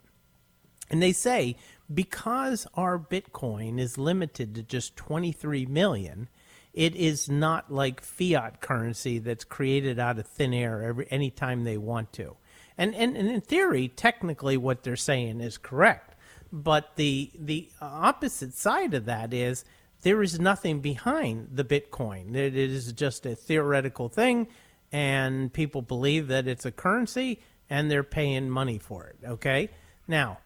And 0.89 1.01
they 1.01 1.13
say 1.13 1.55
because 1.93 2.67
our 2.75 2.99
Bitcoin 2.99 3.79
is 3.79 3.97
limited 3.97 4.55
to 4.55 4.63
just 4.63 4.95
23 4.95 5.65
million, 5.65 6.29
it 6.73 6.95
is 6.95 7.29
not 7.29 7.71
like 7.71 8.01
fiat 8.01 8.61
currency 8.61 9.19
that's 9.19 9.43
created 9.43 9.99
out 9.99 10.19
of 10.19 10.27
thin 10.27 10.53
air 10.53 10.83
every 10.83 11.07
anytime 11.11 11.63
they 11.63 11.77
want 11.77 12.13
to. 12.13 12.37
And, 12.77 12.95
and, 12.95 13.17
and 13.17 13.29
in 13.29 13.41
theory, 13.41 13.89
technically, 13.89 14.57
what 14.57 14.83
they're 14.83 14.95
saying 14.95 15.41
is 15.41 15.57
correct. 15.57 16.15
But 16.53 16.95
the 16.95 17.31
the 17.37 17.69
opposite 17.79 18.53
side 18.53 18.93
of 18.93 19.05
that 19.05 19.33
is 19.33 19.63
there 20.01 20.21
is 20.21 20.39
nothing 20.39 20.79
behind 20.79 21.49
the 21.53 21.63
Bitcoin. 21.63 22.35
It 22.35 22.55
is 22.55 22.91
just 22.91 23.25
a 23.25 23.35
theoretical 23.35 24.09
thing, 24.09 24.47
and 24.91 25.53
people 25.53 25.81
believe 25.81 26.27
that 26.27 26.47
it's 26.47 26.65
a 26.65 26.71
currency, 26.71 27.39
and 27.71 27.89
they're 27.89 28.03
paying 28.03 28.49
money 28.49 28.77
for 28.77 29.07
it. 29.07 29.15
Okay, 29.25 29.69
now 30.07 30.37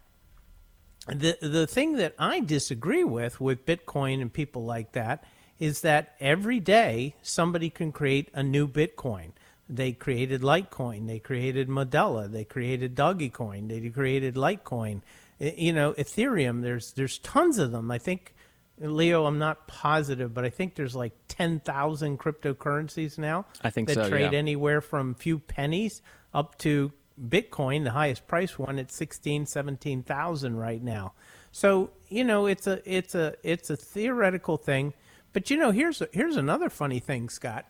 the 1.07 1.37
the 1.41 1.67
thing 1.67 1.93
that 1.93 2.13
I 2.17 2.39
disagree 2.39 3.03
with 3.03 3.41
with 3.41 3.65
Bitcoin 3.65 4.21
and 4.21 4.31
people 4.31 4.63
like 4.63 4.93
that 4.93 5.25
is 5.59 5.81
that 5.81 6.15
every 6.19 6.59
day 6.59 7.15
somebody 7.21 7.69
can 7.69 7.91
create 7.91 8.29
a 8.33 8.43
new 8.43 8.67
Bitcoin. 8.67 9.31
They 9.67 9.93
created 9.93 10.41
Litecoin, 10.41 11.07
they 11.07 11.17
created 11.17 11.67
Modella, 11.67 12.31
they 12.31 12.43
created 12.43 12.95
Dogecoin, 12.95 13.67
they 13.67 13.89
created 13.89 14.35
Litecoin. 14.35 15.01
You 15.39 15.73
know, 15.73 15.93
Ethereum. 15.93 16.61
There's 16.61 16.93
there's 16.93 17.17
tons 17.17 17.57
of 17.57 17.71
them. 17.71 17.89
I 17.89 17.97
think 17.97 18.35
Leo, 18.77 19.25
I'm 19.25 19.39
not 19.39 19.67
positive, 19.67 20.33
but 20.33 20.45
I 20.45 20.49
think 20.49 20.75
there's 20.75 20.95
like 20.95 21.13
10,000 21.29 22.19
cryptocurrencies 22.19 23.17
now. 23.17 23.45
I 23.61 23.69
think 23.69 23.87
that 23.87 23.95
so, 23.95 24.09
trade 24.09 24.33
yeah. 24.33 24.37
anywhere 24.37 24.81
from 24.81 25.15
few 25.15 25.39
pennies 25.39 26.01
up 26.33 26.57
to 26.59 26.91
Bitcoin, 27.21 27.83
the 27.83 27.91
highest 27.91 28.27
price 28.27 28.59
one 28.59 28.77
at 28.77 28.91
16, 28.91 29.45
17,000 29.45 30.55
right 30.55 30.83
now. 30.83 31.13
So, 31.51 31.91
you 32.09 32.23
know, 32.23 32.45
it's 32.47 32.67
a 32.67 32.81
it's 32.85 33.15
a 33.15 33.35
it's 33.41 33.69
a 33.69 33.77
theoretical 33.77 34.57
thing, 34.57 34.93
but 35.31 35.49
you 35.49 35.57
know, 35.57 35.71
here's 35.71 36.01
a, 36.01 36.09
here's 36.11 36.35
another 36.35 36.69
funny 36.69 36.99
thing, 36.99 37.29
Scott. 37.29 37.65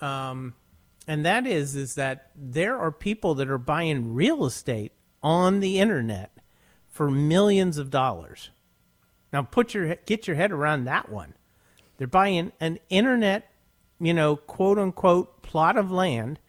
Um, 0.00 0.54
and 1.06 1.24
that 1.24 1.46
is 1.46 1.76
is 1.76 1.94
that 1.94 2.30
there 2.34 2.76
are 2.76 2.90
people 2.90 3.34
that 3.36 3.48
are 3.48 3.58
buying 3.58 4.14
real 4.14 4.44
estate 4.44 4.92
on 5.22 5.60
the 5.60 5.78
internet 5.78 6.36
for 6.88 7.10
millions 7.10 7.78
of 7.78 7.90
dollars. 7.90 8.50
Now 9.32 9.42
put 9.42 9.74
your 9.74 9.94
get 10.06 10.26
your 10.26 10.36
head 10.36 10.50
around 10.50 10.84
that 10.84 11.08
one. 11.08 11.34
They're 11.98 12.06
buying 12.06 12.52
an 12.60 12.78
internet, 12.88 13.50
you 14.00 14.14
know, 14.14 14.36
quote 14.36 14.78
unquote 14.78 15.42
plot 15.42 15.76
of 15.76 15.90
land 15.92 16.40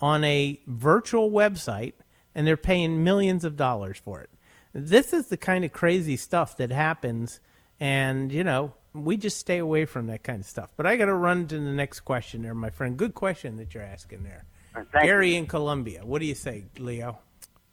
on 0.00 0.24
a 0.24 0.60
virtual 0.66 1.30
website 1.30 1.94
and 2.34 2.46
they're 2.46 2.56
paying 2.56 3.04
millions 3.04 3.44
of 3.44 3.56
dollars 3.56 3.98
for 3.98 4.20
it. 4.20 4.30
This 4.72 5.12
is 5.12 5.26
the 5.26 5.36
kind 5.36 5.64
of 5.64 5.72
crazy 5.72 6.16
stuff 6.16 6.56
that 6.56 6.70
happens 6.70 7.40
and, 7.80 8.30
you 8.30 8.44
know, 8.44 8.74
we 8.92 9.16
just 9.16 9.38
stay 9.38 9.58
away 9.58 9.84
from 9.84 10.06
that 10.08 10.22
kind 10.22 10.40
of 10.40 10.46
stuff. 10.46 10.70
But 10.76 10.86
I 10.86 10.96
got 10.96 11.06
to 11.06 11.14
run 11.14 11.46
to 11.48 11.54
the 11.58 11.72
next 11.72 12.00
question 12.00 12.42
there, 12.42 12.54
my 12.54 12.70
friend. 12.70 12.96
Good 12.96 13.14
question 13.14 13.56
that 13.56 13.74
you're 13.74 13.82
asking 13.82 14.24
there. 14.24 14.44
thank 14.74 15.04
Gary 15.04 15.36
in 15.36 15.46
Columbia. 15.46 16.04
What 16.04 16.20
do 16.20 16.26
you 16.26 16.34
say, 16.34 16.64
Leo? 16.78 17.18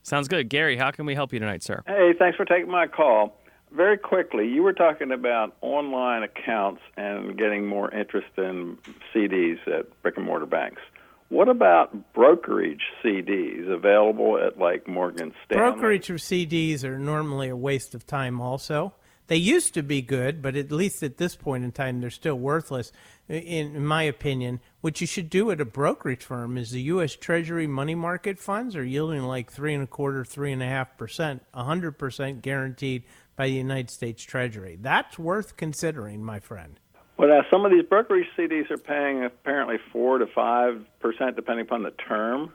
Sounds 0.04 0.28
good. 0.28 0.48
Gary, 0.50 0.78
how 0.78 0.92
can 0.92 1.06
we 1.06 1.16
help 1.16 1.34
you 1.34 1.40
tonight, 1.40 1.64
sir? 1.64 1.84
Hey, 1.86 2.14
thanks 2.18 2.38
for 2.38 2.46
taking 2.46 2.72
my 2.72 2.88
call. 2.88 3.38
Very 3.72 3.98
quickly, 3.98 4.48
you 4.48 4.64
were 4.64 4.72
talking 4.72 5.12
about 5.12 5.58
online 5.60 6.24
accounts 6.24 6.82
and 6.96 7.38
getting 7.38 7.68
more 7.68 7.94
interest 7.94 8.30
in 8.38 8.78
CDs 9.14 9.58
at 9.68 10.02
brick 10.02 10.16
and 10.16 10.26
mortar 10.26 10.46
banks. 10.46 10.82
What 11.30 11.50
about 11.50 12.14
brokerage 12.14 12.84
CDs 13.04 13.70
available 13.70 14.38
at 14.38 14.58
like 14.58 14.88
Morgan 14.88 15.34
Stanley? 15.46 15.72
Brokerage 15.72 16.10
or 16.10 16.16
CDs 16.16 16.84
are 16.84 16.98
normally 16.98 17.50
a 17.50 17.56
waste 17.56 17.94
of 17.94 18.08
time, 18.08 18.40
also. 18.40 18.94
They 19.28 19.36
used 19.36 19.74
to 19.74 19.84
be 19.84 20.02
good, 20.02 20.42
but 20.42 20.56
at 20.56 20.72
least 20.72 21.04
at 21.04 21.18
this 21.18 21.36
point 21.36 21.66
in 21.66 21.74
time, 21.74 22.00
they're 22.00 22.10
still 22.10 22.38
worthless, 22.40 22.94
in, 23.28 23.76
in 23.76 23.86
my 23.86 24.04
opinion. 24.04 24.62
What 24.80 25.02
you 25.02 25.08
should 25.08 25.30
do 25.30 25.52
at 25.52 25.60
a 25.60 25.66
brokerage 25.66 26.24
firm 26.24 26.58
is 26.58 26.72
the 26.72 26.82
U.S. 26.84 27.14
Treasury 27.14 27.68
money 27.68 27.96
market 27.96 28.40
funds 28.40 28.74
are 28.78 28.86
yielding 28.86 29.24
like 29.24 29.52
three 29.52 29.74
and 29.74 29.84
a 29.84 29.88
quarter, 29.88 30.24
three 30.24 30.54
and 30.54 30.64
a 30.64 30.68
half 30.68 30.98
percent, 30.98 31.44
a 31.54 31.66
hundred 31.66 31.98
percent 31.98 32.42
guaranteed 32.42 33.04
by 33.36 33.48
the 33.48 33.54
United 33.54 33.90
States 33.90 34.24
Treasury. 34.24 34.78
That's 34.80 35.20
worth 35.20 35.58
considering, 35.58 36.24
my 36.24 36.40
friend. 36.40 36.80
Well, 37.18 37.30
now 37.30 37.40
uh, 37.40 37.44
some 37.50 37.66
of 37.66 37.72
these 37.72 37.84
brokerage 37.84 38.28
CDs 38.38 38.70
are 38.70 38.78
paying 38.78 39.24
apparently 39.26 39.78
four 39.92 40.20
to 40.20 40.28
five 40.28 40.86
percent, 41.00 41.36
depending 41.36 41.66
upon 41.66 41.84
the 41.84 41.92
term. 41.92 42.54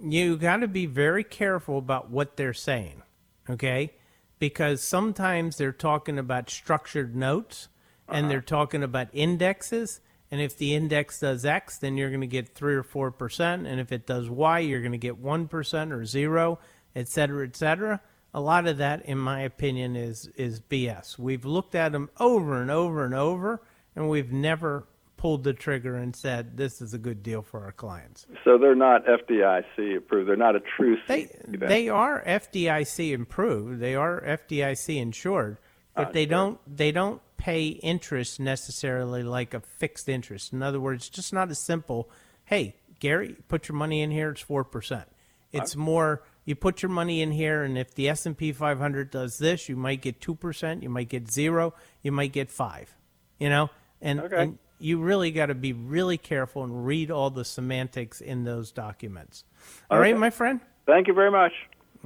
you 0.00 0.36
got 0.36 0.58
to 0.58 0.68
be 0.68 0.86
very 0.86 1.24
careful 1.24 1.78
about 1.78 2.10
what 2.10 2.36
they're 2.36 2.52
saying, 2.52 3.02
okay? 3.48 3.92
Because 4.38 4.82
sometimes 4.82 5.56
they're 5.56 5.72
talking 5.72 6.18
about 6.18 6.50
structured 6.50 7.14
notes 7.16 7.68
and 8.08 8.24
uh-huh. 8.24 8.28
they're 8.28 8.40
talking 8.40 8.82
about 8.82 9.08
indexes. 9.12 10.00
And 10.30 10.40
if 10.40 10.58
the 10.58 10.74
index 10.74 11.20
does 11.20 11.44
X, 11.46 11.78
then 11.78 11.96
you're 11.96 12.10
going 12.10 12.20
to 12.20 12.26
get 12.26 12.54
three 12.54 12.74
or 12.74 12.82
four 12.82 13.12
percent. 13.12 13.66
And 13.66 13.80
if 13.80 13.92
it 13.92 14.06
does 14.06 14.28
Y, 14.28 14.58
you're 14.58 14.80
going 14.80 14.92
to 14.92 14.98
get 14.98 15.18
one 15.18 15.46
percent 15.46 15.92
or 15.92 16.04
zero, 16.04 16.58
et 16.96 17.08
cetera, 17.08 17.46
et 17.46 17.56
cetera. 17.56 18.00
A 18.36 18.40
lot 18.40 18.66
of 18.66 18.76
that, 18.76 19.06
in 19.06 19.16
my 19.16 19.40
opinion, 19.40 19.96
is 19.96 20.26
is 20.36 20.60
BS. 20.60 21.18
We've 21.18 21.46
looked 21.46 21.74
at 21.74 21.92
them 21.92 22.10
over 22.20 22.60
and 22.60 22.70
over 22.70 23.02
and 23.06 23.14
over, 23.14 23.62
and 23.96 24.10
we've 24.10 24.30
never 24.30 24.86
pulled 25.16 25.42
the 25.44 25.54
trigger 25.54 25.96
and 25.96 26.14
said 26.14 26.58
this 26.58 26.82
is 26.82 26.92
a 26.92 26.98
good 26.98 27.22
deal 27.22 27.40
for 27.40 27.64
our 27.64 27.72
clients. 27.72 28.26
So 28.44 28.58
they're 28.58 28.74
not 28.74 29.06
FDIC 29.06 29.96
approved. 29.96 30.28
They're 30.28 30.36
not 30.36 30.54
a 30.54 30.60
true 30.60 30.98
They 31.08 31.30
then. 31.48 31.60
they 31.66 31.88
are 31.88 32.22
FDIC 32.26 33.18
approved. 33.22 33.80
They 33.80 33.94
are 33.94 34.20
FDIC 34.20 35.00
insured, 35.00 35.56
but 35.94 36.08
Ah, 36.08 36.12
they 36.12 36.24
sure. 36.24 36.30
don't 36.30 36.76
they 36.76 36.92
don't 36.92 37.22
pay 37.38 37.68
interest 37.68 38.38
necessarily 38.38 39.22
like 39.22 39.54
a 39.54 39.60
fixed 39.60 40.10
interest. 40.10 40.52
In 40.52 40.62
other 40.62 40.78
words, 40.80 41.08
just 41.08 41.32
not 41.32 41.50
as 41.50 41.58
simple. 41.58 42.10
Hey, 42.44 42.76
Gary, 43.00 43.36
put 43.48 43.66
your 43.70 43.76
money 43.76 44.02
in 44.02 44.10
here. 44.10 44.28
It's 44.32 44.42
four 44.42 44.62
percent. 44.62 45.08
It's 45.52 45.74
more 45.74 46.22
you 46.46 46.54
put 46.54 46.80
your 46.80 46.88
money 46.90 47.20
in 47.20 47.32
here, 47.32 47.62
and 47.62 47.76
if 47.76 47.94
the 47.94 48.08
S 48.08 48.24
and 48.24 48.38
P 48.38 48.52
500 48.52 49.10
does 49.10 49.36
this, 49.36 49.68
you 49.68 49.76
might 49.76 50.00
get 50.00 50.20
two 50.20 50.34
percent. 50.34 50.82
You 50.82 50.88
might 50.88 51.10
get 51.10 51.30
zero. 51.30 51.74
You 52.02 52.12
might 52.12 52.32
get 52.32 52.50
five. 52.50 52.96
You 53.38 53.50
know, 53.50 53.68
and, 54.00 54.20
Okay. 54.20 54.42
and 54.42 54.58
you 54.78 54.98
really 54.98 55.30
got 55.30 55.46
to 55.46 55.54
be 55.54 55.72
really 55.74 56.16
careful 56.16 56.62
and 56.64 56.86
read 56.86 57.10
all 57.10 57.28
the 57.28 57.44
semantics 57.44 58.20
in 58.22 58.44
those 58.44 58.72
documents. 58.72 59.44
All 59.90 59.98
right, 59.98 60.12
Okay. 60.14 60.18
my 60.20 60.30
friend. 60.30 60.60
Thank 60.86 61.08
you 61.08 61.12
very 61.14 61.30
much. 61.30 61.52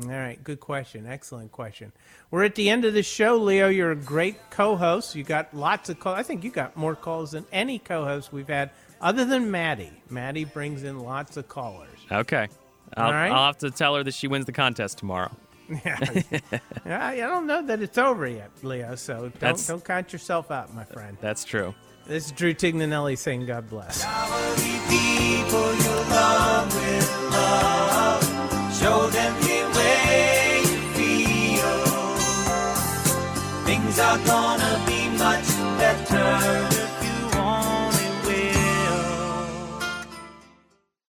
All 0.02 0.08
right, 0.08 0.42
good 0.42 0.60
question. 0.60 1.06
Excellent 1.06 1.52
question. 1.52 1.92
We're 2.30 2.44
at 2.44 2.54
the 2.54 2.70
end 2.70 2.84
of 2.86 2.94
the 2.94 3.02
show, 3.02 3.36
Leo. 3.36 3.68
You're 3.68 3.90
a 3.90 3.96
great 3.96 4.36
co-host. 4.50 5.14
You 5.14 5.22
got 5.24 5.54
lots 5.54 5.90
of 5.90 6.00
calls. 6.00 6.18
I 6.18 6.22
think 6.22 6.42
you 6.42 6.50
got 6.50 6.74
more 6.76 6.94
calls 6.96 7.32
than 7.32 7.44
any 7.52 7.78
co-host 7.78 8.32
we've 8.32 8.48
had, 8.48 8.70
other 9.00 9.24
than 9.26 9.50
Maddie. 9.50 9.92
Maddie 10.08 10.46
brings 10.46 10.82
in 10.84 11.00
lots 11.00 11.36
of 11.36 11.48
callers. 11.48 11.98
Okay. 12.10 12.48
I'll, 12.96 13.12
right. 13.12 13.30
I'll 13.30 13.46
have 13.46 13.58
to 13.58 13.70
tell 13.70 13.94
her 13.96 14.04
that 14.04 14.14
she 14.14 14.26
wins 14.28 14.46
the 14.46 14.52
contest 14.52 14.98
tomorrow. 14.98 15.30
yeah, 15.84 15.96
I, 16.84 17.12
I 17.14 17.16
don't 17.16 17.46
know 17.46 17.62
that 17.62 17.80
it's 17.80 17.98
over 17.98 18.26
yet, 18.26 18.50
Leo. 18.62 18.96
So 18.96 19.20
don't 19.20 19.40
that's, 19.40 19.66
don't 19.66 19.84
count 19.84 20.12
yourself 20.12 20.50
out, 20.50 20.74
my 20.74 20.84
friend. 20.84 21.16
That's 21.20 21.44
true. 21.44 21.74
This 22.06 22.26
is 22.26 22.32
Drew 22.32 22.54
Tignanelli 22.54 23.16
saying, 23.16 23.46
"God 23.46 23.70
bless." 23.70 24.04